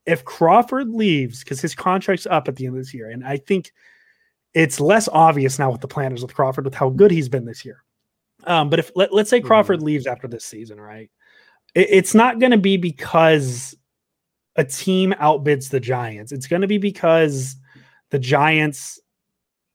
if 0.05 0.25
Crawford 0.25 0.89
leaves 0.89 1.43
because 1.43 1.61
his 1.61 1.73
contract's 1.73 2.25
up 2.25 2.47
at 2.47 2.57
the 2.57 2.65
end 2.65 2.75
of 2.75 2.81
this 2.81 2.93
year, 2.93 3.09
and 3.09 3.25
I 3.25 3.37
think 3.37 3.71
it's 4.53 4.79
less 4.79 5.09
obvious 5.11 5.57
now 5.57 5.71
what 5.71 5.81
the 5.81 5.87
plan 5.87 6.13
is 6.13 6.21
with 6.21 6.35
Crawford 6.35 6.65
with 6.65 6.75
how 6.75 6.89
good 6.89 7.11
he's 7.11 7.29
been 7.29 7.45
this 7.45 7.65
year. 7.65 7.83
Um, 8.45 8.69
but 8.69 8.79
if 8.79 8.91
let, 8.95 9.11
us 9.13 9.29
say 9.29 9.41
Crawford 9.41 9.77
mm-hmm. 9.77 9.87
leaves 9.87 10.07
after 10.07 10.27
this 10.27 10.45
season, 10.45 10.79
right? 10.79 11.09
It, 11.75 11.87
it's 11.89 12.13
not 12.13 12.39
going 12.39 12.51
to 12.51 12.57
be 12.57 12.77
because 12.77 13.75
a 14.55 14.63
team 14.63 15.13
outbids 15.19 15.69
the 15.69 15.79
Giants. 15.79 16.31
It's 16.31 16.47
going 16.47 16.61
to 16.61 16.67
be 16.67 16.77
because 16.77 17.55
the 18.11 18.19
Giants. 18.19 18.99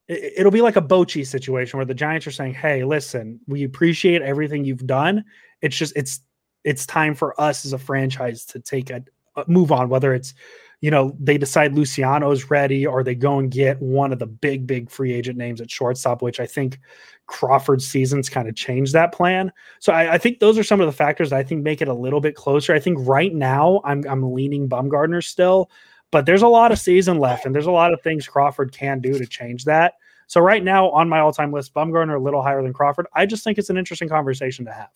It, 0.07 0.35
it'll 0.39 0.53
be 0.53 0.63
like 0.63 0.77
a 0.77 0.83
Bochy 0.83 1.27
situation 1.27 1.79
where 1.79 1.87
the 1.87 1.95
Giants 1.95 2.27
are 2.27 2.33
saying, 2.33 2.55
"Hey, 2.55 2.85
listen, 2.85 3.41
we 3.47 3.65
appreciate 3.65 4.23
everything 4.23 4.65
you've 4.65 4.87
done. 4.87 5.25
It's 5.63 5.77
just 5.77 5.97
it's 5.97 6.21
it's 6.65 6.87
time 6.87 7.15
for 7.15 7.39
us 7.41 7.65
as 7.65 7.73
a 7.73 7.79
franchise 7.79 8.45
to 8.47 8.61
take 8.61 8.91
a, 8.91 9.03
a 9.37 9.45
move 9.49 9.73
on. 9.73 9.89
Whether 9.89 10.15
it's 10.15 10.35
you 10.81 10.91
know, 10.91 11.17
they 11.19 11.39
decide 11.39 11.75
Luciano's 11.75 12.51
ready 12.51 12.87
or 12.87 13.03
they 13.03 13.15
go 13.15 13.39
and 13.39 13.51
get 13.51 13.81
one 13.83 14.13
of 14.13 14.21
the 14.21 14.27
big, 14.27 14.67
big 14.67 14.91
free 14.91 15.13
agent 15.13 15.37
names 15.37 15.61
at 15.61 15.71
shortstop, 15.71 16.23
which 16.23 16.39
I 16.39 16.47
think 16.47 16.79
Crawford's 17.27 17.87
seasons 17.87 18.29
kind 18.29 18.49
of 18.49 18.55
changed 18.55 18.93
that 18.93 19.13
plan. 19.13 19.53
So 19.81 19.93
I, 19.93 20.15
I, 20.15 20.19
think 20.19 20.39
those 20.39 20.57
are 20.57 20.63
some 20.63 20.81
of 20.81 20.87
the 20.87 20.93
factors 20.93 21.31
that 21.31 21.39
I 21.39 21.43
think 21.43 21.63
make 21.63 21.83
it 21.83 21.89
a 21.89 21.95
little 21.95 22.21
bit 22.21 22.37
closer. 22.37 22.73
I 22.73 22.79
think 22.79 22.97
right 23.01 23.35
now 23.35 23.81
I'm 23.85 24.05
I'm 24.09 24.33
leaning 24.33 24.69
Bumgarner 24.69 25.23
still, 25.23 25.71
but 26.13 26.27
there's 26.27 26.43
a 26.43 26.49
lot 26.49 26.71
of 26.71 26.79
season 26.79 27.19
left 27.19 27.45
and 27.45 27.55
there's 27.55 27.67
a 27.67 27.73
lot 27.73 27.93
of 27.93 28.01
things 28.03 28.29
Crawford 28.29 28.73
can 28.73 29.01
do 29.01 29.19
to 29.19 29.27
change 29.27 29.65
that. 29.65 29.95
So 30.29 30.41
right 30.41 30.63
now 30.63 30.91
on 30.91 31.09
my 31.09 31.21
all-time 31.21 31.53
list, 31.53 31.75
Bumgarner 31.75 32.17
a 32.17 32.23
little 32.23 32.43
higher 32.43 32.63
than 32.63 32.73
Crawford. 32.73 33.07
I 33.15 33.27
just 33.27 33.45
think 33.45 33.59
it's 33.59 33.71
an 33.71 33.79
interesting 33.79 34.09
conversation 34.09 34.65
to 34.67 34.73
have. 34.73 34.91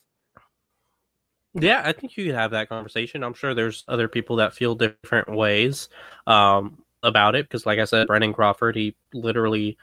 Yeah, 1.54 1.82
I 1.84 1.92
think 1.92 2.16
you 2.16 2.26
could 2.26 2.34
have 2.34 2.50
that 2.52 2.68
conversation. 2.68 3.22
I'm 3.22 3.34
sure 3.34 3.54
there's 3.54 3.84
other 3.88 4.08
people 4.08 4.36
that 4.36 4.54
feel 4.54 4.74
different 4.74 5.28
ways 5.30 5.88
um, 6.26 6.82
about 7.02 7.34
it 7.34 7.46
because, 7.46 7.66
like 7.66 7.78
I 7.78 7.84
said, 7.84 8.06
Brandon 8.06 8.32
Crawford, 8.32 8.74
he 8.74 8.94
literally 9.12 9.76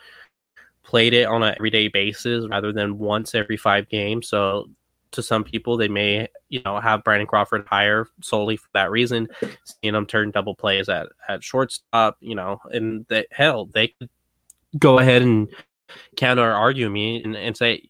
played 0.83 1.13
it 1.13 1.25
on 1.25 1.43
an 1.43 1.53
everyday 1.55 1.87
basis 1.87 2.47
rather 2.49 2.73
than 2.73 2.97
once 2.97 3.35
every 3.35 3.57
five 3.57 3.87
games. 3.87 4.27
So, 4.27 4.69
to 5.11 5.21
some 5.21 5.43
people, 5.43 5.77
they 5.77 5.87
may, 5.87 6.27
you 6.49 6.61
know, 6.65 6.79
have 6.79 7.03
Brandon 7.03 7.27
Crawford 7.27 7.67
higher 7.67 8.07
solely 8.21 8.57
for 8.57 8.69
that 8.73 8.89
reason. 8.89 9.27
Seeing 9.63 9.93
him 9.93 10.07
turn 10.07 10.31
double 10.31 10.55
plays 10.55 10.89
at 10.89 11.07
at 11.27 11.43
shortstop, 11.43 12.17
you 12.19 12.33
know, 12.33 12.59
and 12.71 13.05
that 13.09 13.27
hell, 13.31 13.67
they 13.67 13.89
could 13.89 14.09
go 14.79 14.97
ahead 14.97 15.21
and 15.21 15.47
counter 16.17 16.51
argue 16.51 16.89
me 16.89 17.23
and, 17.23 17.35
and 17.35 17.57
say 17.57 17.89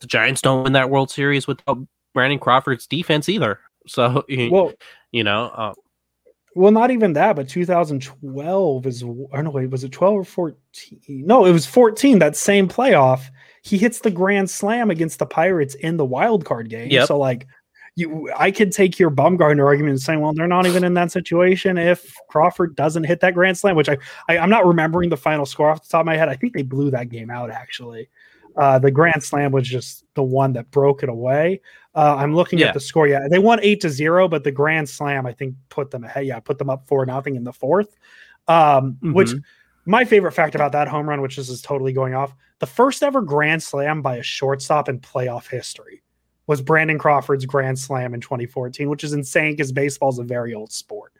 the 0.00 0.06
Giants 0.06 0.42
don't 0.42 0.64
win 0.64 0.72
that 0.72 0.90
World 0.90 1.10
Series 1.10 1.46
without 1.46 1.78
Brandon 2.14 2.38
Crawford's 2.38 2.86
defense 2.86 3.28
either. 3.28 3.58
So, 3.86 4.24
well, 4.50 4.72
you 5.12 5.24
know, 5.24 5.46
uh, 5.54 5.74
well, 6.54 6.72
not 6.72 6.90
even 6.90 7.12
that, 7.12 7.36
but 7.36 7.48
2012 7.48 8.86
is, 8.86 9.02
I 9.04 9.06
don't 9.06 9.44
know, 9.44 9.50
wait, 9.50 9.70
was 9.70 9.84
it 9.84 9.92
12 9.92 10.14
or 10.14 10.24
14? 10.24 11.00
No, 11.08 11.44
it 11.44 11.52
was 11.52 11.64
14. 11.64 12.18
That 12.18 12.36
same 12.36 12.68
playoff, 12.68 13.26
he 13.62 13.78
hits 13.78 14.00
the 14.00 14.10
grand 14.10 14.50
slam 14.50 14.90
against 14.90 15.20
the 15.20 15.26
Pirates 15.26 15.74
in 15.76 15.96
the 15.96 16.04
wild 16.04 16.44
card 16.44 16.68
game. 16.68 16.90
Yep. 16.90 17.06
So, 17.06 17.18
like, 17.18 17.46
you, 17.94 18.32
I 18.36 18.50
could 18.50 18.72
take 18.72 18.98
your 18.98 19.10
Bumgarner 19.10 19.64
argument 19.64 19.92
and 19.92 20.00
saying, 20.00 20.20
well, 20.20 20.32
they're 20.32 20.48
not 20.48 20.66
even 20.66 20.82
in 20.84 20.94
that 20.94 21.12
situation 21.12 21.78
if 21.78 22.14
Crawford 22.28 22.74
doesn't 22.74 23.04
hit 23.04 23.20
that 23.20 23.34
grand 23.34 23.58
slam, 23.58 23.76
which 23.76 23.88
I, 23.88 23.98
I 24.28 24.36
am 24.36 24.50
not 24.50 24.66
remembering 24.66 25.10
the 25.10 25.16
final 25.16 25.46
score 25.46 25.70
off 25.70 25.82
the 25.82 25.88
top 25.88 26.00
of 26.00 26.06
my 26.06 26.16
head. 26.16 26.28
I 26.28 26.34
think 26.34 26.54
they 26.54 26.62
blew 26.62 26.90
that 26.90 27.10
game 27.10 27.30
out 27.30 27.50
actually. 27.50 28.08
Uh, 28.56 28.78
the 28.78 28.90
grand 28.90 29.22
slam 29.22 29.52
was 29.52 29.68
just 29.68 30.04
the 30.14 30.22
one 30.22 30.52
that 30.54 30.70
broke 30.70 31.02
it 31.02 31.08
away. 31.08 31.60
Uh, 31.94 32.16
I'm 32.18 32.34
looking 32.34 32.58
yeah. 32.58 32.68
at 32.68 32.74
the 32.74 32.80
score. 32.80 33.06
Yeah, 33.06 33.28
they 33.28 33.38
won 33.38 33.60
eight 33.62 33.80
to 33.82 33.90
zero, 33.90 34.28
but 34.28 34.44
the 34.44 34.52
grand 34.52 34.88
slam 34.88 35.26
I 35.26 35.32
think 35.32 35.54
put 35.68 35.90
them 35.90 36.04
ahead. 36.04 36.26
Yeah, 36.26 36.40
put 36.40 36.58
them 36.58 36.70
up 36.70 36.86
four 36.86 37.04
nothing 37.06 37.36
in 37.36 37.44
the 37.44 37.52
fourth. 37.52 37.96
Um, 38.48 38.94
mm-hmm. 38.94 39.12
Which 39.12 39.30
my 39.86 40.04
favorite 40.04 40.32
fact 40.32 40.54
about 40.54 40.72
that 40.72 40.88
home 40.88 41.08
run, 41.08 41.20
which 41.20 41.36
this 41.36 41.48
is 41.48 41.62
totally 41.62 41.92
going 41.92 42.14
off, 42.14 42.34
the 42.58 42.66
first 42.66 43.02
ever 43.02 43.22
grand 43.22 43.62
slam 43.62 44.02
by 44.02 44.16
a 44.16 44.22
shortstop 44.22 44.88
in 44.88 45.00
playoff 45.00 45.48
history 45.48 46.02
was 46.46 46.60
Brandon 46.60 46.98
Crawford's 46.98 47.46
grand 47.46 47.78
slam 47.78 48.12
in 48.12 48.20
2014, 48.20 48.88
which 48.88 49.04
is 49.04 49.12
insane 49.12 49.52
because 49.52 49.72
baseball 49.72 50.10
is 50.10 50.18
a 50.18 50.24
very 50.24 50.52
old 50.52 50.72
sport. 50.72 51.12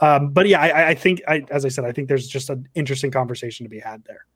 Um, 0.00 0.30
but 0.30 0.48
yeah, 0.48 0.60
I, 0.60 0.88
I 0.88 0.94
think, 0.94 1.22
I, 1.28 1.44
as 1.50 1.64
I 1.64 1.68
said, 1.68 1.84
I 1.84 1.92
think 1.92 2.08
there's 2.08 2.26
just 2.26 2.50
an 2.50 2.68
interesting 2.74 3.12
conversation 3.12 3.64
to 3.64 3.70
be 3.70 3.78
had 3.78 4.04
there, 4.04 4.26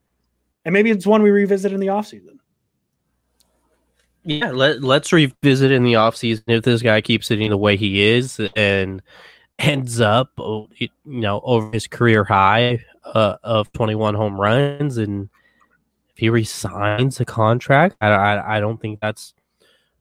and 0.67 0.73
maybe 0.73 0.91
it's 0.91 1.07
one 1.07 1.23
we 1.23 1.31
revisit 1.31 1.73
in 1.73 1.79
the 1.79 1.87
offseason. 1.87 2.39
Yeah, 4.25 4.51
let, 4.51 4.83
let's 4.83 5.13
revisit 5.13 5.71
in 5.71 5.85
the 5.85 5.93
offseason 5.93 6.43
if 6.49 6.65
this 6.65 6.83
guy 6.83 7.01
keeps 7.01 7.29
hitting 7.29 7.51
the 7.51 7.57
way 7.57 7.77
he 7.77 8.03
is 8.03 8.41
and 8.57 9.01
ends 9.61 10.01
up, 10.01 10.33
oh, 10.39 10.69
you 10.77 10.89
know, 11.05 11.41
over 11.45 11.71
his 11.73 11.87
career 11.87 12.25
high 12.25 12.85
uh, 13.05 13.37
of 13.45 13.73
21 13.75 14.17
home 14.17 14.41
runs. 14.41 14.99
And 14.99 15.31
if 16.11 16.19
he 16.19 16.31
resigns 16.31 17.21
a 17.21 17.25
contract, 17.25 17.95
I, 18.01 18.09
I, 18.09 18.57
I 18.57 18.61
don't 18.61 18.81
think 18.81 18.99
that's 18.99 19.35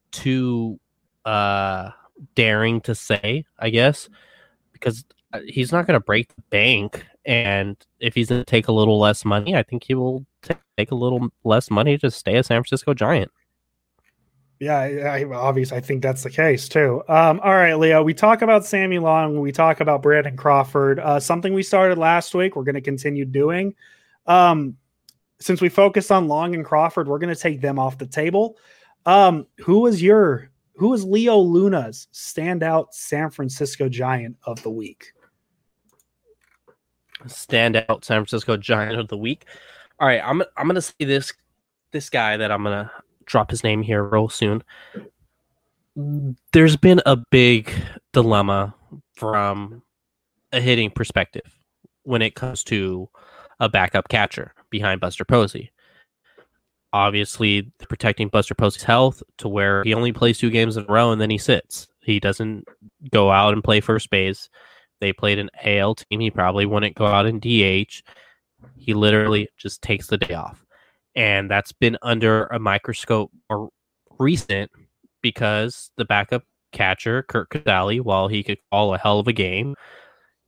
too 0.09 0.79
uh, 1.25 1.91
daring 2.33 2.81
to 2.81 2.95
say, 2.95 3.45
I 3.59 3.69
guess, 3.69 4.09
because 4.73 5.05
uh, 5.31 5.41
he's 5.45 5.71
not 5.71 5.85
going 5.85 5.99
to 5.99 6.03
break 6.03 6.35
the 6.35 6.41
bank. 6.49 7.05
And 7.25 7.75
if 7.99 8.13
he's 8.13 8.29
going 8.29 8.41
to 8.41 8.45
take 8.45 8.67
a 8.67 8.71
little 8.71 8.99
less 8.99 9.25
money, 9.25 9.55
I 9.55 9.63
think 9.63 9.83
he 9.83 9.95
will 9.95 10.25
take 10.77 10.91
a 10.91 10.95
little 10.95 11.29
less 11.43 11.71
money 11.71 11.97
to 11.97 12.11
stay 12.11 12.37
a 12.37 12.43
San 12.43 12.61
Francisco 12.61 12.93
Giant. 12.93 13.31
Yeah, 14.59 14.79
I, 14.79 15.25
obviously, 15.25 15.77
I 15.77 15.81
think 15.81 16.01
that's 16.01 16.23
the 16.23 16.29
case 16.29 16.69
too. 16.69 17.03
Um, 17.09 17.41
all 17.41 17.53
right, 17.53 17.73
Leo, 17.73 18.01
we 18.03 18.13
talk 18.13 18.41
about 18.41 18.65
Sammy 18.65 18.99
Long, 18.99 19.41
we 19.41 19.51
talk 19.51 19.81
about 19.81 20.01
Brandon 20.01 20.37
Crawford. 20.37 20.99
Uh, 20.99 21.19
something 21.19 21.53
we 21.53 21.63
started 21.63 21.97
last 21.97 22.33
week, 22.33 22.55
we're 22.55 22.63
going 22.63 22.75
to 22.75 22.81
continue 22.81 23.25
doing. 23.25 23.75
Um, 24.27 24.77
since 25.41 25.59
we 25.59 25.67
focused 25.67 26.09
on 26.09 26.29
Long 26.29 26.55
and 26.55 26.63
Crawford, 26.63 27.07
we're 27.07 27.19
going 27.19 27.33
to 27.33 27.39
take 27.39 27.59
them 27.59 27.77
off 27.77 27.97
the 27.97 28.07
table. 28.07 28.57
Um, 29.05 29.45
who 29.57 29.79
was 29.79 30.01
your, 30.01 30.49
who 30.75 30.87
was 30.87 31.03
Leo 31.03 31.37
Luna's 31.37 32.07
standout 32.13 32.93
San 32.93 33.31
Francisco 33.31 33.89
Giant 33.89 34.37
of 34.45 34.63
the 34.63 34.71
week? 34.71 35.11
Standout 37.27 38.03
San 38.03 38.19
Francisco 38.19 38.57
Giant 38.57 38.99
of 38.99 39.07
the 39.07 39.17
week. 39.17 39.45
All 39.99 40.07
right, 40.07 40.21
I'm 40.23 40.43
I'm 40.57 40.69
to 40.73 40.81
see 40.81 41.05
this 41.05 41.33
this 41.91 42.09
guy 42.09 42.37
that 42.37 42.51
I'm 42.51 42.63
to 42.65 42.91
drop 43.25 43.49
his 43.49 43.63
name 43.63 43.81
here 43.81 44.03
real 44.03 44.29
soon. 44.29 44.63
There's 46.51 46.75
been 46.75 47.01
a 47.05 47.17
big 47.31 47.71
dilemma 48.11 48.75
from 49.15 49.81
a 50.51 50.59
hitting 50.59 50.91
perspective 50.91 51.57
when 52.03 52.21
it 52.21 52.35
comes 52.35 52.63
to 52.65 53.09
a 53.59 53.69
backup 53.69 54.09
catcher 54.09 54.53
behind 54.69 55.01
Buster 55.01 55.25
Posey. 55.25 55.71
Obviously, 56.91 57.71
protecting 57.89 58.29
Buster 58.29 58.55
Posey's 58.55 58.83
health 58.83 59.23
to 59.37 59.47
where 59.47 59.83
he 59.83 59.93
only 59.93 60.13
plays 60.13 60.37
two 60.37 60.49
games 60.49 60.77
in 60.77 60.85
a 60.87 60.93
row 60.93 61.11
and 61.11 61.19
then 61.19 61.29
he 61.29 61.37
sits. 61.37 61.87
He 62.01 62.19
doesn't 62.19 62.65
go 63.11 63.31
out 63.31 63.53
and 63.53 63.63
play 63.63 63.81
first 63.81 64.09
base. 64.09 64.49
They 65.01 65.13
played 65.13 65.39
an 65.39 65.49
AL 65.63 65.95
team. 65.95 66.19
He 66.19 66.31
probably 66.31 66.65
wouldn't 66.65 66.95
go 66.95 67.05
out 67.05 67.25
in 67.25 67.39
DH. 67.39 68.01
He 68.77 68.93
literally 68.93 69.49
just 69.57 69.81
takes 69.81 70.07
the 70.07 70.17
day 70.17 70.33
off 70.33 70.65
and 71.15 71.49
that's 71.49 71.71
been 71.71 71.97
under 72.01 72.45
a 72.47 72.59
microscope 72.59 73.31
or 73.49 73.69
recent 74.19 74.69
because 75.21 75.89
the 75.97 76.05
backup 76.05 76.43
catcher 76.71 77.23
Curt 77.23 77.49
Casali, 77.49 78.01
while 78.01 78.27
he 78.27 78.43
could 78.43 78.57
call 78.71 78.93
a 78.93 78.97
hell 78.97 79.19
of 79.19 79.27
a 79.27 79.33
game, 79.33 79.75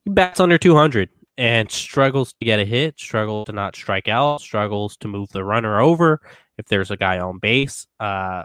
he 0.03 0.11
bats 0.11 0.39
under 0.39 0.57
200 0.57 1.09
and 1.37 1.71
struggles 1.71 2.33
to 2.33 2.45
get 2.45 2.59
a 2.59 2.65
hit, 2.65 2.99
struggles 2.99 3.45
to 3.45 3.53
not 3.53 3.75
strike 3.75 4.07
out, 4.07 4.41
struggles 4.41 4.97
to 4.97 5.07
move 5.07 5.29
the 5.29 5.43
runner 5.43 5.79
over 5.79 6.19
if 6.57 6.65
there's 6.65 6.91
a 6.91 6.97
guy 6.97 7.19
on 7.19 7.39
base. 7.39 7.87
Uh, 7.99 8.43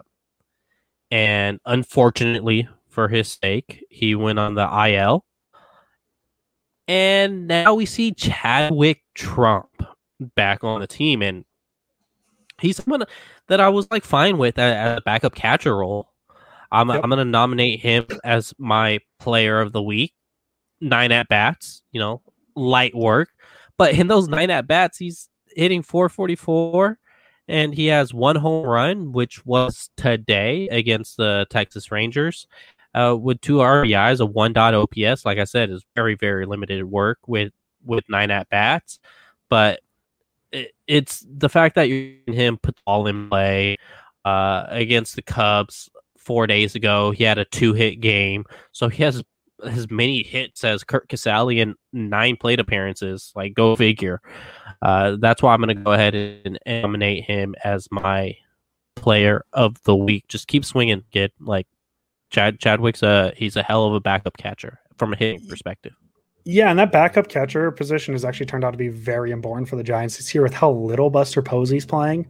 and 1.11 1.59
unfortunately 1.67 2.69
for 2.89 3.09
his 3.09 3.39
sake, 3.43 3.85
he 3.91 4.15
went 4.15 4.39
on 4.39 4.55
the 4.55 4.89
IL. 4.89 5.25
And 6.89 7.47
now 7.47 7.75
we 7.75 7.87
see 7.87 8.13
Chadwick 8.13 9.03
Tromp 9.15 9.69
back 10.35 10.65
on 10.65 10.81
the 10.81 10.87
team. 10.87 11.23
And 11.23 11.45
he's 12.61 12.77
someone 12.77 13.05
that 13.49 13.61
I 13.61 13.69
was 13.69 13.91
like 13.91 14.05
fine 14.05 14.39
with 14.39 14.59
at, 14.59 14.99
a 14.99 15.01
backup 15.03 15.35
catcher 15.35 15.77
role. 15.77 16.09
I'm 16.71 16.89
yep. 16.89 17.03
I'm 17.05 17.11
gonna 17.11 17.25
nominate 17.25 17.81
him 17.81 18.07
as 18.25 18.55
my 18.59 19.01
player 19.21 19.61
of 19.61 19.73
the 19.73 19.83
week. 19.83 20.15
Nine 20.81 21.13
at 21.13 21.29
bats, 21.29 21.83
you 21.93 22.01
know, 22.01 22.23
light 22.57 22.95
work, 22.95 23.29
but 23.79 23.95
in 23.95 24.09
those 24.09 24.27
nine 24.27 24.51
at 24.51 24.67
bats, 24.67 24.99
he's 24.99 25.29
hitting 25.55 25.83
444, 25.83 26.99
and 27.49 27.75
he 27.75 27.87
has 27.87 28.13
one 28.13 28.37
home 28.37 28.67
run, 28.67 29.13
which 29.13 29.45
was 29.45 29.91
today 29.97 30.69
against 30.69 31.17
the 31.17 31.47
Texas 31.51 31.93
Rangers. 31.93 32.47
Uh, 32.95 33.17
with 33.19 33.41
two 33.41 33.57
RBIs, 33.57 34.21
a 34.21 34.27
one 34.27 34.53
dot 34.53 34.75
OPS, 34.75 35.25
like 35.25 35.39
I 35.39 35.45
said, 35.45 35.71
is 35.71 35.85
very 35.95 36.15
very 36.15 36.47
limited 36.47 36.85
work 36.85 37.19
with 37.27 37.53
with 37.85 38.05
nine 38.09 38.31
at 38.31 38.49
bats, 38.51 38.99
but 39.49 39.81
it's 40.87 41.25
the 41.29 41.49
fact 41.49 41.75
that 41.77 41.89
you 41.89 42.19
him 42.27 42.59
put 42.59 42.79
ball 42.85 43.07
in 43.07 43.29
play 43.29 43.77
uh, 44.25 44.67
against 44.69 45.17
the 45.17 45.23
Cubs 45.23 45.89
four 46.19 46.47
days 46.47 46.75
ago. 46.75 47.11
He 47.11 47.25
had 47.25 47.39
a 47.39 47.45
two 47.47 47.73
hit 47.73 48.01
game, 48.01 48.45
so 48.73 48.89
he 48.89 49.03
has 49.03 49.23
as 49.65 49.91
many 49.91 50.23
hits 50.23 50.65
as 50.65 50.85
Curt 50.85 51.09
Casali 51.09 51.59
in 51.59 51.75
nine 51.93 52.37
plate 52.37 52.61
appearances. 52.61 53.33
Like, 53.35 53.55
go 53.55 53.77
figure. 53.77 54.21
Uh, 54.81 55.17
that's 55.21 55.43
why 55.43 55.55
I'm 55.55 55.61
going 55.61 55.77
to 55.77 55.83
go 55.83 55.93
ahead 55.93 56.15
and 56.15 56.59
nominate 56.67 57.25
him 57.25 57.55
as 57.65 57.89
my 57.91 58.37
player 58.97 59.45
of 59.53 59.83
the 59.85 59.97
week. 59.97 60.27
Just 60.29 60.49
keep 60.49 60.65
swinging, 60.65 61.05
kid. 61.13 61.33
Like, 61.41 61.67
Chad 62.33 62.59
Chadwick's 62.59 63.03
a 63.03 63.33
he's 63.37 63.57
a 63.57 63.63
hell 63.63 63.87
of 63.87 63.95
a 63.95 64.01
backup 64.01 64.37
catcher 64.39 64.81
from 64.97 65.13
a 65.13 65.17
hitting 65.17 65.47
perspective. 65.47 65.93
Yeah, 66.45 66.71
and 66.71 66.79
that 66.79 66.91
backup 66.91 67.29
catcher 67.29 67.71
position 67.71 68.15
has 68.15 68.25
actually 68.25 68.47
turned 68.47 68.65
out 68.65 68.73
to 68.73 68.77
be 68.77 68.89
very 68.89 69.31
important 69.31 69.69
for 69.69 69.77
the 69.77 69.85
Giants 69.85 70.17
this 70.17 70.35
year 70.35 70.43
with 70.43 70.55
how 70.55 70.73
little 70.73 71.09
Buster 71.09 71.41
Posey's 71.41 71.87
playing. 71.87 72.27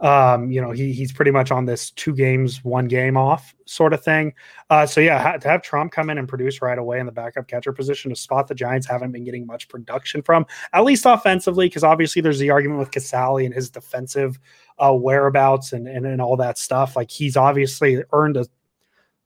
Um, 0.00 0.50
you 0.50 0.60
know, 0.60 0.72
he 0.72 0.92
he's 0.92 1.12
pretty 1.12 1.30
much 1.30 1.50
on 1.50 1.64
this 1.64 1.90
two 1.92 2.14
games, 2.14 2.62
one 2.64 2.88
game 2.88 3.16
off 3.16 3.54
sort 3.64 3.94
of 3.94 4.04
thing. 4.04 4.34
Uh, 4.68 4.84
so 4.84 5.00
yeah, 5.00 5.22
ha- 5.22 5.36
to 5.38 5.48
have 5.48 5.62
Tromp 5.62 5.92
come 5.92 6.10
in 6.10 6.18
and 6.18 6.28
produce 6.28 6.60
right 6.60 6.76
away 6.76 6.98
in 6.98 7.06
the 7.06 7.12
backup 7.12 7.46
catcher 7.46 7.72
position, 7.72 8.12
a 8.12 8.16
spot 8.16 8.48
the 8.48 8.54
Giants 8.54 8.86
haven't 8.86 9.12
been 9.12 9.24
getting 9.24 9.46
much 9.46 9.68
production 9.68 10.20
from, 10.20 10.44
at 10.72 10.84
least 10.84 11.06
offensively, 11.06 11.66
because 11.66 11.84
obviously 11.84 12.20
there's 12.20 12.40
the 12.40 12.50
argument 12.50 12.80
with 12.80 12.90
Casali 12.90 13.46
and 13.46 13.54
his 13.54 13.70
defensive 13.70 14.38
uh, 14.78 14.92
whereabouts 14.92 15.72
and, 15.72 15.86
and 15.86 16.04
and 16.04 16.20
all 16.20 16.36
that 16.36 16.58
stuff. 16.58 16.96
Like 16.96 17.10
he's 17.10 17.36
obviously 17.36 18.02
earned 18.12 18.36
a 18.36 18.46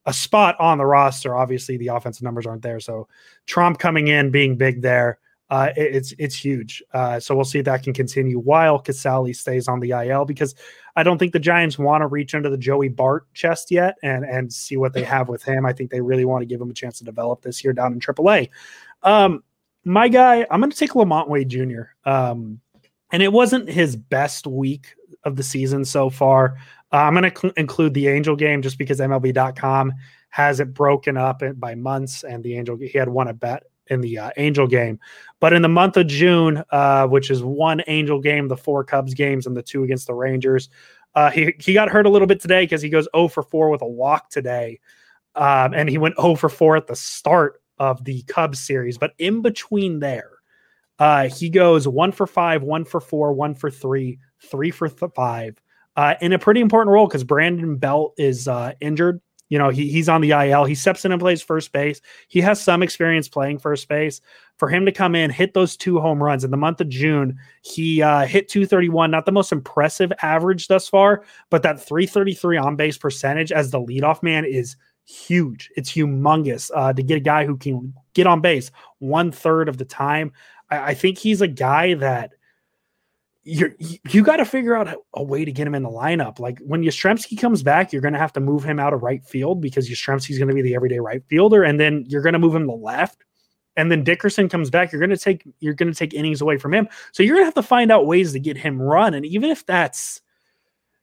a 0.06 0.12
spot 0.12 0.56
on 0.58 0.78
the 0.78 0.86
roster. 0.86 1.36
Obviously, 1.36 1.76
the 1.76 1.88
offensive 1.88 2.22
numbers 2.22 2.46
aren't 2.46 2.62
there. 2.62 2.80
So 2.80 3.08
Tromp 3.46 3.78
coming 3.78 4.08
in, 4.08 4.30
being 4.30 4.56
big 4.56 4.82
there, 4.82 5.18
uh, 5.50 5.70
it, 5.76 5.94
it's 5.96 6.14
it's 6.18 6.34
huge. 6.34 6.82
Uh, 6.92 7.18
so 7.18 7.34
we'll 7.34 7.44
see 7.44 7.58
if 7.58 7.64
that 7.64 7.82
can 7.82 7.94
continue 7.94 8.38
while 8.38 8.82
Casali 8.82 9.34
stays 9.34 9.68
on 9.68 9.80
the 9.80 9.90
IL 9.90 10.24
because 10.24 10.54
I 10.96 11.02
don't 11.02 11.18
think 11.18 11.32
the 11.32 11.38
Giants 11.38 11.78
want 11.78 12.02
to 12.02 12.06
reach 12.06 12.34
into 12.34 12.50
the 12.50 12.58
Joey 12.58 12.88
Bart 12.88 13.32
chest 13.34 13.70
yet 13.70 13.96
and 14.02 14.24
and 14.24 14.52
see 14.52 14.76
what 14.76 14.92
they 14.92 15.04
have 15.04 15.28
with 15.28 15.42
him. 15.42 15.64
I 15.64 15.72
think 15.72 15.90
they 15.90 16.00
really 16.00 16.24
want 16.24 16.42
to 16.42 16.46
give 16.46 16.60
him 16.60 16.70
a 16.70 16.74
chance 16.74 16.98
to 16.98 17.04
develop 17.04 17.42
this 17.42 17.64
year 17.64 17.72
down 17.72 17.92
in 17.92 18.00
AAA. 18.00 18.50
Um, 19.02 19.42
my 19.84 20.08
guy, 20.08 20.46
I'm 20.50 20.60
going 20.60 20.70
to 20.70 20.76
take 20.76 20.90
LaMonte 20.90 21.28
Wade 21.28 21.48
Jr. 21.48 21.82
Um, 22.04 22.60
and 23.10 23.22
it 23.22 23.32
wasn't 23.32 23.70
his 23.70 23.96
best 23.96 24.46
week 24.46 24.94
of 25.24 25.36
the 25.36 25.42
season 25.42 25.84
so 25.84 26.10
far. 26.10 26.58
Uh, 26.92 26.96
I'm 26.96 27.14
going 27.14 27.30
to 27.30 27.38
cl- 27.38 27.52
include 27.56 27.94
the 27.94 28.08
Angel 28.08 28.36
game 28.36 28.62
just 28.62 28.78
because 28.78 29.00
MLB.com 29.00 29.92
has 30.30 30.60
it 30.60 30.74
broken 30.74 31.16
up 31.16 31.42
by 31.56 31.74
months, 31.74 32.24
and 32.24 32.42
the 32.42 32.56
Angel 32.56 32.76
he 32.76 32.98
had 32.98 33.08
won 33.08 33.28
a 33.28 33.34
bet 33.34 33.64
in 33.88 34.00
the 34.00 34.18
uh, 34.18 34.30
Angel 34.36 34.66
game. 34.66 34.98
But 35.40 35.52
in 35.52 35.62
the 35.62 35.68
month 35.68 35.96
of 35.96 36.06
June, 36.06 36.62
uh, 36.70 37.06
which 37.06 37.30
is 37.30 37.42
one 37.42 37.82
Angel 37.86 38.20
game, 38.20 38.48
the 38.48 38.56
four 38.56 38.84
Cubs 38.84 39.14
games, 39.14 39.46
and 39.46 39.56
the 39.56 39.62
two 39.62 39.84
against 39.84 40.06
the 40.06 40.14
Rangers, 40.14 40.68
uh, 41.14 41.30
he 41.30 41.54
he 41.58 41.72
got 41.72 41.88
hurt 41.88 42.06
a 42.06 42.10
little 42.10 42.28
bit 42.28 42.40
today 42.40 42.62
because 42.62 42.82
he 42.82 42.90
goes 42.90 43.08
0 43.14 43.28
for 43.28 43.42
4 43.42 43.70
with 43.70 43.82
a 43.82 43.86
walk 43.86 44.30
today, 44.30 44.78
um, 45.34 45.74
and 45.74 45.88
he 45.88 45.98
went 45.98 46.16
0 46.20 46.34
for 46.34 46.48
4 46.48 46.76
at 46.76 46.86
the 46.86 46.96
start 46.96 47.60
of 47.78 48.04
the 48.04 48.22
Cubs 48.22 48.60
series. 48.60 48.98
But 48.98 49.14
in 49.18 49.42
between 49.42 50.00
there, 50.00 50.30
uh, 50.98 51.28
he 51.28 51.48
goes 51.48 51.86
one 51.86 52.12
for 52.12 52.26
five, 52.26 52.62
one 52.62 52.84
for 52.84 53.00
four, 53.00 53.32
one 53.32 53.54
for 53.54 53.70
three, 53.70 54.18
three 54.42 54.70
for 54.70 54.88
th- 54.88 55.12
five, 55.14 55.60
uh, 55.98 56.14
in 56.20 56.32
a 56.32 56.38
pretty 56.38 56.60
important 56.60 56.92
role 56.92 57.08
because 57.08 57.24
Brandon 57.24 57.76
Belt 57.76 58.14
is 58.16 58.46
uh, 58.46 58.72
injured. 58.80 59.20
You 59.48 59.58
know, 59.58 59.68
he, 59.68 59.90
he's 59.90 60.08
on 60.08 60.20
the 60.20 60.30
IL. 60.30 60.64
He 60.64 60.76
steps 60.76 61.04
in 61.04 61.10
and 61.10 61.20
plays 61.20 61.42
first 61.42 61.72
base. 61.72 62.00
He 62.28 62.40
has 62.40 62.62
some 62.62 62.84
experience 62.84 63.28
playing 63.28 63.58
first 63.58 63.88
base. 63.88 64.20
For 64.58 64.68
him 64.68 64.86
to 64.86 64.92
come 64.92 65.16
in, 65.16 65.28
hit 65.28 65.54
those 65.54 65.76
two 65.76 65.98
home 65.98 66.22
runs 66.22 66.44
in 66.44 66.52
the 66.52 66.56
month 66.56 66.80
of 66.80 66.88
June, 66.88 67.36
he 67.62 68.00
uh, 68.00 68.26
hit 68.26 68.48
231. 68.48 69.10
Not 69.10 69.26
the 69.26 69.32
most 69.32 69.50
impressive 69.50 70.12
average 70.22 70.68
thus 70.68 70.88
far, 70.88 71.24
but 71.50 71.64
that 71.64 71.80
333 71.80 72.56
on 72.58 72.76
base 72.76 72.96
percentage 72.96 73.50
as 73.50 73.72
the 73.72 73.80
leadoff 73.80 74.22
man 74.22 74.44
is 74.44 74.76
huge. 75.04 75.68
It's 75.74 75.90
humongous 75.90 76.70
uh, 76.76 76.92
to 76.92 77.02
get 77.02 77.16
a 77.16 77.20
guy 77.20 77.44
who 77.44 77.56
can 77.56 77.92
get 78.14 78.28
on 78.28 78.40
base 78.40 78.70
one 79.00 79.32
third 79.32 79.68
of 79.68 79.78
the 79.78 79.84
time. 79.84 80.30
I, 80.70 80.90
I 80.90 80.94
think 80.94 81.18
he's 81.18 81.40
a 81.40 81.48
guy 81.48 81.94
that 81.94 82.34
you're, 83.48 83.74
you 84.10 84.22
got 84.22 84.36
to 84.36 84.44
figure 84.44 84.76
out 84.76 84.94
a 85.14 85.22
way 85.22 85.42
to 85.42 85.50
get 85.50 85.66
him 85.66 85.74
in 85.74 85.82
the 85.82 85.88
lineup. 85.88 86.38
Like 86.38 86.58
when 86.60 86.82
Yastrzemski 86.82 87.38
comes 87.40 87.62
back, 87.62 87.92
you're 87.92 88.02
going 88.02 88.12
to 88.12 88.20
have 88.20 88.32
to 88.34 88.40
move 88.40 88.62
him 88.62 88.78
out 88.78 88.92
of 88.92 89.02
right 89.02 89.24
field 89.24 89.62
because 89.62 89.88
Yastrzemski's 89.88 90.38
going 90.38 90.48
to 90.48 90.54
be 90.54 90.60
the 90.60 90.74
everyday 90.74 90.98
right 90.98 91.22
fielder, 91.28 91.62
and 91.62 91.80
then 91.80 92.04
you're 92.08 92.20
going 92.20 92.34
to 92.34 92.38
move 92.38 92.54
him 92.54 92.66
to 92.66 92.74
left. 92.74 93.24
And 93.76 93.90
then 93.90 94.04
Dickerson 94.04 94.50
comes 94.50 94.68
back, 94.68 94.92
you're 94.92 95.00
going 95.00 95.10
to 95.10 95.16
take 95.16 95.44
you're 95.60 95.72
going 95.72 95.90
to 95.90 95.98
take 95.98 96.12
innings 96.12 96.42
away 96.42 96.58
from 96.58 96.74
him. 96.74 96.88
So 97.12 97.22
you're 97.22 97.36
going 97.36 97.42
to 97.42 97.46
have 97.46 97.54
to 97.54 97.62
find 97.62 97.90
out 97.90 98.06
ways 98.06 98.32
to 98.32 98.40
get 98.40 98.58
him 98.58 98.82
run, 98.82 99.14
and 99.14 99.24
even 99.24 99.50
if 99.50 99.64
that's 99.64 100.20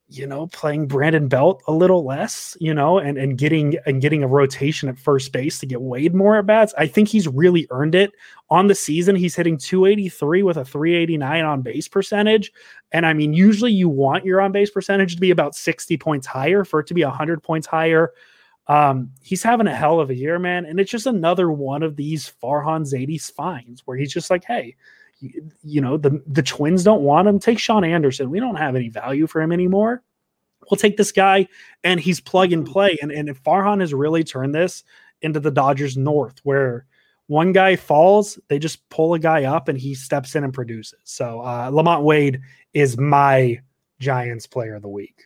you 0.08 0.28
know, 0.28 0.46
playing 0.48 0.88
Brandon 0.88 1.28
Belt 1.28 1.64
a 1.68 1.72
little 1.72 2.06
less, 2.06 2.56
you 2.60 2.74
know, 2.74 3.00
and 3.00 3.18
and 3.18 3.38
getting 3.38 3.76
and 3.88 4.02
getting 4.02 4.22
a 4.22 4.28
rotation 4.28 4.88
at 4.88 5.00
first 5.00 5.32
base 5.32 5.58
to 5.60 5.66
get 5.66 5.82
Wade 5.82 6.14
more 6.14 6.38
at 6.38 6.46
bats. 6.46 6.76
I 6.78 6.86
think 6.86 7.08
he's 7.08 7.28
really 7.28 7.68
earned 7.72 7.96
it 7.96 8.12
on 8.52 8.68
the 8.68 8.76
season. 8.76 9.16
He's 9.16 9.36
hitting 9.36 9.58
283 9.58 10.44
with 10.44 10.58
a 10.58 10.66
389 10.66 11.44
on 11.44 11.62
base 11.64 11.88
percentage. 11.88 12.52
And 12.92 13.06
I 13.06 13.14
mean, 13.14 13.34
usually 13.34 13.72
you 13.72 13.90
want 13.90 14.26
your 14.26 14.42
on 14.42 14.52
base 14.52 14.70
percentage 14.70 15.16
to 15.16 15.22
be 15.22 15.32
about 15.32 15.56
60 15.56 15.98
points 15.98 16.28
higher 16.28 16.64
for 16.64 16.82
it 16.82 16.88
to 16.88 16.94
be 16.94 17.04
100 17.04 17.42
points 17.42 17.66
higher. 17.66 18.14
Um, 18.68 19.12
he's 19.22 19.44
having 19.44 19.68
a 19.68 19.76
hell 19.76 20.00
of 20.00 20.12
a 20.12 20.16
year, 20.16 20.38
man. 20.38 20.66
And 20.66 20.80
it's 20.80 20.92
just 20.92 21.08
another 21.08 21.52
one 21.52 21.82
of 21.82 21.96
these 21.96 22.32
Farhan 22.44 22.82
Zaidi 22.82 23.20
finds 23.34 23.82
where 23.86 23.98
he's 23.98 24.14
just 24.14 24.30
like, 24.30 24.44
hey, 24.44 24.76
you 25.64 25.82
know 25.82 25.98
the 25.98 26.22
the 26.28 26.44
Twins 26.44 26.84
don't 26.84 27.02
want 27.02 27.28
him. 27.28 27.40
Take 27.40 27.60
Shaun 27.60 27.84
Anderson. 27.84 28.30
We 28.30 28.40
don't 28.40 28.56
have 28.56 28.76
any 28.76 28.90
value 28.90 29.28
for 29.28 29.42
him 29.42 29.52
anymore. 29.52 30.04
We'll 30.70 30.78
take 30.78 30.98
this 30.98 31.12
guy, 31.12 31.48
and 31.84 32.00
he's 32.00 32.20
plug 32.20 32.52
and 32.52 32.66
play. 32.66 32.98
And 33.02 33.12
and 33.12 33.30
Farhan 33.44 33.82
has 33.82 33.94
really 33.94 34.24
turned 34.24 34.56
this 34.56 34.84
into 35.22 35.40
the 35.40 35.52
Dodgers 35.52 35.98
North, 35.98 36.40
where 36.44 36.86
one 37.28 37.52
guy 37.52 37.76
falls, 37.76 38.40
they 38.50 38.60
just 38.60 38.88
pull 38.90 39.14
a 39.14 39.20
guy 39.20 39.46
up, 39.46 39.68
and 39.68 39.78
he 39.78 39.96
steps 39.96 40.36
in 40.36 40.44
and 40.44 40.54
produces. 40.54 41.00
So 41.04 41.42
uh, 41.42 41.72
LaMonte 41.72 42.04
Wade 42.04 42.42
is 42.74 42.98
my 42.98 43.60
Giants 44.00 44.46
Player 44.46 44.76
of 44.76 44.82
the 44.82 44.90
Week. 44.90 45.24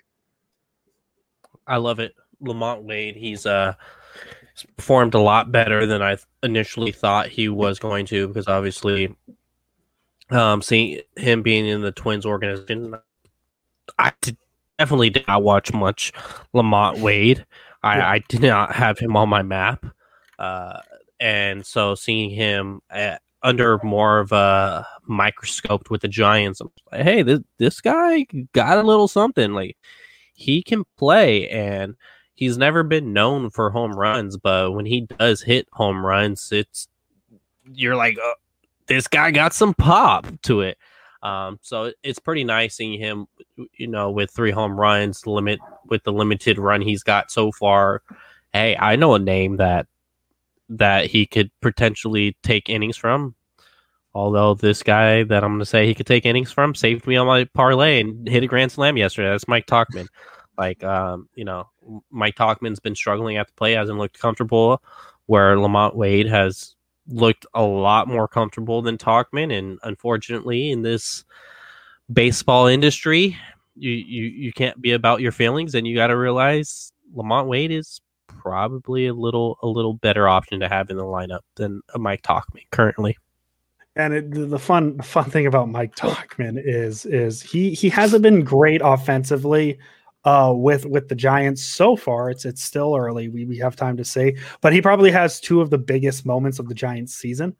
I 1.68 1.78
love 1.78 2.00
it, 2.00 2.16
LaMonte 2.42 2.84
Wade. 2.84 3.16
He's 3.16 3.46
uh 3.46 3.74
performed 4.78 5.14
a 5.14 5.20
lot 5.20 5.52
better 5.52 5.86
than 5.86 6.02
I 6.02 6.18
initially 6.44 6.92
thought 6.92 7.28
he 7.28 7.50
was 7.50 7.80
going 7.80 8.06
to 8.08 8.28
because 8.28 8.48
obviously 8.48 9.16
um, 10.32 10.62
seeing 10.62 11.02
him 11.18 11.42
being 11.42 11.66
in 11.68 11.82
the 11.82 11.92
Twins 11.92 12.26
organization, 12.26 12.96
I 13.98 14.14
did, 14.22 14.38
definitely 14.78 15.10
did 15.10 15.28
not 15.28 15.44
watch 15.44 15.74
much 15.74 16.14
LaMonte 16.54 17.00
Wade. 17.00 17.46
I, 17.82 17.98
yeah. 17.98 18.10
I, 18.10 18.20
did 18.28 18.42
not 18.42 18.76
have 18.76 19.00
him 19.00 19.16
on 19.16 19.30
my 19.30 19.42
map, 19.42 19.86
uh, 20.38 20.80
and 21.20 21.66
so 21.66 21.96
seeing 21.96 22.30
him 22.30 22.82
at, 22.90 23.22
under 23.42 23.80
more 23.84 24.20
of 24.20 24.34
a 24.34 24.86
microscope 25.08 25.90
with 25.90 26.02
the 26.02 26.10
Giants, 26.10 26.60
I'm 26.60 26.70
like, 26.92 27.04
hey, 27.04 27.22
this 27.22 27.40
this 27.58 27.82
guy 27.82 28.26
got 28.54 28.78
a 28.78 28.84
little 28.84 29.08
something. 29.08 29.54
Like 29.54 29.78
he 30.34 30.62
can 30.62 30.84
play, 30.98 31.48
and 31.50 31.96
he's 32.36 32.58
never 32.58 32.84
been 32.84 33.14
known 33.14 33.50
for 33.50 33.70
home 33.70 33.94
runs, 33.94 34.36
but 34.36 34.74
when 34.74 34.86
he 34.86 35.02
does 35.02 35.42
hit 35.42 35.68
home 35.72 36.06
runs, 36.06 36.52
it's 36.52 36.88
you're 37.72 37.96
like. 37.96 38.18
Uh, 38.18 38.34
this 38.90 39.08
guy 39.08 39.32
got 39.32 39.54
some 39.54 39.74
pop 39.74 40.28
to 40.42 40.62
it. 40.62 40.78
Um, 41.22 41.60
so 41.62 41.92
it's 42.04 42.20
pretty 42.20 42.44
nice 42.44 42.76
seeing 42.76 43.00
him, 43.00 43.28
you 43.78 43.88
know, 43.88 44.10
with 44.10 44.32
three 44.32 44.52
home 44.52 44.80
runs, 44.80 45.28
limit 45.28 45.60
with 45.86 46.04
the 46.04 46.12
limited 46.12 46.58
run 46.58 46.82
he's 46.82 47.04
got 47.04 47.32
so 47.32 47.52
far. 47.52 48.02
Hey, 48.52 48.76
I 48.78 48.96
know 48.96 49.14
a 49.14 49.20
name 49.20 49.58
that 49.58 49.88
that 50.70 51.08
he 51.08 51.26
could 51.26 51.52
potentially 51.62 52.38
take 52.44 52.70
innings 52.70 52.98
from. 52.98 53.36
Although 54.14 54.56
this 54.56 54.82
guy 54.82 55.24
that 55.24 55.44
I'm 55.44 55.52
going 55.52 55.60
to 55.60 55.66
say 55.66 55.86
he 55.86 55.94
could 55.94 56.08
take 56.08 56.26
innings 56.26 56.52
from 56.52 56.74
saved 56.74 57.06
me 57.06 57.16
on 57.16 57.28
my 57.28 57.46
parlay 57.54 58.02
and 58.02 58.28
hit 58.28 58.44
a 58.44 58.48
grand 58.48 58.72
slam 58.72 58.98
yesterday. 58.98 59.30
That's 59.30 59.48
Mike 59.48 59.68
Tauchman. 59.68 60.08
like, 60.58 60.84
um, 60.84 61.30
you 61.36 61.46
know, 61.46 61.70
Mike 62.12 62.36
Tauchman's 62.36 62.80
been 62.80 62.96
struggling 62.96 63.38
at 63.38 63.48
the 63.48 63.54
plate, 63.54 63.76
hasn't 63.76 63.98
looked 63.98 64.20
comfortable. 64.20 64.82
Where 65.28 65.56
LaMonte 65.56 65.96
Wade 65.96 66.28
has 66.28 66.76
looked 67.10 67.46
a 67.54 67.64
lot 67.64 68.08
more 68.08 68.28
comfortable 68.28 68.82
than 68.82 68.98
Tauchman. 68.98 69.58
and 69.58 69.80
unfortunately, 69.84 70.72
in 70.72 70.82
this 70.82 71.26
baseball 72.12 72.68
industry, 72.68 73.38
you 73.76 73.92
you 73.92 74.24
you 74.26 74.54
can't 74.54 74.82
be 74.82 74.92
about 74.92 75.22
your 75.22 75.32
feelings, 75.32 75.76
and 75.76 75.88
you 75.88 75.96
got 75.96 76.08
to 76.08 76.18
realize 76.18 76.92
LaMonte 77.16 77.48
Wade 77.48 77.72
is 77.72 78.02
probably 78.28 79.08
a 79.08 79.14
little 79.14 79.58
a 79.62 79.68
little 79.68 79.94
better 79.94 80.28
option 80.28 80.60
to 80.60 80.70
have 80.70 80.90
in 80.90 80.98
the 80.98 81.04
lineup 81.04 81.42
than 81.56 81.82
a 81.94 82.00
Mike 82.00 82.22
Tauchman 82.22 82.70
currently. 82.72 83.18
And 83.96 84.14
it, 84.14 84.50
the 84.50 84.60
fun 84.60 85.00
fun 85.02 85.30
thing 85.30 85.48
about 85.48 85.70
Mike 85.70 85.96
Tauchman 85.96 86.62
is 86.64 87.06
is 87.06 87.42
he 87.42 87.74
he 87.74 87.90
hasn't 87.90 88.22
been 88.24 88.44
great 88.44 88.82
offensively 88.84 89.78
uh, 90.26 90.54
with 90.56 90.86
with 90.86 91.08
the 91.08 91.16
Giants 91.16 91.64
so 91.64 91.96
far. 91.96 92.30
It's 92.30 92.46
it's 92.46 92.64
still 92.64 92.96
early. 92.96 93.30
We 93.30 93.46
we 93.46 93.58
have 93.60 93.76
time 93.76 93.98
to 93.98 94.06
say, 94.06 94.36
but 94.62 94.74
he 94.74 94.82
probably 94.82 95.12
has 95.12 95.40
two 95.40 95.62
of 95.62 95.70
the 95.70 95.78
biggest 95.78 96.26
moments 96.26 96.60
of 96.60 96.68
the 96.68 96.76
Giants 96.76 97.16
season. 97.16 97.56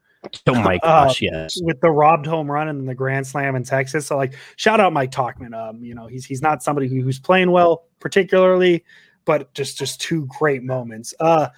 Oh 0.46 0.54
my 0.54 0.76
uh, 0.82 1.06
gosh, 1.06 1.22
uh, 1.22 1.26
yes! 1.32 1.60
With 1.62 1.80
the 1.80 1.90
robbed 1.90 2.26
home 2.26 2.50
run 2.50 2.68
and 2.68 2.88
the 2.88 2.94
grand 2.94 3.26
slam 3.26 3.56
in 3.56 3.64
Texas. 3.64 4.06
So 4.06 4.16
like, 4.16 4.34
shout 4.56 4.80
out 4.80 4.92
Mike 4.92 5.10
Tauchman. 5.10 5.54
Um, 5.54 5.82
you 5.82 5.94
know 5.94 6.06
he's 6.06 6.24
he's 6.24 6.42
not 6.42 6.62
somebody 6.62 6.88
who, 6.88 7.00
who's 7.00 7.18
playing 7.18 7.50
well 7.50 7.84
particularly, 7.98 8.84
but 9.24 9.52
just 9.54 9.78
just 9.78 10.00
two 10.00 10.28
great 10.38 10.62
moments. 10.62 11.14
Uh, 11.20 11.48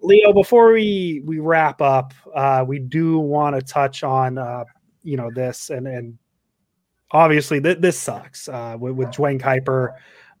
Leo, 0.00 0.32
before 0.32 0.72
we 0.72 1.22
we 1.24 1.38
wrap 1.38 1.82
up, 1.82 2.14
uh, 2.34 2.64
we 2.66 2.78
do 2.78 3.18
want 3.18 3.56
to 3.56 3.62
touch 3.62 4.02
on 4.02 4.38
uh, 4.38 4.64
you 5.02 5.16
know 5.16 5.30
this 5.34 5.70
and 5.70 5.86
and 5.86 6.18
obviously 7.12 7.60
th- 7.60 7.78
this 7.78 7.98
sucks 7.98 8.48
uh, 8.48 8.76
with, 8.78 8.94
with 8.94 9.10
Duane 9.12 9.38
Kuiper 9.38 9.94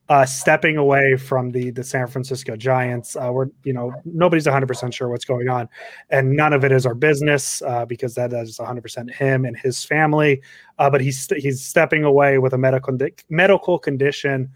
uh, 0.08 0.24
stepping 0.24 0.76
away 0.76 1.16
from 1.16 1.50
the 1.50 1.70
the 1.70 1.82
San 1.82 2.06
Francisco 2.06 2.56
Giants. 2.56 3.16
Uh, 3.16 3.30
we're 3.32 3.46
you 3.64 3.72
know 3.72 3.92
nobody's 4.04 4.46
100 4.46 4.66
percent 4.66 4.94
sure 4.94 5.08
what's 5.08 5.24
going 5.24 5.48
on, 5.48 5.68
and 6.10 6.36
none 6.36 6.52
of 6.52 6.64
it 6.64 6.72
is 6.72 6.86
our 6.86 6.94
business 6.94 7.60
uh, 7.62 7.84
because 7.84 8.14
that 8.14 8.32
is 8.32 8.58
100 8.58 8.82
percent 8.82 9.12
him 9.12 9.44
and 9.44 9.58
his 9.58 9.84
family. 9.84 10.40
Uh, 10.78 10.88
but 10.88 11.00
he's 11.00 11.28
he's 11.36 11.62
stepping 11.62 12.04
away 12.04 12.38
with 12.38 12.52
a 12.52 12.58
medical 12.58 12.96
medical 13.28 13.78
condition. 13.78 14.50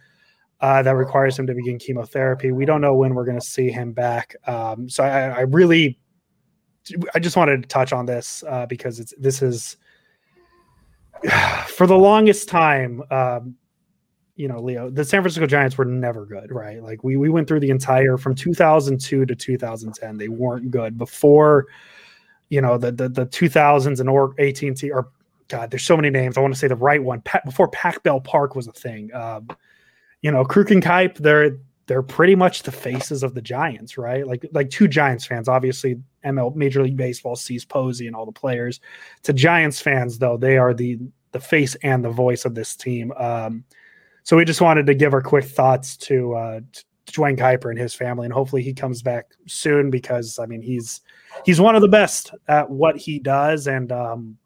Uh, 0.61 0.83
that 0.83 0.95
requires 0.95 1.39
him 1.39 1.47
to 1.47 1.55
begin 1.55 1.79
chemotherapy. 1.79 2.53
We 2.53 2.67
don't 2.67 2.83
know 2.83 2.95
when 2.95 3.15
we're 3.15 3.25
going 3.25 3.41
to 3.41 3.47
see 3.47 3.71
him 3.71 3.93
back. 3.93 4.37
Um, 4.47 4.91
so 4.91 5.03
I, 5.03 5.29
I, 5.29 5.41
really, 5.41 5.99
I 7.15 7.19
just 7.19 7.35
wanted 7.35 7.63
to 7.63 7.67
touch 7.69 7.95
on 7.95 8.05
this 8.05 8.45
uh, 8.47 8.67
because 8.67 9.01
it's 9.01 9.15
this 9.17 9.41
is 9.41 9.79
for 11.67 11.87
the 11.87 11.97
longest 11.97 12.51
time. 12.51 13.03
Um, 13.11 13.57
you 14.41 14.49
know, 14.49 14.59
Leo, 14.59 14.89
the 14.89 15.05
San 15.05 15.21
Francisco 15.21 15.47
Giants 15.47 15.77
were 15.77 15.85
never 15.85 16.25
good, 16.25 16.51
right? 16.51 16.83
Like 16.83 17.05
we 17.05 17.19
we 17.19 17.29
went 17.29 17.47
through 17.47 17.61
the 17.61 17.69
entire 17.69 18.17
from 18.17 18.35
2002 18.35 19.27
to 19.27 19.35
2010, 19.35 20.17
they 20.17 20.29
weren't 20.29 20.71
good 20.71 20.97
before, 20.97 21.67
you 22.49 22.63
know, 22.63 22.79
the 22.79 22.91
the 22.91 23.11
the 23.11 23.27
2000s 23.27 24.01
and 24.01 24.09
or 24.09 24.35
AT&T 24.39 24.91
or 24.91 25.11
God, 25.49 25.71
there's 25.71 25.83
so 25.83 25.97
many 25.97 26.09
names. 26.09 26.39
I 26.39 26.41
want 26.41 26.55
to 26.55 26.59
say 26.59 26.69
the 26.69 26.77
right 26.77 27.03
one. 27.03 27.23
Before 27.45 27.69
Pac 27.69 28.03
Bell 28.03 28.21
Park 28.21 28.55
was 28.55 28.67
a 28.67 28.73
thing. 28.73 29.13
Um, 29.15 29.49
you 30.23 30.31
know, 30.31 30.45
Kruk 30.45 30.71
and 30.71 30.83
Kuip, 30.83 31.19
they're 31.19 31.59
they're 31.87 32.03
pretty 32.03 32.35
much 32.35 32.63
the 32.63 32.73
faces 32.73 33.23
of 33.23 33.35
the 33.35 33.43
Giants, 33.43 33.99
right? 33.99 34.27
Like 34.27 34.49
like 34.53 34.71
two 34.71 34.89
Giants 34.89 35.27
fans. 35.27 35.49
Obviously, 35.49 36.01
ML 36.25 36.55
Major 36.55 36.83
League 36.83 36.97
Baseball 36.97 37.37
sees 37.37 37.67
Posey 37.67 38.07
and 38.07 38.17
all 38.17 38.25
the 38.25 38.33
players. 38.33 38.81
To 39.25 39.35
Giants 39.35 39.83
fans, 39.83 40.19
though, 40.19 40.39
they 40.39 40.57
are 40.57 40.73
the 40.73 40.99
the 41.33 41.41
face 41.41 41.75
and 41.83 42.03
the 42.03 42.11
voice 42.11 42.47
of 42.47 42.55
this 42.55 42.75
team. 42.75 43.13
Um, 43.19 43.65
so 44.23 44.37
we 44.37 44.45
just 44.45 44.61
wanted 44.61 44.87
to 44.87 44.95
give 44.95 45.15
our 45.15 45.23
quick 45.23 45.45
thoughts 45.45 45.97
to, 45.99 46.35
uh, 46.35 46.61
to 46.73 47.13
Duane 47.13 47.37
Kuiper 47.37 47.71
and 47.71 47.79
his 47.79 47.95
family, 47.95 48.27
and 48.27 48.33
hopefully 48.33 48.63
he 48.63 48.73
comes 48.73 49.03
back 49.03 49.33
soon 49.47 49.91
because 49.91 50.39
I 50.39 50.47
mean 50.47 50.63
he's 50.63 51.01
he's 51.45 51.61
one 51.61 51.75
of 51.75 51.83
the 51.83 51.89
best 51.89 52.33
at 52.49 52.69
what 52.69 52.97
he 52.97 53.19
does, 53.19 53.67
and 53.67 53.91
um, 53.93 54.39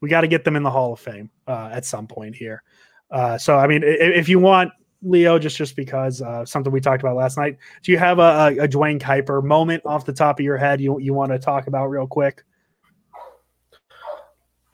we 0.00 0.08
got 0.08 0.22
to 0.22 0.28
get 0.28 0.44
them 0.44 0.56
in 0.56 0.62
the 0.62 0.70
Hall 0.70 0.92
of 0.92 1.00
Fame 1.00 1.30
uh, 1.46 1.70
at 1.72 1.84
some 1.84 2.06
point 2.06 2.34
here. 2.34 2.62
Uh, 3.10 3.38
so 3.38 3.56
I 3.56 3.66
mean, 3.66 3.82
if, 3.82 4.16
if, 4.16 4.28
you 4.28 4.38
want 4.38 4.72
Leo, 5.02 5.38
just 5.38 5.56
just 5.56 5.76
because 5.76 6.22
uh, 6.22 6.44
something 6.44 6.72
we 6.72 6.80
talked 6.80 7.02
about 7.02 7.16
last 7.16 7.36
night, 7.36 7.58
do 7.82 7.92
you 7.92 7.98
have 7.98 8.18
a, 8.18 8.56
a, 8.58 8.68
Duane 8.68 8.98
Kuiper 8.98 9.42
moment 9.42 9.82
off 9.84 10.04
the 10.04 10.12
top 10.12 10.38
of 10.38 10.44
your 10.44 10.56
head 10.56 10.80
you 10.80 10.98
you 10.98 11.14
want 11.14 11.32
to 11.32 11.38
talk 11.38 11.66
about 11.66 11.88
real 11.88 12.06
quick? 12.06 12.42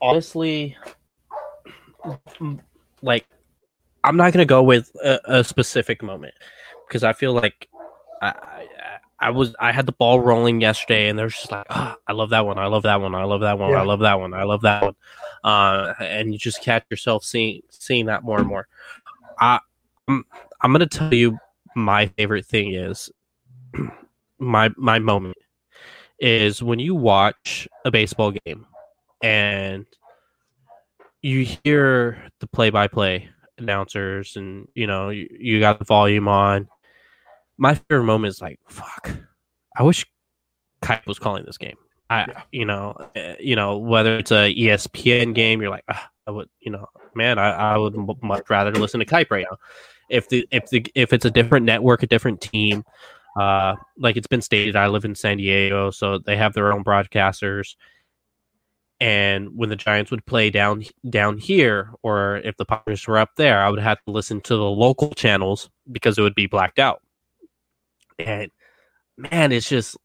Honestly, 0.01 0.77
like 3.01 3.27
I'm 4.03 4.17
not 4.17 4.33
gonna 4.33 4.45
go 4.45 4.63
with 4.63 4.91
a, 5.03 5.19
a 5.25 5.43
specific 5.43 6.01
moment 6.01 6.33
because 6.87 7.03
I 7.03 7.13
feel 7.13 7.33
like 7.33 7.67
I, 8.21 8.27
I, 8.27 8.67
I 9.19 9.29
was 9.31 9.55
I 9.59 9.71
had 9.71 9.85
the 9.85 9.91
ball 9.91 10.19
rolling 10.21 10.61
yesterday, 10.61 11.09
and 11.09 11.19
there's 11.19 11.35
just 11.35 11.51
like, 11.51 11.65
oh, 11.69 11.95
I 12.07 12.13
love 12.13 12.29
that 12.29 12.45
one, 12.45 12.57
I 12.57 12.67
love 12.67 12.83
that 12.83 13.01
one, 13.01 13.15
I 13.15 13.23
love 13.23 13.41
that 13.41 13.59
one, 13.59 13.71
yeah. 13.71 13.81
I 13.81 13.83
love 13.83 13.99
that 13.99 14.19
one, 14.19 14.33
I 14.33 14.43
love 14.43 14.61
that 14.61 14.83
one, 14.83 14.95
uh, 15.43 15.93
and 15.99 16.31
you 16.31 16.39
just 16.39 16.61
catch 16.61 16.85
yourself 16.89 17.23
seeing 17.23 17.61
seeing 17.69 18.05
that 18.05 18.23
more 18.23 18.39
and 18.39 18.47
more. 18.47 18.67
I 19.39 19.59
I'm, 20.07 20.25
I'm 20.61 20.71
gonna 20.71 20.87
tell 20.87 21.13
you 21.13 21.37
my 21.75 22.07
favorite 22.07 22.45
thing 22.45 22.73
is 22.73 23.09
my 24.39 24.69
my 24.77 24.99
moment 24.99 25.37
is 26.19 26.63
when 26.63 26.79
you 26.79 26.95
watch 26.95 27.67
a 27.85 27.91
baseball 27.91 28.31
game 28.45 28.65
and 29.21 29.85
you 31.21 31.45
hear 31.63 32.21
the 32.39 32.47
play 32.47 32.69
by 32.69 32.87
play 32.87 33.29
announcers 33.59 34.35
and 34.35 34.67
you 34.73 34.87
know 34.87 35.09
you, 35.09 35.27
you 35.39 35.59
got 35.59 35.79
the 35.79 35.85
volume 35.85 36.27
on. 36.27 36.67
My 37.57 37.75
favorite 37.75 38.05
moment 38.05 38.31
is 38.31 38.41
like 38.41 38.59
fuck. 38.67 39.11
I 39.75 39.83
wish 39.83 40.05
Kuip 40.81 41.05
was 41.05 41.19
calling 41.19 41.43
this 41.45 41.57
game. 41.57 41.77
I 42.09 42.21
yeah. 42.21 42.41
you 42.51 42.65
know 42.65 42.95
uh, 43.15 43.33
you 43.39 43.55
know 43.55 43.77
whether 43.77 44.17
it's 44.17 44.31
a 44.31 44.53
espn 44.53 45.35
game 45.35 45.61
you're 45.61 45.69
like 45.69 45.83
ah, 45.89 46.09
i 46.25 46.31
would 46.31 46.49
you 46.59 46.71
know 46.71 46.87
man 47.13 47.37
I, 47.37 47.51
I 47.51 47.77
would 47.77 47.95
much 48.23 48.49
rather 48.49 48.71
listen 48.71 48.99
to 48.99 49.05
Kuip 49.05 49.29
right 49.29 49.45
now. 49.49 49.57
If 50.09 50.27
the 50.29 50.47
if 50.49 50.69
the 50.69 50.85
if 50.95 51.13
it's 51.13 51.25
a 51.25 51.31
different 51.31 51.65
network 51.65 52.01
a 52.01 52.07
different 52.07 52.41
team 52.41 52.83
uh 53.39 53.75
like 53.97 54.17
it's 54.17 54.27
been 54.27 54.41
stated 54.41 54.75
i 54.75 54.87
live 54.87 55.05
in 55.05 55.13
san 55.13 55.37
diego 55.37 55.91
so 55.91 56.17
they 56.17 56.35
have 56.35 56.53
their 56.53 56.73
own 56.73 56.83
broadcasters 56.83 57.75
and 58.99 59.55
when 59.55 59.69
the 59.69 59.75
Giants 59.75 60.11
would 60.11 60.25
play 60.25 60.49
down 60.49 60.83
down 61.09 61.37
here, 61.37 61.91
or 62.03 62.37
if 62.37 62.57
the 62.57 62.65
Padres 62.65 63.07
were 63.07 63.17
up 63.17 63.31
there, 63.37 63.61
I 63.61 63.69
would 63.69 63.79
have 63.79 64.03
to 64.05 64.11
listen 64.11 64.41
to 64.41 64.55
the 64.55 64.63
local 64.63 65.11
channels 65.11 65.69
because 65.91 66.17
it 66.17 66.21
would 66.21 66.35
be 66.35 66.47
blacked 66.47 66.79
out. 66.79 67.01
And 68.17 68.51
man, 69.17 69.51
it's 69.51 69.69
just 69.69 69.97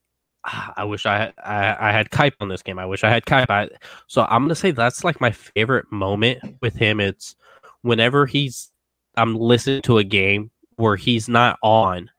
ah, 0.44 0.72
I 0.76 0.84
wish 0.84 1.06
I 1.06 1.32
I, 1.42 1.88
I 1.88 1.92
had 1.92 2.10
Kuip 2.10 2.34
on 2.40 2.48
this 2.48 2.62
game. 2.62 2.78
I 2.78 2.86
wish 2.86 3.02
I 3.02 3.10
had 3.10 3.24
Kuip. 3.26 3.50
I, 3.50 3.68
so 4.06 4.22
I'm 4.22 4.42
gonna 4.44 4.54
say 4.54 4.70
that's 4.70 5.02
like 5.02 5.20
my 5.20 5.32
favorite 5.32 5.90
moment 5.90 6.58
with 6.62 6.76
him. 6.76 7.00
It's 7.00 7.34
whenever 7.82 8.26
he's 8.26 8.70
I'm 9.16 9.34
listening 9.36 9.82
to 9.82 9.98
a 9.98 10.04
game 10.04 10.50
where 10.76 10.96
he's 10.96 11.28
not 11.28 11.58
on. 11.62 12.10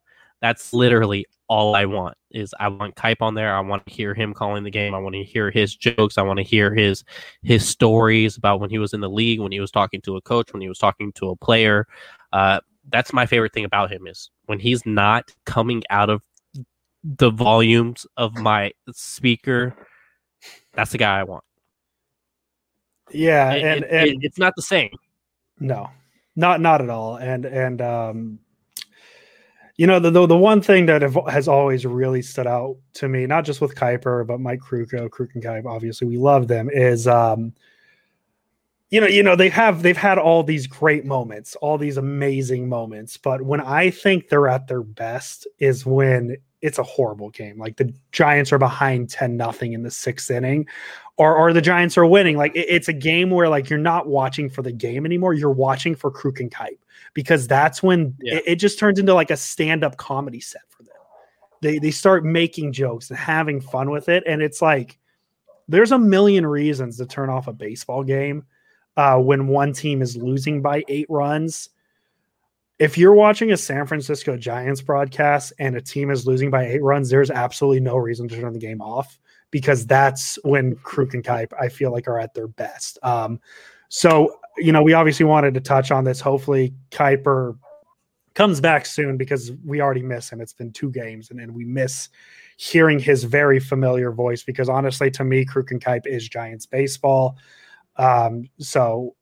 That's 0.41 0.73
literally 0.73 1.25
all 1.47 1.75
I 1.75 1.85
want 1.85 2.17
is 2.31 2.53
I 2.59 2.67
want 2.67 2.95
Kuip 2.95 3.21
on 3.21 3.35
there. 3.35 3.55
I 3.55 3.59
want 3.59 3.85
to 3.85 3.93
hear 3.93 4.13
him 4.13 4.33
calling 4.33 4.63
the 4.63 4.71
game. 4.71 4.93
I 4.93 4.99
want 4.99 5.15
to 5.15 5.23
hear 5.23 5.51
his 5.51 5.75
jokes. 5.75 6.17
I 6.17 6.23
want 6.23 6.37
to 6.37 6.43
hear 6.43 6.73
his 6.73 7.03
his 7.43 7.67
stories 7.67 8.37
about 8.37 8.59
when 8.59 8.69
he 8.69 8.79
was 8.79 8.93
in 8.93 9.01
the 9.01 9.09
league, 9.09 9.39
when 9.39 9.51
he 9.51 9.59
was 9.59 9.71
talking 9.71 10.01
to 10.01 10.17
a 10.17 10.21
coach, 10.21 10.53
when 10.53 10.61
he 10.61 10.69
was 10.69 10.79
talking 10.79 11.11
to 11.13 11.29
a 11.29 11.35
player. 11.35 11.87
Uh, 12.33 12.59
that's 12.89 13.13
my 13.13 13.25
favorite 13.25 13.53
thing 13.53 13.65
about 13.65 13.91
him 13.91 14.07
is 14.07 14.29
when 14.45 14.59
he's 14.59 14.85
not 14.85 15.31
coming 15.45 15.83
out 15.89 16.09
of 16.09 16.21
the 17.03 17.29
volumes 17.29 18.05
of 18.17 18.35
my 18.35 18.71
speaker. 18.91 19.75
That's 20.73 20.91
the 20.91 20.97
guy 20.97 21.19
I 21.19 21.23
want. 21.23 21.43
Yeah, 23.11 23.51
it, 23.53 23.63
and, 23.63 23.83
it, 23.85 24.07
it, 24.07 24.17
it's 24.21 24.39
not 24.39 24.53
the 24.55 24.61
same. 24.61 24.89
No, 25.59 25.89
not 26.35 26.59
not 26.59 26.81
at 26.81 26.89
all. 26.89 27.17
And 27.17 27.45
and 27.45 27.81
um, 27.81 28.39
you 29.77 29.85
know, 29.85 29.99
the, 29.99 30.09
the, 30.09 30.25
the 30.25 30.37
one 30.37 30.61
thing 30.61 30.85
that 30.85 31.01
have, 31.01 31.17
has 31.29 31.47
always 31.47 31.85
really 31.85 32.21
stood 32.21 32.47
out 32.47 32.77
to 32.93 33.09
me, 33.09 33.25
not 33.25 33.43
just 33.43 33.59
with 33.59 33.75
Kuiper, 33.75 34.25
but 34.25 34.39
Mike 34.39 34.61
Krukow, 34.61 35.09
Kruk 35.09 35.33
and 35.33 35.43
Kuip, 35.43 35.65
obviously 35.65 36.07
we 36.07 36.17
love 36.17 36.47
them, 36.47 36.69
is 36.69 37.07
um, 37.07 37.53
you 38.89 39.01
know, 39.01 39.07
you 39.07 39.21
know, 39.21 39.35
they 39.35 39.49
have 39.49 39.81
they've 39.81 39.97
had 39.97 40.17
all 40.17 40.43
these 40.43 40.67
great 40.67 41.05
moments, 41.05 41.55
all 41.57 41.77
these 41.77 41.97
amazing 41.97 42.69
moments, 42.69 43.17
but 43.17 43.41
when 43.41 43.59
I 43.59 43.89
think 43.89 44.29
they're 44.29 44.47
at 44.47 44.67
their 44.67 44.83
best 44.83 45.47
is 45.59 45.85
when 45.85 46.37
it's 46.65 46.79
a 46.79 46.83
horrible 46.83 47.29
game. 47.29 47.59
Like 47.59 47.77
the 47.77 47.93
Giants 48.11 48.51
are 48.51 48.57
behind 48.57 49.09
10 49.09 49.37
nothing 49.37 49.73
in 49.73 49.83
the 49.83 49.91
sixth 49.91 50.31
inning, 50.31 50.67
or 51.17 51.35
or 51.35 51.53
the 51.53 51.61
Giants 51.61 51.97
are 51.97 52.05
winning. 52.05 52.37
Like 52.37 52.55
it, 52.55 52.65
it's 52.67 52.87
a 52.87 52.93
game 52.93 53.29
where 53.29 53.47
like 53.47 53.69
you're 53.69 53.77
not 53.77 54.07
watching 54.07 54.49
for 54.49 54.63
the 54.63 54.71
game 54.71 55.05
anymore. 55.05 55.35
You're 55.35 55.51
watching 55.51 55.95
for 55.95 56.11
Kruk 56.11 56.39
and 56.39 56.51
Kuip 56.51 56.79
because 57.13 57.47
that's 57.47 57.83
when 57.83 58.15
yeah. 58.19 58.37
it, 58.37 58.43
it, 58.47 58.55
just 58.55 58.79
turns 58.79 58.99
into 58.99 59.13
like 59.13 59.31
a 59.31 59.37
stand-up 59.37 59.97
comedy 59.97 60.39
set 60.39 60.63
for 60.69 60.83
them. 60.83 60.95
They 61.61 61.77
they 61.77 61.91
start 61.91 62.25
making 62.25 62.73
jokes 62.73 63.09
and 63.11 63.19
having 63.19 63.61
fun 63.61 63.91
with 63.91 64.09
it, 64.09 64.23
and 64.25 64.41
it's 64.41 64.61
like 64.61 64.97
there's 65.67 65.91
a 65.91 65.99
million 65.99 66.45
reasons 66.47 66.97
to 66.97 67.05
turn 67.05 67.29
off 67.29 67.47
a 67.47 67.53
baseball 67.53 68.03
game 68.03 68.43
uh, 68.97 69.19
when 69.19 69.47
one 69.47 69.71
team 69.71 70.01
is 70.01 70.17
losing 70.17 70.61
by 70.61 70.83
eight 70.87 71.07
runs. 71.09 71.69
If 72.77 72.97
you're 72.97 73.13
watching 73.13 73.51
a 73.51 73.57
San 73.57 73.85
Francisco 73.87 74.35
Giants 74.35 74.81
broadcast 74.81 75.53
and 75.59 75.75
a 75.75 75.81
team 75.81 76.09
is 76.11 76.27
losing 76.27 76.49
by 76.49 76.65
eight 76.65 76.83
runs, 76.83 77.09
there's 77.09 77.31
absolutely 77.31 77.79
no 77.79 77.95
reason 77.95 78.27
to 78.27 78.39
turn 78.39 78.53
the 78.53 78.59
game 78.59 78.81
off 78.81 79.17
because 79.51 79.85
that's 79.85 80.37
when 80.43 80.75
Kruk 80.77 81.13
and 81.13 81.23
Kuip, 81.23 81.53
I 81.59 81.69
feel 81.69 81.91
like, 81.91 82.07
are 82.07 82.19
at 82.19 82.33
their 82.33 82.47
best. 82.47 82.99
Um, 83.01 83.39
so 83.87 84.37
you 84.57 84.71
know, 84.71 84.83
we 84.83 84.93
obviously 84.93 85.25
wanted 85.25 85.53
to 85.53 85.61
touch 85.61 85.91
on 85.91 86.03
this. 86.03 86.19
Hopefully, 86.19 86.73
Kuiper 86.91 87.57
comes 88.33 88.59
back 88.59 88.85
soon 88.85 89.17
because 89.17 89.51
we 89.63 89.81
already 89.81 90.01
miss 90.01 90.29
him. 90.29 90.41
It's 90.41 90.53
been 90.53 90.71
two 90.71 90.91
games, 90.91 91.31
and, 91.31 91.39
and 91.39 91.53
we 91.53 91.65
miss 91.65 92.09
hearing 92.57 92.99
his 92.99 93.23
very 93.23 93.59
familiar 93.59 94.11
voice 94.11 94.43
because 94.43 94.69
honestly, 94.69 95.11
to 95.11 95.23
me, 95.23 95.45
Kruk 95.45 95.71
and 95.71 95.83
Kuip 95.83 96.05
is 96.05 96.27
Giants 96.27 96.65
baseball. 96.65 97.37
Um, 97.97 98.49
so, 98.59 99.15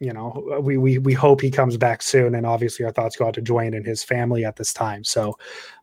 you 0.00 0.12
know, 0.12 0.60
we, 0.62 0.78
we 0.78 0.98
we 0.98 1.12
hope 1.12 1.42
he 1.42 1.50
comes 1.50 1.76
back 1.76 2.00
soon, 2.00 2.34
and 2.34 2.46
obviously, 2.46 2.86
our 2.86 2.90
thoughts 2.92 3.16
go 3.16 3.26
out 3.26 3.34
to 3.34 3.42
Duane 3.42 3.74
and 3.74 3.86
his 3.86 4.02
family 4.02 4.44
at 4.46 4.56
this 4.56 4.72
time. 4.72 5.04
So, 5.04 5.38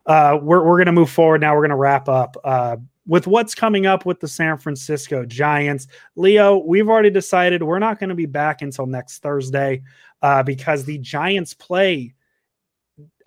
uh, 0.06 0.38
we're 0.42 0.64
we're 0.64 0.78
gonna 0.78 0.92
move 0.92 1.08
forward 1.08 1.40
now. 1.40 1.54
We're 1.54 1.62
gonna 1.62 1.76
wrap 1.76 2.08
up. 2.08 2.36
Uh, 2.44 2.76
with 3.06 3.26
what's 3.26 3.54
coming 3.54 3.86
up 3.86 4.04
with 4.04 4.20
the 4.20 4.28
San 4.28 4.58
Francisco 4.58 5.24
Giants. 5.24 5.88
Leo, 6.14 6.58
we've 6.58 6.90
already 6.90 7.08
decided 7.08 7.62
we're 7.62 7.78
not 7.78 7.98
going 7.98 8.10
to 8.10 8.14
be 8.14 8.26
back 8.26 8.60
until 8.60 8.84
next 8.84 9.22
Thursday 9.22 9.82
uh, 10.20 10.42
because 10.42 10.84
the 10.84 10.98
Giants 10.98 11.54
play 11.54 12.14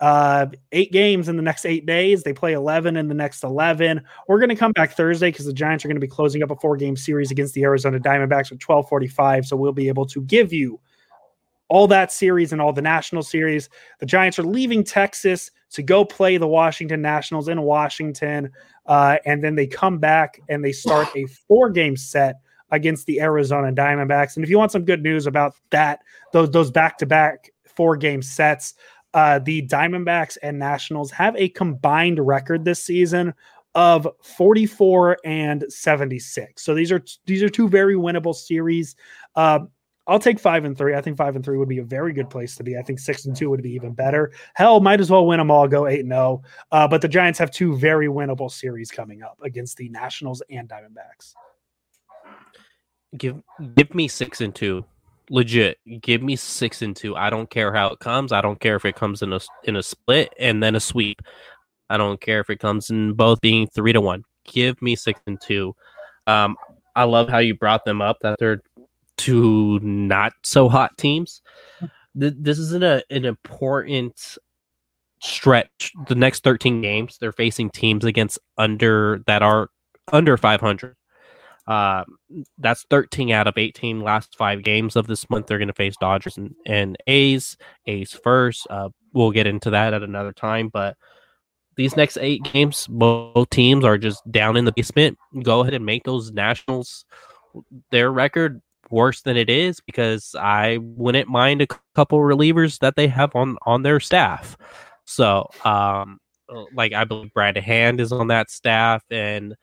uh, 0.00 0.46
eight 0.72 0.92
games 0.92 1.28
in 1.28 1.36
the 1.36 1.42
next 1.42 1.64
eight 1.64 1.86
days. 1.86 2.22
They 2.22 2.32
play 2.32 2.52
11 2.52 2.96
in 2.96 3.08
the 3.08 3.14
next 3.14 3.44
11. 3.44 4.02
We're 4.28 4.38
going 4.38 4.48
to 4.48 4.56
come 4.56 4.72
back 4.72 4.92
Thursday 4.92 5.30
because 5.30 5.46
the 5.46 5.52
Giants 5.52 5.84
are 5.84 5.88
going 5.88 5.96
to 5.96 6.00
be 6.00 6.08
closing 6.08 6.42
up 6.42 6.50
a 6.50 6.56
four 6.56 6.76
game 6.76 6.96
series 6.96 7.30
against 7.30 7.54
the 7.54 7.62
Arizona 7.64 7.98
Diamondbacks 7.98 8.52
at 8.52 8.60
1245. 8.66 9.46
So 9.46 9.56
we'll 9.56 9.72
be 9.72 9.88
able 9.88 10.06
to 10.06 10.20
give 10.22 10.52
you 10.52 10.80
all 11.68 11.86
that 11.86 12.12
series 12.12 12.52
and 12.52 12.60
all 12.60 12.72
the 12.72 12.82
national 12.82 13.22
series. 13.22 13.70
The 13.98 14.06
Giants 14.06 14.38
are 14.38 14.44
leaving 14.44 14.84
Texas 14.84 15.50
to 15.70 15.82
go 15.82 16.04
play 16.04 16.36
the 16.36 16.46
Washington 16.46 17.00
Nationals 17.00 17.48
in 17.48 17.62
Washington. 17.62 18.50
Uh, 18.86 19.16
and 19.24 19.42
then 19.42 19.54
they 19.54 19.66
come 19.66 19.98
back 19.98 20.40
and 20.48 20.64
they 20.64 20.72
start 20.72 21.08
a 21.16 21.24
four 21.48 21.70
game 21.70 21.96
set 21.96 22.36
against 22.72 23.06
the 23.06 23.20
Arizona 23.20 23.72
Diamondbacks. 23.72 24.36
And 24.36 24.44
if 24.44 24.50
you 24.50 24.58
want 24.58 24.72
some 24.72 24.84
good 24.84 25.02
news 25.02 25.26
about 25.26 25.54
that, 25.70 26.00
those 26.32 26.50
those 26.50 26.70
back 26.70 26.98
to 26.98 27.06
back 27.06 27.50
four 27.64 27.96
game 27.96 28.22
sets, 28.22 28.74
uh, 29.14 29.38
the 29.38 29.62
Diamondbacks 29.62 30.38
and 30.42 30.58
Nationals 30.58 31.10
have 31.10 31.36
a 31.36 31.48
combined 31.50 32.24
record 32.24 32.64
this 32.64 32.82
season 32.82 33.34
of 33.74 34.06
44 34.22 35.18
and 35.24 35.64
76. 35.68 36.62
So 36.62 36.74
these 36.74 36.92
are 36.92 37.02
these 37.26 37.42
are 37.42 37.48
two 37.48 37.68
very 37.68 37.94
winnable 37.94 38.34
series. 38.34 38.96
Uh, 39.34 39.60
I'll 40.08 40.18
take 40.18 40.40
five 40.40 40.64
and 40.64 40.76
three. 40.76 40.94
I 40.94 41.00
think 41.00 41.16
five 41.16 41.36
and 41.36 41.44
three 41.44 41.56
would 41.56 41.68
be 41.68 41.78
a 41.78 41.84
very 41.84 42.12
good 42.12 42.28
place 42.28 42.56
to 42.56 42.64
be. 42.64 42.76
I 42.76 42.82
think 42.82 42.98
six 42.98 43.24
and 43.24 43.36
two 43.36 43.50
would 43.50 43.62
be 43.62 43.70
even 43.72 43.92
better. 43.92 44.32
Hell, 44.54 44.80
might 44.80 45.00
as 45.00 45.10
well 45.10 45.26
win 45.26 45.38
them 45.38 45.50
all. 45.50 45.68
Go 45.68 45.86
eight 45.86 46.00
and 46.00 46.10
zero. 46.10 46.42
Oh. 46.72 46.76
Uh, 46.76 46.88
but 46.88 47.00
the 47.00 47.08
Giants 47.08 47.38
have 47.38 47.50
two 47.50 47.76
very 47.76 48.08
winnable 48.08 48.50
series 48.50 48.90
coming 48.90 49.22
up 49.22 49.38
against 49.42 49.76
the 49.76 49.88
Nationals 49.90 50.42
and 50.50 50.68
Diamondbacks. 50.68 51.34
Give 53.16 53.42
give 53.76 53.94
me 53.94 54.08
six 54.08 54.40
and 54.40 54.54
two, 54.54 54.84
legit. 55.32 55.78
Give 56.02 56.22
me 56.22 56.36
six 56.36 56.82
and 56.82 56.94
two. 56.94 57.16
I 57.16 57.30
don't 57.30 57.50
care 57.50 57.72
how 57.72 57.88
it 57.88 57.98
comes. 57.98 58.30
I 58.30 58.40
don't 58.40 58.60
care 58.60 58.76
if 58.76 58.84
it 58.84 58.94
comes 58.94 59.22
in 59.22 59.32
a 59.32 59.40
in 59.64 59.76
a 59.76 59.82
split 59.82 60.32
and 60.38 60.62
then 60.62 60.76
a 60.76 60.80
sweep. 60.80 61.22
I 61.90 61.96
don't 61.96 62.20
care 62.20 62.40
if 62.40 62.50
it 62.50 62.60
comes 62.60 62.90
in 62.90 63.14
both 63.14 63.40
being 63.40 63.66
three 63.66 63.92
to 63.92 64.00
one. 64.00 64.24
Give 64.44 64.80
me 64.80 64.94
six 64.94 65.20
and 65.26 65.40
two. 65.40 65.74
Um, 66.26 66.56
I 66.94 67.04
love 67.04 67.28
how 67.28 67.38
you 67.38 67.54
brought 67.54 67.84
them 67.84 68.00
up 68.02 68.18
that 68.20 68.38
they're 68.38 68.62
two 69.16 69.80
not 69.80 70.32
so 70.44 70.68
hot 70.68 70.96
teams. 70.98 71.42
This 72.14 72.58
is 72.58 72.72
an, 72.72 72.82
an 72.82 73.24
important 73.24 74.36
stretch. 75.22 75.92
The 76.08 76.14
next 76.14 76.44
13 76.44 76.82
games, 76.82 77.16
they're 77.18 77.32
facing 77.32 77.70
teams 77.70 78.04
against 78.04 78.38
under 78.58 79.22
that 79.26 79.42
are 79.42 79.70
under 80.12 80.36
500. 80.36 80.94
Uh, 81.72 82.04
that's 82.58 82.84
13 82.90 83.30
out 83.30 83.46
of 83.46 83.56
18 83.56 84.02
last 84.02 84.36
five 84.36 84.62
games 84.62 84.94
of 84.94 85.06
this 85.06 85.30
month. 85.30 85.46
They're 85.46 85.56
going 85.56 85.68
to 85.68 85.74
face 85.74 85.94
Dodgers 85.98 86.36
and, 86.36 86.54
and 86.66 86.98
A's. 87.06 87.56
A's 87.86 88.12
first. 88.12 88.66
Uh, 88.68 88.90
we'll 89.14 89.30
get 89.30 89.46
into 89.46 89.70
that 89.70 89.94
at 89.94 90.02
another 90.02 90.34
time. 90.34 90.68
But 90.68 90.98
these 91.78 91.96
next 91.96 92.18
eight 92.20 92.42
games, 92.42 92.86
both 92.90 93.48
teams 93.48 93.86
are 93.86 93.96
just 93.96 94.20
down 94.30 94.58
in 94.58 94.66
the 94.66 94.72
basement. 94.72 95.16
Go 95.42 95.60
ahead 95.60 95.72
and 95.72 95.86
make 95.86 96.04
those 96.04 96.30
Nationals 96.30 97.06
their 97.90 98.12
record 98.12 98.60
worse 98.90 99.22
than 99.22 99.38
it 99.38 99.48
is 99.48 99.80
because 99.80 100.34
I 100.38 100.76
wouldn't 100.78 101.30
mind 101.30 101.62
a 101.62 101.68
couple 101.94 102.18
relievers 102.18 102.80
that 102.80 102.96
they 102.96 103.08
have 103.08 103.34
on 103.34 103.56
on 103.64 103.82
their 103.82 103.98
staff. 103.98 104.58
So, 105.06 105.48
um, 105.64 106.18
like 106.74 106.92
I 106.92 107.04
believe 107.04 107.32
Brad 107.32 107.56
Hand 107.56 107.98
is 107.98 108.12
on 108.12 108.26
that 108.26 108.50
staff, 108.50 109.02
and 109.10 109.56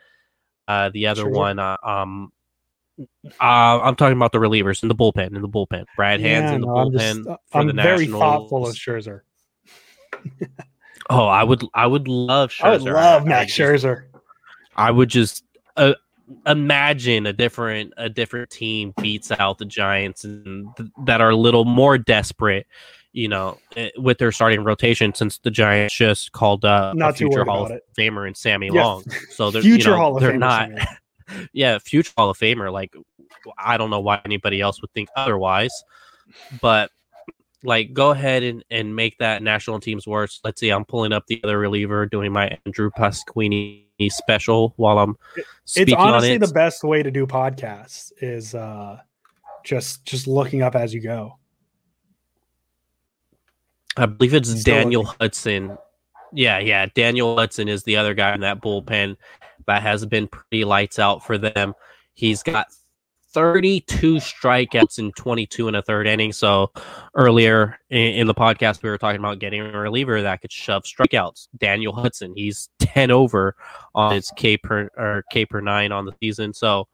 uh, 0.69 0.89
the 0.93 1.07
other 1.07 1.23
sure. 1.23 1.31
one, 1.31 1.59
uh, 1.59 1.77
um, 1.83 2.31
uh, 3.41 3.79
I'm 3.81 3.95
talking 3.95 4.15
about 4.15 4.31
the 4.31 4.37
relievers 4.37 4.83
in 4.83 4.87
the 4.89 4.95
bullpen. 4.95 5.35
In 5.35 5.41
the 5.41 5.49
bullpen, 5.49 5.85
Brad 5.95 6.21
yeah, 6.21 6.53
in 6.53 6.61
the 6.61 6.67
no, 6.67 6.73
bullpen 6.73 6.85
I'm, 6.85 7.17
just, 7.17 7.27
uh, 7.27 7.37
for 7.51 7.57
I'm 7.57 7.67
the 7.67 7.73
very 7.73 8.05
Nationals. 8.05 8.21
thoughtful 8.21 8.67
of 8.67 8.75
Scherzer. 8.75 9.21
oh, 11.09 11.25
I 11.25 11.43
would, 11.43 11.65
I 11.73 11.87
would 11.87 12.07
love 12.07 12.51
Scherzer. 12.51 12.63
I 12.63 12.71
would 12.71 12.81
love 12.83 13.25
Max 13.25 13.51
Scherzer. 13.51 14.03
I 14.75 14.91
would 14.91 15.09
just, 15.09 15.43
uh, 15.75 15.93
imagine 16.45 17.25
a 17.25 17.33
different 17.33 17.91
a 17.97 18.07
different 18.07 18.51
team 18.51 18.93
beats 19.01 19.31
out 19.31 19.57
the 19.57 19.65
Giants 19.65 20.23
and 20.23 20.67
th- 20.77 20.89
that 21.05 21.21
are 21.21 21.31
a 21.31 21.35
little 21.35 21.65
more 21.65 21.97
desperate, 21.97 22.67
you 23.19 23.27
know, 23.27 23.57
eh, 23.75 23.89
with 23.97 24.17
their 24.17 24.31
starting 24.31 24.63
rotation 24.63 25.13
since 25.13 25.39
the 25.39 25.51
Giants 25.51 25.93
just 25.93 26.31
called 26.31 26.63
uh, 26.63 26.93
not 26.95 27.11
a 27.11 27.13
future 27.17 27.43
Hall 27.43 27.65
of 27.65 27.71
it. 27.71 27.83
Famer 27.97 28.25
and 28.25 28.35
Sammy 28.35 28.69
yeah. 28.71 28.85
Long. 28.85 29.03
So 29.31 29.51
they're 29.51 29.61
future 29.61 29.89
you 29.89 29.95
know, 29.95 30.01
Hall 30.01 30.15
of 30.15 30.21
they're 30.21 30.31
Famer, 30.31 30.39
not. 30.39 31.49
yeah, 31.53 31.77
future 31.79 32.13
Hall 32.15 32.29
of 32.29 32.37
Famer. 32.37 32.71
Like 32.71 32.95
I 33.57 33.75
don't 33.75 33.89
know 33.89 33.99
why 33.99 34.21
anybody 34.23 34.61
else 34.61 34.81
would 34.81 34.91
think 34.93 35.09
otherwise, 35.17 35.71
but 36.61 36.91
like 37.61 37.91
go 37.91 38.11
ahead 38.11 38.43
and, 38.43 38.63
and 38.71 38.95
make 38.95 39.17
that 39.17 39.43
national 39.43 39.81
teams 39.81 40.07
worse. 40.07 40.39
Let's 40.45 40.61
see, 40.61 40.69
I'm 40.69 40.85
pulling 40.85 41.11
up 41.11 41.25
the 41.27 41.41
other 41.43 41.59
reliever, 41.59 42.05
doing 42.05 42.31
my 42.31 42.57
Andrew 42.65 42.89
Pasquini 42.97 43.83
special 44.07 44.73
while 44.77 44.97
I'm 44.97 45.17
It's 45.75 45.91
honestly 45.91 46.35
it. 46.35 46.39
the 46.39 46.53
best 46.53 46.85
way 46.85 47.03
to 47.03 47.11
do 47.11 47.27
podcasts 47.27 48.13
is 48.21 48.55
uh 48.55 48.99
just 49.65 50.05
just 50.05 50.25
looking 50.25 50.61
up 50.61 50.73
as 50.73 50.93
you 50.93 51.01
go. 51.01 51.38
I 53.99 54.05
believe 54.05 54.33
it's 54.33 54.49
Still 54.49 54.75
Daniel 54.75 55.03
looking. 55.03 55.17
Hudson. 55.19 55.77
Yeah, 56.31 56.59
yeah. 56.59 56.85
Daniel 56.93 57.35
Hudson 57.35 57.67
is 57.67 57.83
the 57.83 57.97
other 57.97 58.13
guy 58.13 58.33
in 58.33 58.41
that 58.41 58.61
bullpen 58.61 59.17
that 59.67 59.81
has 59.81 60.05
been 60.05 60.27
pretty 60.27 60.63
lights 60.63 60.99
out 60.99 61.25
for 61.25 61.37
them. 61.37 61.73
He's 62.13 62.41
got 62.41 62.67
32 63.33 64.15
strikeouts 64.15 64.99
in 64.99 65.11
22 65.11 65.67
and 65.67 65.77
a 65.77 65.81
third 65.81 66.07
inning. 66.07 66.31
So 66.31 66.71
earlier 67.13 67.77
in, 67.89 68.13
in, 68.13 68.27
the 68.27 68.33
podcast, 68.33 68.83
we 68.83 68.89
were 68.89 68.97
talking 68.97 69.19
about 69.19 69.39
getting 69.39 69.61
a 69.61 69.77
reliever 69.77 70.21
that 70.21 70.41
could 70.41 70.51
shove 70.51 70.83
strikeouts. 70.83 71.49
Daniel 71.57 71.93
Hudson, 71.93 72.33
he's 72.35 72.69
10 72.79 73.11
over 73.11 73.55
on 73.93 74.13
his 74.13 74.31
K 74.37 74.57
per 74.57 74.89
or 74.97 75.23
K 75.31 75.45
per 75.45 75.59
nine 75.59 75.91
on 75.91 76.05
the 76.05 76.13
season. 76.21 76.53
So 76.53 76.87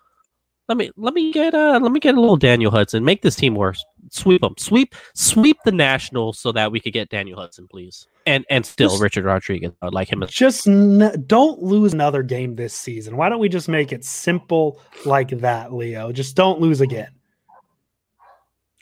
let 0.68 0.78
me 0.78 0.92
let 0.98 1.14
me 1.14 1.32
get 1.32 1.54
uh 1.54 1.80
let 1.82 1.92
me 1.92 2.00
get 2.00 2.16
a 2.16 2.20
little 2.20 2.38
Daniel 2.38 2.72
Hudson. 2.72 3.06
Make 3.06 3.22
this 3.22 3.36
team 3.36 3.56
worse. 3.56 3.84
Sweep 4.10 4.42
them. 4.42 4.56
Sweep 4.58 4.96
sweep 5.14 5.58
the 5.64 5.72
Nationals 5.72 6.40
so 6.40 6.52
that 6.52 6.72
we 6.72 6.80
could 6.80 6.94
get 6.94 7.10
Daniel 7.10 7.40
Hudson, 7.40 7.68
please. 7.68 8.08
And 8.26 8.46
and 8.50 8.66
still 8.66 8.90
just, 8.90 9.02
Richard 9.02 9.26
Rodriguez. 9.26 9.72
I 9.82 9.88
like 9.90 10.12
him. 10.12 10.24
Just 10.28 10.68
n- 10.68 11.24
don't 11.28 11.62
lose 11.62 11.94
another 11.94 12.24
game 12.24 12.56
this 12.56 12.74
season. 12.74 13.16
Why 13.16 13.30
don't 13.30 13.40
we 13.40 13.50
just 13.50 13.70
make 13.70 13.92
it 13.92 14.04
simple 14.04 14.82
like 15.06 15.30
that, 15.30 15.74
Leo? 15.74 16.12
Just 16.12 16.36
don't 16.36 16.60
lose 16.60 16.82
again. 16.82 17.10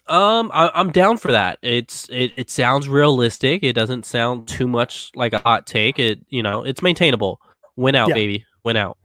Um, 0.07 0.51
I, 0.53 0.69
am 0.79 0.91
down 0.91 1.17
for 1.17 1.31
that. 1.31 1.59
It's 1.61 2.07
it, 2.09 2.33
it 2.35 2.49
sounds 2.49 2.89
realistic. 2.89 3.63
It 3.63 3.73
doesn't 3.73 4.05
sound 4.05 4.47
too 4.47 4.67
much 4.67 5.11
like 5.15 5.33
a 5.33 5.39
hot 5.39 5.65
take. 5.65 5.99
It 5.99 6.19
you 6.29 6.43
know 6.43 6.63
it's 6.63 6.81
maintainable. 6.81 7.41
Win 7.75 7.95
out, 7.95 8.09
yeah. 8.09 8.15
baby. 8.15 8.45
Win 8.63 8.77
out. 8.77 8.97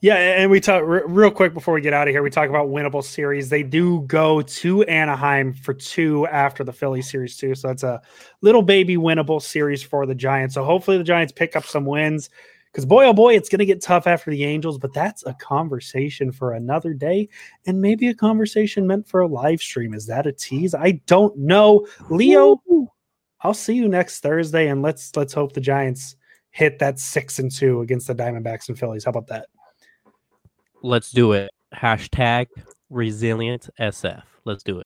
Yeah, 0.00 0.16
and 0.16 0.50
we 0.50 0.60
talk 0.60 0.82
real 0.84 1.30
quick 1.30 1.54
before 1.54 1.74
we 1.74 1.80
get 1.80 1.92
out 1.92 2.08
of 2.08 2.12
here. 2.12 2.22
We 2.22 2.30
talk 2.30 2.48
about 2.48 2.68
winnable 2.68 3.02
series. 3.02 3.48
They 3.48 3.62
do 3.62 4.02
go 4.02 4.42
to 4.42 4.82
Anaheim 4.84 5.52
for 5.52 5.74
two 5.74 6.26
after 6.26 6.64
the 6.64 6.72
Philly 6.72 7.02
series 7.02 7.36
too, 7.36 7.54
so 7.54 7.68
that's 7.68 7.82
a 7.82 8.00
little 8.40 8.62
baby 8.62 8.96
winnable 8.96 9.40
series 9.42 9.82
for 9.82 10.06
the 10.06 10.14
Giants. 10.14 10.54
So 10.54 10.64
hopefully 10.64 10.98
the 10.98 11.04
Giants 11.04 11.32
pick 11.32 11.56
up 11.56 11.64
some 11.64 11.84
wins 11.84 12.30
because 12.72 12.84
boy 12.84 13.06
oh 13.06 13.14
boy, 13.14 13.34
it's 13.34 13.48
going 13.48 13.60
to 13.60 13.66
get 13.66 13.80
tough 13.82 14.06
after 14.06 14.30
the 14.30 14.44
Angels. 14.44 14.78
But 14.78 14.92
that's 14.92 15.24
a 15.26 15.34
conversation 15.34 16.30
for 16.30 16.52
another 16.52 16.92
day, 16.92 17.28
and 17.66 17.80
maybe 17.80 18.08
a 18.08 18.14
conversation 18.14 18.86
meant 18.86 19.08
for 19.08 19.20
a 19.22 19.26
live 19.26 19.60
stream. 19.60 19.94
Is 19.94 20.06
that 20.06 20.26
a 20.26 20.32
tease? 20.32 20.74
I 20.74 21.00
don't 21.06 21.36
know, 21.38 21.86
Leo. 22.10 22.60
I'll 23.40 23.54
see 23.54 23.74
you 23.74 23.88
next 23.88 24.20
Thursday, 24.20 24.68
and 24.68 24.82
let's 24.82 25.14
let's 25.16 25.32
hope 25.32 25.52
the 25.52 25.60
Giants 25.60 26.16
hit 26.50 26.78
that 26.78 26.98
six 26.98 27.38
and 27.38 27.50
two 27.50 27.80
against 27.80 28.06
the 28.06 28.14
Diamondbacks 28.14 28.68
and 28.68 28.78
Phillies. 28.78 29.04
How 29.04 29.10
about 29.10 29.26
that? 29.28 29.46
Let's 30.82 31.10
do 31.10 31.32
it. 31.32 31.50
Hashtag 31.74 32.46
resilient 32.90 33.68
SF. 33.80 34.22
Let's 34.44 34.62
do 34.62 34.78
it. 34.78 34.84